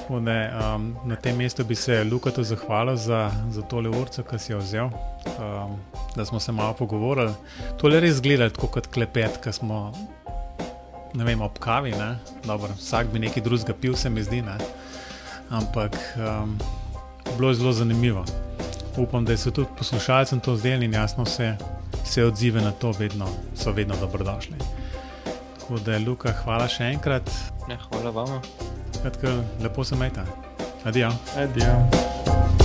Um, 0.08 0.96
na 1.04 1.16
tem 1.16 1.36
mestu 1.36 1.64
bi 1.64 1.74
se 1.74 2.04
Lukatu 2.04 2.42
zahvalil 2.42 2.96
za, 2.96 3.30
za 3.50 3.62
tole 3.62 3.88
urco, 3.88 4.22
ki 4.22 4.38
si 4.38 4.52
jo 4.52 4.58
vzel, 4.58 4.90
um, 5.38 5.76
da 6.16 6.24
smo 6.24 6.40
se 6.40 6.52
malo 6.52 6.72
pogovorili. 6.72 7.32
To 7.80 7.88
je 7.88 8.00
res 8.00 8.20
gledati 8.20 8.60
kot 8.60 8.86
klepet, 8.86 9.38
ki 9.44 9.52
smo 9.52 9.92
vem, 11.14 11.40
ob 11.40 11.58
kavi. 11.58 11.94
Dobro, 12.44 12.74
vsak 12.76 13.12
bi 13.12 13.18
nekaj 13.18 13.42
drugega 13.42 13.74
pil, 13.80 13.96
se 13.96 14.10
mi 14.10 14.22
zdi. 14.22 14.42
Ne? 14.42 14.58
Ampak 15.50 15.96
um, 16.16 16.58
bilo 17.36 17.48
je 17.48 17.54
zelo 17.54 17.72
zanimivo. 17.72 18.24
Upam, 18.96 19.24
da 19.24 19.36
so 19.36 19.50
tudi 19.50 19.68
poslušalcem 19.78 20.40
to 20.40 20.56
zdeli 20.56 20.84
in 20.84 20.94
jasno 20.94 21.24
se, 21.26 21.56
se 22.04 22.24
odzive 22.24 22.60
na 22.60 22.70
to 22.70 22.92
vedno, 22.98 23.28
so 23.54 23.72
vedno 23.72 23.94
dobrodošli. 24.00 24.73
Tako 25.64 25.78
da, 25.78 25.98
Luka, 25.98 26.28
hvala 26.44 26.66
še 26.68 26.90
enkrat. 26.92 27.30
Ja, 27.70 27.78
hvala 27.88 28.12
vam. 28.12 28.34
Lepo 29.64 29.84
se 29.84 29.96
majta. 29.96 30.26
Adijo. 30.84 31.08
Adijo. 31.40 32.63